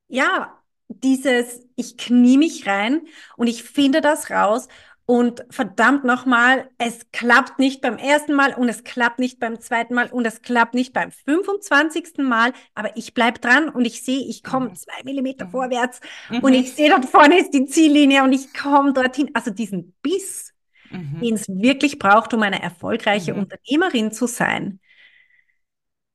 ja, 0.09 0.59
dieses, 0.89 1.67
ich 1.75 1.99
knie 1.99 2.39
mich 2.39 2.67
rein 2.67 3.03
und 3.37 3.49
ich 3.49 3.63
finde 3.63 4.01
das 4.01 4.31
raus. 4.31 4.69
Und 5.09 5.45
verdammt 5.51 6.03
nochmal, 6.05 6.69
es 6.79 7.07
klappt 7.13 7.61
nicht 7.61 7.81
beim 7.81 7.97
ersten 7.97 8.35
Mal 8.35 8.55
und 8.55 8.69
es 8.69 8.83
klappt 8.83 9.21
nicht 9.21 9.39
beim 9.39 9.61
zweiten 9.61 9.95
Mal 9.95 10.11
und 10.11 10.27
es 10.27 10.43
klappt 10.43 10.75
nicht 10.75 10.93
beim 10.93 11.13
25. 11.13 12.25
Mal. 12.25 12.53
Aber 12.75 12.97
ich 12.97 13.15
bleibe 13.15 13.39
dran 13.39 13.69
und 13.69 13.85
ich 13.85 14.03
sehe, 14.03 14.27
ich 14.27 14.43
komme 14.43 14.73
Mhm. 14.73 14.75
zwei 14.75 15.05
Millimeter 15.05 15.47
Mhm. 15.47 15.51
vorwärts 15.51 16.01
und 16.41 16.55
Mhm. 16.55 16.55
ich 16.55 16.75
sehe, 16.75 16.91
dort 16.91 17.05
vorne 17.07 17.39
ist 17.39 17.53
die 17.55 17.67
Ziellinie 17.67 18.25
und 18.25 18.33
ich 18.33 18.53
komme 18.53 18.93
dorthin. 18.93 19.31
Also 19.35 19.53
diesen 19.53 19.95
Biss, 20.03 20.53
Mhm. 20.91 21.23
den 21.23 21.35
es 21.37 21.49
wirklich 21.49 21.99
braucht, 21.99 22.35
um 22.35 22.43
eine 22.43 22.63
erfolgreiche 22.63 23.35
Mhm. 23.35 23.41
Unternehmerin 23.41 24.13
zu 24.13 24.27
sein. 24.27 24.81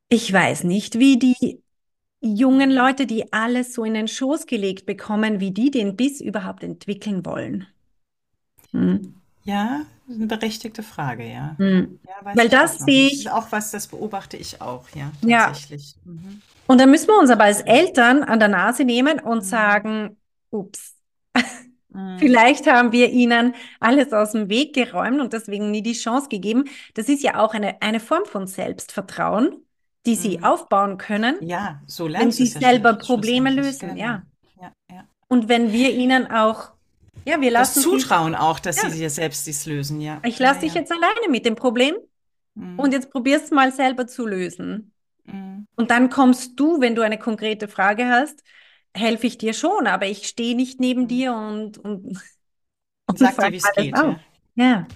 Ich 0.10 0.32
weiß 0.32 0.64
nicht, 0.66 1.00
wie 1.00 1.18
die 1.18 1.64
jungen. 2.22 2.72
Leute, 2.72 3.08
die 3.08 3.34
alles 3.34 3.74
so 3.74 3.84
in 3.86 3.94
den 3.96 4.08
Schoß 4.08 4.46
gelegt 4.48 4.86
bekommen, 4.86 5.40
wie 5.40 5.52
die 5.52 5.72
den 5.72 5.96
Biss 5.96 6.22
überhaupt 6.22 6.64
entwickeln 6.64 7.26
wollen. 7.26 7.68
Hm. 8.74 9.16
Ja, 9.44 9.82
eine 10.10 10.28
berechtigte 10.28 10.84
Frage, 10.84 11.28
ja. 11.32 11.56
Hm. 11.58 12.00
Ja, 12.08 12.36
Weil 12.36 12.50
das 12.50 12.80
sehe 12.80 13.08
ich, 13.08 13.30
auch 13.30 13.52
was, 13.52 13.72
das 13.72 13.88
beobachte 13.88 14.38
ich 14.38 14.62
auch, 14.62 14.88
ja, 14.96 15.12
ja. 15.26 15.48
tatsächlich. 15.48 15.96
Mhm. 16.06 16.42
Und 16.68 16.80
da 16.80 16.86
müssen 16.86 17.08
wir 17.08 17.20
uns 17.20 17.30
aber 17.32 17.46
als 17.46 17.62
Eltern 17.62 18.24
an 18.24 18.40
der 18.40 18.48
Nase 18.50 18.84
nehmen 18.84 19.20
und 19.20 19.40
Mhm. 19.40 19.42
sagen, 19.42 20.18
ups, 20.52 20.96
Mhm. 21.90 22.20
vielleicht 22.20 22.68
haben 22.68 22.92
wir 22.94 23.10
ihnen 23.10 23.54
alles 23.80 24.14
aus 24.14 24.32
dem 24.32 24.48
Weg 24.50 24.74
geräumt 24.76 25.20
und 25.20 25.34
deswegen 25.34 25.72
nie 25.72 25.82
die 25.82 25.94
Chance 25.94 26.30
gegeben. 26.30 26.66
Das 26.94 27.10
ist 27.10 27.24
ja 27.24 27.40
auch 27.44 27.54
eine, 27.54 27.82
eine 27.82 28.00
Form 28.00 28.26
von 28.26 28.48
Selbstvertrauen, 28.48 29.66
die 30.06 30.16
sie 30.16 30.38
Mhm. 30.38 30.44
aufbauen 30.46 30.98
können, 30.98 31.36
Ja, 31.42 31.82
so 31.88 32.06
wenn 32.06 32.12
lernst 32.14 32.40
du 32.40 32.46
sie 32.46 32.54
ja 32.54 32.60
selber 32.60 32.94
schluss- 32.94 33.08
Probleme 33.08 33.52
schlussendlich. 33.52 33.82
lösen, 33.82 33.96
Genau. 33.98 34.02
ja. 34.08 34.24
Ja, 34.62 34.72
ja. 34.92 35.04
Und 35.28 35.50
wenn 35.50 35.72
wir 35.74 35.92
ihnen 35.94 36.32
auch, 36.32 36.72
ja, 37.26 37.40
wir 37.42 37.52
Das 37.56 37.76
lassen 37.76 37.84
sie, 37.86 38.08
Zutrauen 38.08 38.36
auch, 38.36 38.60
dass 38.60 38.82
sie 38.82 38.90
ja, 38.90 38.90
sich 38.90 39.10
selbst 39.14 39.46
dies 39.48 39.66
lösen, 39.66 40.02
ja. 40.02 40.24
ich 40.24 40.40
Ja, 40.40 40.48
lasse 40.48 40.62
dich 40.62 40.74
ja. 40.74 40.76
jetzt 40.76 40.92
alleine 40.92 41.30
mit 41.30 41.46
dem 41.46 41.56
Problem 41.56 41.96
und 42.76 42.94
Mhm. 42.94 42.94
jetzt 42.94 43.12
probier's 43.12 43.52
mal 43.52 43.72
selber 43.74 44.08
zu 44.08 44.28
lösen. 44.28 44.94
Mhm. 45.26 45.66
Und 45.76 45.92
dann 45.92 46.10
kommst 46.10 46.60
du, 46.60 46.82
wenn 46.82 46.96
du 46.96 47.04
eine 47.04 47.20
konkrete 47.20 47.68
Frage 47.68 48.08
hast, 48.10 48.44
helfe 48.96 49.28
ich 49.28 49.38
dir 49.38 49.54
schon, 49.54 49.88
aber 49.88 50.08
ich 50.08 50.28
stehe 50.28 50.56
nicht 50.56 50.80
neben 50.80 51.04
Mhm. 51.04 51.08
dir 51.08 51.34
und, 51.36 51.78
und, 51.80 52.20
und 53.08 53.20
Sag 53.20 53.40
dir, 53.40 53.52
wie 53.52 53.58
es 53.58 53.72
geht, 53.74 54.00
auf. 54.00 54.04
ja. 54.04 54.20
Ja. 54.56 54.88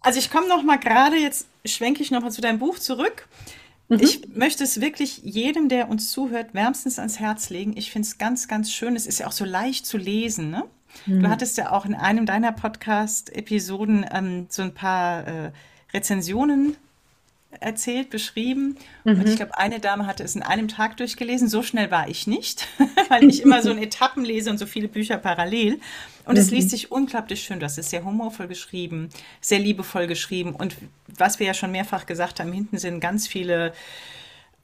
Also 0.00 0.18
ich 0.18 0.30
komme 0.30 0.48
noch 0.48 0.62
mal 0.62 0.78
gerade, 0.78 1.16
jetzt 1.16 1.46
schwenke 1.64 2.02
ich 2.02 2.10
noch 2.10 2.22
mal 2.22 2.30
zu 2.30 2.40
deinem 2.40 2.58
Buch 2.58 2.78
zurück. 2.78 3.28
Mhm. 3.88 3.98
Ich 3.98 4.28
möchte 4.34 4.64
es 4.64 4.80
wirklich 4.80 5.18
jedem, 5.24 5.68
der 5.68 5.88
uns 5.88 6.10
zuhört, 6.12 6.54
wärmstens 6.54 6.98
ans 6.98 7.20
Herz 7.20 7.50
legen. 7.50 7.76
Ich 7.76 7.92
finde 7.92 8.06
es 8.08 8.18
ganz, 8.18 8.48
ganz 8.48 8.72
schön. 8.72 8.96
Es 8.96 9.06
ist 9.06 9.20
ja 9.20 9.26
auch 9.28 9.32
so 9.32 9.44
leicht 9.44 9.86
zu 9.86 9.98
lesen, 9.98 10.50
ne? 10.50 10.64
Du 11.06 11.12
Mhm. 11.14 11.28
hattest 11.30 11.56
ja 11.58 11.72
auch 11.72 11.84
in 11.84 11.94
einem 11.94 12.26
deiner 12.26 12.52
Podcast-Episoden 12.52 14.06
ähm, 14.12 14.46
so 14.48 14.62
ein 14.62 14.74
paar 14.74 15.26
äh, 15.26 15.50
Rezensionen 15.92 16.76
erzählt, 17.60 18.08
beschrieben. 18.08 18.76
Und 19.04 19.20
ich 19.26 19.34
Mhm. 19.34 19.36
glaube, 19.36 19.58
eine 19.58 19.78
Dame 19.78 20.06
hatte 20.06 20.22
es 20.22 20.34
in 20.36 20.42
einem 20.42 20.68
Tag 20.68 20.96
durchgelesen. 20.96 21.48
So 21.48 21.62
schnell 21.62 21.90
war 21.90 22.08
ich 22.08 22.26
nicht, 22.26 22.66
weil 23.10 23.24
ich 23.28 23.42
immer 23.42 23.60
so 23.62 23.70
in 23.70 23.78
Etappen 23.82 24.24
lese 24.24 24.48
und 24.50 24.56
so 24.58 24.64
viele 24.64 24.88
Bücher 24.88 25.18
parallel. 25.18 25.78
Und 26.24 26.38
es 26.38 26.50
liest 26.50 26.68
Mhm. 26.68 26.70
sich 26.70 26.90
unglaublich 26.92 27.42
schön. 27.42 27.60
Das 27.60 27.76
ist 27.76 27.90
sehr 27.90 28.04
humorvoll 28.04 28.46
geschrieben, 28.48 29.10
sehr 29.42 29.58
liebevoll 29.58 30.06
geschrieben. 30.06 30.54
Und 30.54 30.76
was 31.08 31.40
wir 31.40 31.46
ja 31.46 31.52
schon 31.54 31.72
mehrfach 31.72 32.06
gesagt 32.06 32.40
haben, 32.40 32.52
hinten 32.52 32.78
sind 32.78 33.00
ganz 33.00 33.26
viele 33.28 33.74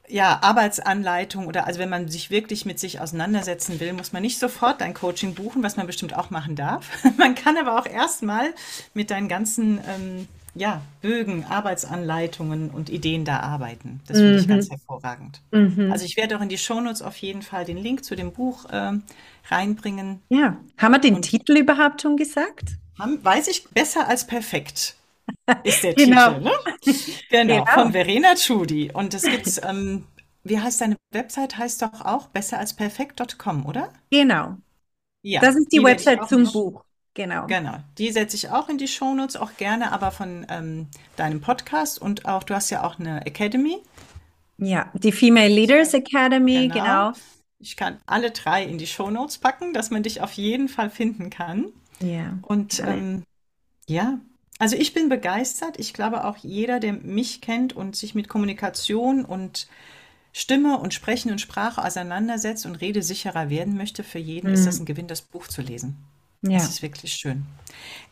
ja, 0.09 0.39
Arbeitsanleitung 0.41 1.47
oder 1.47 1.67
also 1.67 1.79
wenn 1.79 1.89
man 1.89 2.07
sich 2.09 2.31
wirklich 2.31 2.65
mit 2.65 2.79
sich 2.79 2.99
auseinandersetzen 2.99 3.79
will, 3.79 3.93
muss 3.93 4.11
man 4.13 4.21
nicht 4.23 4.39
sofort 4.39 4.81
ein 4.81 4.93
Coaching 4.93 5.35
buchen, 5.35 5.63
was 5.63 5.77
man 5.77 5.87
bestimmt 5.87 6.15
auch 6.15 6.29
machen 6.31 6.55
darf. 6.55 6.89
Man 7.17 7.35
kann 7.35 7.57
aber 7.57 7.79
auch 7.79 7.85
erstmal 7.85 8.53
mit 8.93 9.11
deinen 9.11 9.27
ganzen 9.29 9.79
ähm, 9.87 10.27
ja, 10.55 10.81
Bögen, 11.01 11.45
Arbeitsanleitungen 11.45 12.71
und 12.71 12.89
Ideen 12.89 13.23
da 13.23 13.39
arbeiten. 13.41 14.01
Das 14.07 14.21
finde 14.21 14.39
ich 14.39 14.47
ganz 14.47 14.67
Mhm. 14.67 14.71
hervorragend. 14.71 15.41
Mhm. 15.51 15.91
Also 15.91 16.05
ich 16.05 16.17
werde 16.17 16.37
auch 16.37 16.41
in 16.41 16.49
die 16.49 16.57
Shownotes 16.57 17.01
auf 17.01 17.15
jeden 17.17 17.41
Fall 17.43 17.65
den 17.65 17.77
Link 17.77 18.03
zu 18.03 18.15
dem 18.15 18.33
Buch 18.33 18.65
ähm, 18.71 19.03
reinbringen. 19.49 20.21
Ja. 20.29 20.57
Haben 20.77 20.91
wir 20.93 20.99
den 20.99 21.15
Und 21.15 21.21
Titel 21.21 21.55
überhaupt 21.57 22.01
schon 22.01 22.17
gesagt? 22.17 22.77
haben, 22.99 23.23
weiß 23.23 23.47
ich, 23.47 23.63
besser 23.69 24.07
als 24.07 24.27
perfekt 24.27 24.95
ist 25.63 25.83
der 25.83 25.93
Genau. 25.95 26.33
Titel, 26.33 26.41
ne? 26.41 26.51
Genau, 27.29 27.65
Genau. 27.65 27.71
von 27.73 27.91
Verena 27.91 28.35
Tschudi. 28.35 28.91
Und 28.93 29.13
das 29.13 29.23
gibt's, 29.23 29.59
ähm, 29.63 30.05
wie 30.43 30.59
heißt 30.59 30.81
deine 30.81 30.95
Website? 31.11 31.57
Heißt 31.57 31.81
doch 31.81 32.01
auch 32.05 32.27
besser 32.27 32.59
als 32.59 32.73
perfekt.com, 32.75 33.65
oder? 33.65 33.91
Genau. 34.11 34.57
Ja, 35.21 35.41
Das 35.41 35.55
ist 35.55 35.71
die 35.71 35.79
die 35.79 35.83
Website 35.83 36.27
zum 36.29 36.45
die, 36.45 36.51
Buch. 36.51 36.83
Genau. 37.13 37.47
genau, 37.47 37.77
die 37.97 38.11
setze 38.11 38.35
ich 38.37 38.49
auch 38.49 38.69
in 38.69 38.77
die 38.77 38.87
Shownotes, 38.87 39.35
auch 39.35 39.57
gerne, 39.57 39.91
aber 39.91 40.11
von 40.11 40.45
ähm, 40.49 40.87
deinem 41.17 41.41
Podcast 41.41 42.01
und 42.01 42.25
auch, 42.25 42.43
du 42.43 42.53
hast 42.55 42.69
ja 42.69 42.83
auch 42.83 42.99
eine 42.99 43.25
Academy. 43.25 43.77
Ja, 44.57 44.89
die 44.93 45.11
Female 45.11 45.49
Leaders 45.53 45.93
Academy, 45.93 46.69
Genau. 46.69 46.73
genau. 47.11 47.13
Ich 47.59 47.75
kann 47.75 47.97
alle 48.05 48.31
drei 48.31 48.63
in 48.63 48.77
die 48.77 48.87
Shownotes 48.87 49.37
packen, 49.39 49.73
dass 49.73 49.89
man 49.89 50.03
dich 50.03 50.21
auf 50.21 50.31
jeden 50.33 50.69
Fall 50.69 50.89
finden 50.89 51.29
kann. 51.29 51.73
Ja. 51.99 52.37
Und 52.43 52.79
ähm, 52.79 53.23
ja, 53.87 54.19
Also 54.59 54.75
ich 54.75 54.93
bin 54.93 55.09
begeistert. 55.09 55.79
Ich 55.79 55.93
glaube 55.93 56.25
auch 56.25 56.37
jeder, 56.37 56.79
der 56.79 56.93
mich 56.93 57.41
kennt 57.41 57.73
und 57.73 57.95
sich 57.95 58.13
mit 58.13 58.27
Kommunikation 58.27 59.25
und 59.25 59.67
Stimme 60.33 60.77
und 60.77 60.93
Sprechen 60.93 61.31
und 61.31 61.41
Sprache 61.41 61.83
auseinandersetzt 61.83 62.65
und 62.65 62.75
redesicherer 62.75 63.49
werden 63.49 63.75
möchte, 63.75 64.03
für 64.03 64.19
jeden 64.19 64.49
mhm. 64.49 64.53
ist 64.53 64.67
das 64.67 64.79
ein 64.79 64.85
Gewinn, 64.85 65.07
das 65.07 65.21
Buch 65.21 65.47
zu 65.47 65.61
lesen. 65.61 65.97
Ja. 66.41 66.59
Das 66.59 66.69
ist 66.69 66.81
wirklich 66.81 67.13
schön. 67.13 67.45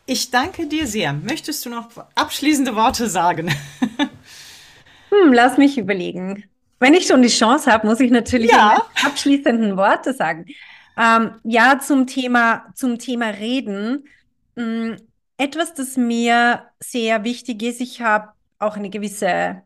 Ich 0.06 0.30
danke 0.30 0.66
dir 0.66 0.86
sehr. 0.86 1.12
Möchtest 1.12 1.64
du 1.64 1.70
noch 1.70 1.88
abschließende 2.14 2.74
Worte 2.74 3.08
sagen? 3.08 3.50
hm, 5.10 5.32
lass 5.32 5.58
mich 5.58 5.78
überlegen. 5.78 6.44
Wenn 6.80 6.94
ich 6.94 7.06
schon 7.06 7.22
die 7.22 7.28
Chance 7.28 7.70
habe, 7.70 7.86
muss 7.86 8.00
ich 8.00 8.10
natürlich 8.10 8.50
ja. 8.50 8.86
abschließenden 9.04 9.76
Worte 9.76 10.14
sagen. 10.14 10.46
Ähm, 10.96 11.32
ja, 11.44 11.78
zum 11.78 12.06
Thema, 12.06 12.66
zum 12.74 12.98
Thema 12.98 13.28
Reden. 13.28 14.04
Etwas, 15.38 15.74
das 15.74 15.96
mir 15.96 16.68
sehr 16.80 17.24
wichtig 17.24 17.62
ist, 17.62 17.80
ich 17.80 18.00
habe 18.02 18.32
auch 18.58 18.76
eine 18.76 18.90
gewisse 18.90 19.62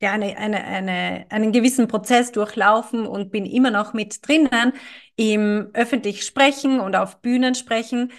ja, 0.00 0.12
eine, 0.12 0.36
eine, 0.36 0.62
eine, 0.64 1.26
einen 1.30 1.52
gewissen 1.52 1.88
Prozess 1.88 2.32
durchlaufen 2.32 3.06
und 3.06 3.30
bin 3.30 3.46
immer 3.46 3.70
noch 3.70 3.94
mit 3.94 4.26
drinnen 4.26 4.72
im 5.16 5.70
öffentlich 5.72 6.24
sprechen 6.26 6.80
und 6.80 6.96
auf 6.96 7.20
Bühnen 7.22 7.54
sprechen. 7.54 8.12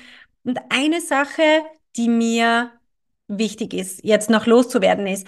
Und 0.43 0.59
eine 0.69 1.01
Sache, 1.01 1.43
die 1.95 2.09
mir 2.09 2.71
wichtig 3.27 3.73
ist, 3.73 4.03
jetzt 4.03 4.29
noch 4.29 4.47
loszuwerden, 4.47 5.05
ist, 5.07 5.27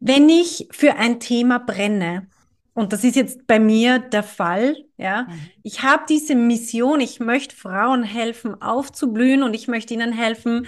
wenn 0.00 0.28
ich 0.28 0.68
für 0.72 0.96
ein 0.96 1.20
Thema 1.20 1.58
brenne, 1.58 2.26
und 2.74 2.92
das 2.92 3.04
ist 3.04 3.14
jetzt 3.14 3.46
bei 3.46 3.60
mir 3.60 4.00
der 4.00 4.24
Fall, 4.24 4.76
ja, 4.96 5.22
mhm. 5.22 5.50
ich 5.62 5.82
habe 5.82 6.04
diese 6.08 6.34
Mission, 6.34 7.00
ich 7.00 7.20
möchte 7.20 7.54
Frauen 7.54 8.02
helfen, 8.02 8.60
aufzublühen 8.60 9.44
und 9.44 9.54
ich 9.54 9.68
möchte 9.68 9.94
ihnen 9.94 10.12
helfen, 10.12 10.66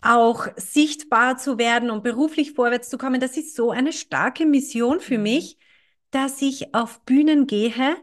auch 0.00 0.46
sichtbar 0.56 1.36
zu 1.36 1.58
werden 1.58 1.90
und 1.90 2.02
beruflich 2.02 2.52
vorwärts 2.52 2.88
zu 2.88 2.96
kommen, 2.96 3.20
das 3.20 3.36
ist 3.36 3.54
so 3.54 3.70
eine 3.70 3.92
starke 3.92 4.46
Mission 4.46 5.00
für 5.00 5.18
mhm. 5.18 5.24
mich, 5.24 5.58
dass 6.10 6.40
ich 6.40 6.74
auf 6.74 7.02
Bühnen 7.04 7.46
gehe 7.46 7.96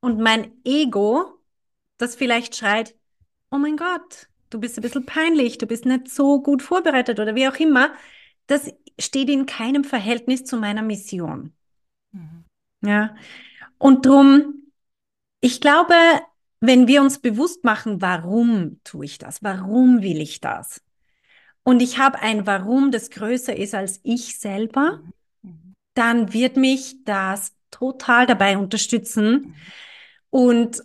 und 0.00 0.18
mein 0.18 0.52
Ego, 0.64 1.38
das 1.98 2.16
vielleicht 2.16 2.56
schreit, 2.56 2.96
oh 3.50 3.58
mein 3.58 3.76
Gott, 3.76 4.28
du 4.48 4.58
bist 4.58 4.78
ein 4.78 4.82
bisschen 4.82 5.04
peinlich, 5.04 5.58
du 5.58 5.66
bist 5.66 5.84
nicht 5.84 6.08
so 6.08 6.42
gut 6.42 6.62
vorbereitet 6.62 7.20
oder 7.20 7.34
wie 7.34 7.48
auch 7.48 7.56
immer, 7.56 7.92
das 8.46 8.72
steht 8.98 9.28
in 9.28 9.44
keinem 9.44 9.84
Verhältnis 9.84 10.44
zu 10.44 10.56
meiner 10.56 10.82
Mission. 10.82 11.52
Mhm. 12.12 12.44
Ja. 12.82 13.14
Und 13.78 14.06
drum, 14.06 14.72
ich 15.40 15.60
glaube, 15.60 15.94
wenn 16.60 16.88
wir 16.88 17.02
uns 17.02 17.20
bewusst 17.20 17.64
machen, 17.64 18.00
warum 18.00 18.80
tue 18.84 19.04
ich 19.04 19.18
das? 19.18 19.42
Warum 19.42 20.02
will 20.02 20.20
ich 20.20 20.40
das? 20.40 20.80
und 21.68 21.82
ich 21.82 21.98
habe 21.98 22.20
ein 22.20 22.46
Warum, 22.46 22.90
das 22.92 23.10
größer 23.10 23.54
ist 23.54 23.74
als 23.74 24.00
ich 24.02 24.38
selber, 24.38 25.02
mhm. 25.42 25.74
dann 25.92 26.32
wird 26.32 26.56
mich 26.56 27.04
das 27.04 27.52
total 27.70 28.24
dabei 28.24 28.56
unterstützen. 28.56 29.32
Mhm. 29.32 29.54
Und 30.30 30.82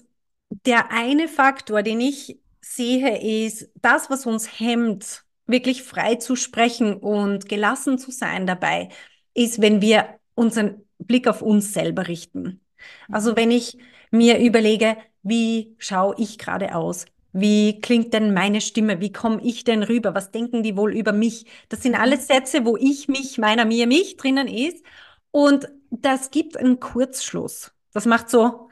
der 0.66 0.92
eine 0.92 1.30
Faktor, 1.30 1.84
den 1.84 2.02
ich 2.02 2.38
sehe, 2.60 3.48
ist 3.48 3.70
das, 3.76 4.10
was 4.10 4.26
uns 4.26 4.60
hemmt, 4.60 5.24
wirklich 5.46 5.84
frei 5.84 6.16
zu 6.16 6.36
sprechen 6.36 6.98
und 6.98 7.48
gelassen 7.48 7.98
zu 7.98 8.12
sein 8.12 8.46
dabei, 8.46 8.90
ist, 9.34 9.62
wenn 9.62 9.80
wir 9.80 10.20
unseren 10.36 10.82
Blick 11.06 11.28
auf 11.28 11.42
uns 11.42 11.74
selber 11.74 12.08
richten. 12.08 12.62
Also 13.10 13.32
mhm. 13.32 13.36
wenn 13.38 13.52
ich 13.52 13.78
mir 14.12 14.40
überlege, 14.40 14.98
wie 15.24 15.76
schaue 15.80 16.16
ich 16.18 16.38
gerade 16.38 16.76
aus? 16.76 17.06
Wie 17.32 17.80
klingt 17.82 18.14
denn 18.14 18.34
meine 18.34 18.62
Stimme? 18.62 19.02
Wie 19.02 19.12
komme 19.12 19.42
ich 19.44 19.64
denn 19.64 19.82
rüber? 19.82 20.14
Was 20.14 20.32
denken 20.32 20.62
die 20.62 20.78
wohl 20.78 20.96
über 20.96 21.14
mich? 21.14 21.46
Das 21.70 21.82
sind 21.82 21.96
alles 21.96 22.28
Sätze, 22.28 22.64
wo 22.64 22.78
ich 22.78 23.08
mich, 23.08 23.40
meiner, 23.40 23.66
mir, 23.66 23.88
mich 23.88 24.18
drinnen 24.18 24.48
ist. 24.48 24.86
Und 25.32 25.68
das 25.90 26.30
gibt 26.30 26.58
einen 26.58 26.80
Kurzschluss. 26.80 27.72
Das 27.92 28.06
macht 28.06 28.30
so 28.30 28.70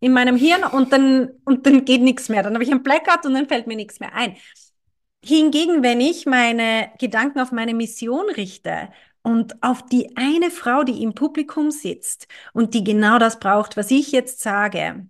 in 0.00 0.12
meinem 0.12 0.36
Hirn 0.36 0.64
und 0.64 0.92
dann, 0.92 1.30
und 1.44 1.66
dann 1.66 1.84
geht 1.84 2.02
nichts 2.02 2.28
mehr. 2.28 2.42
Dann 2.42 2.54
habe 2.54 2.64
ich 2.64 2.70
einen 2.70 2.82
Blackout 2.82 3.26
und 3.26 3.34
dann 3.34 3.48
fällt 3.48 3.66
mir 3.66 3.76
nichts 3.76 4.00
mehr 4.00 4.14
ein. 4.14 4.36
Hingegen, 5.24 5.82
wenn 5.82 6.00
ich 6.00 6.26
meine 6.26 6.90
Gedanken 6.98 7.40
auf 7.40 7.52
meine 7.52 7.74
Mission 7.74 8.28
richte 8.30 8.88
und 9.22 9.62
auf 9.62 9.84
die 9.86 10.16
eine 10.16 10.50
Frau, 10.50 10.82
die 10.84 11.02
im 11.02 11.14
Publikum 11.14 11.70
sitzt 11.70 12.26
und 12.52 12.74
die 12.74 12.84
genau 12.84 13.18
das 13.18 13.38
braucht, 13.38 13.76
was 13.76 13.90
ich 13.90 14.12
jetzt 14.12 14.40
sage, 14.40 15.06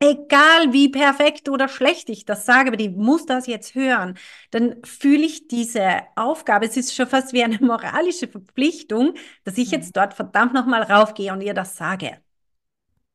egal 0.00 0.72
wie 0.72 0.88
perfekt 0.88 1.48
oder 1.48 1.68
schlecht 1.68 2.08
ich 2.08 2.24
das 2.24 2.46
sage, 2.46 2.68
aber 2.68 2.76
die 2.76 2.88
muss 2.88 3.26
das 3.26 3.46
jetzt 3.46 3.74
hören, 3.74 4.16
dann 4.50 4.82
fühle 4.84 5.24
ich 5.26 5.46
diese 5.46 6.02
Aufgabe, 6.16 6.66
es 6.66 6.76
ist 6.76 6.94
schon 6.94 7.06
fast 7.06 7.32
wie 7.32 7.44
eine 7.44 7.58
moralische 7.60 8.28
Verpflichtung, 8.28 9.14
dass 9.44 9.58
ich 9.58 9.70
jetzt 9.70 9.88
mhm. 9.88 10.00
dort 10.00 10.14
verdammt 10.14 10.54
nochmal 10.54 10.82
raufgehe 10.82 11.32
und 11.32 11.42
ihr 11.42 11.54
das 11.54 11.76
sage. 11.76 12.18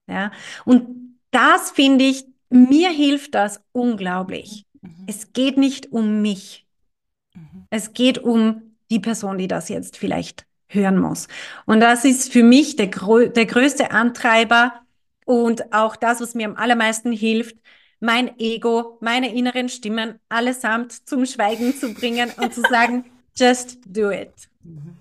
Ja, 0.08 0.32
und 0.66 1.18
das 1.32 1.72
finde 1.72 2.06
ich, 2.06 2.26
mir 2.50 2.90
hilft 2.90 3.34
das 3.34 3.62
unglaublich. 3.72 4.66
Mhm. 4.82 5.06
Es 5.08 5.34
geht 5.34 5.58
nicht 5.58 5.92
um 5.92 6.22
mich. 6.22 6.68
Mhm. 7.34 7.66
Es 7.72 7.94
geht 7.94 8.20
um 8.20 8.65
die 8.90 9.00
Person, 9.00 9.38
die 9.38 9.48
das 9.48 9.70
jetzt 9.70 9.98
vielleicht 9.98 10.46
hören 10.68 11.00
muss. 11.00 11.28
Und 11.66 11.80
das 11.80 12.06
ist 12.06 12.32
für 12.32 12.44
mich 12.44 12.76
der, 12.76 12.88
der 12.88 13.46
größte 13.46 13.92
Antreiber, 13.92 14.74
und 15.26 15.74
auch 15.74 15.96
das, 15.96 16.22
was 16.22 16.36
mir 16.36 16.48
am 16.48 16.56
allermeisten 16.56 17.12
hilft, 17.12 17.58
mein 18.00 18.40
Ego, 18.40 18.98
meine 19.02 19.34
inneren 19.34 19.70
Stimmen 19.70 20.20
allesamt 20.30 21.08
zum 21.08 21.26
Schweigen 21.26 21.76
zu 21.76 21.94
bringen 21.94 22.32
und 22.38 22.54
zu 22.54 22.62
sagen, 22.62 23.06
just 23.36 23.80
do 23.86 24.12
it. 24.12 24.34
Mhm. 24.64 24.98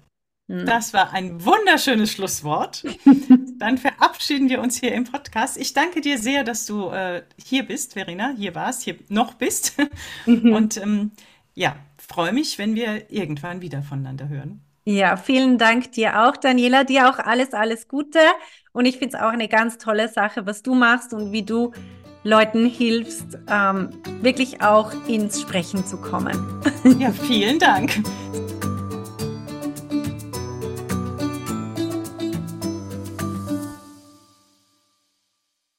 Hm. 0.47 0.67
Das 0.67 0.93
war 0.93 1.13
ein 1.13 1.43
wunderschönes 1.45 2.13
Schlusswort. 2.13 2.85
Dann 3.59 3.79
verabschieden 3.79 4.49
wir 4.49 4.61
uns 4.61 4.79
hier 4.79 4.93
im 4.93 5.05
Podcast. 5.05 5.57
Ich 5.57 5.73
danke 5.73 6.01
dir 6.01 6.19
sehr, 6.19 6.45
dass 6.45 6.67
du 6.67 6.91
äh, 6.91 7.23
hier 7.43 7.63
bist, 7.63 7.95
Verena, 7.95 8.35
hier 8.37 8.55
warst, 8.55 8.83
hier 8.83 8.97
noch 9.09 9.35
bist. 9.35 9.75
Mhm. 10.27 10.53
Und 10.53 10.77
ähm, 10.77 11.13
ja, 11.55 11.77
freue 12.07 12.33
mich, 12.33 12.59
wenn 12.59 12.75
wir 12.75 13.11
irgendwann 13.11 13.61
wieder 13.61 13.83
voneinander 13.83 14.29
hören. 14.29 14.61
Ja, 14.85 15.17
vielen 15.17 15.57
Dank 15.57 15.93
dir 15.93 16.27
auch, 16.27 16.37
Daniela. 16.37 16.85
Dir 16.85 17.09
auch 17.09 17.19
alles, 17.19 17.55
alles 17.55 17.89
Gute. 17.89 18.19
Und 18.73 18.85
ich 18.85 18.99
finde 18.99 19.17
es 19.17 19.23
auch 19.23 19.31
eine 19.31 19.49
ganz 19.49 19.79
tolle 19.79 20.09
Sache, 20.09 20.47
was 20.47 20.63
du 20.63 20.75
machst 20.75 21.15
und 21.15 21.33
wie 21.33 21.43
du 21.43 21.73
Leuten 22.23 22.67
hilfst, 22.67 23.39
ähm, 23.49 23.91
wirklich 24.23 24.63
auch 24.63 24.93
ins 25.07 25.41
Sprechen 25.41 25.87
zu 25.87 25.99
kommen. 25.99 26.39
Ja, 26.99 27.13
vielen 27.13 27.59
Dank. 27.59 28.03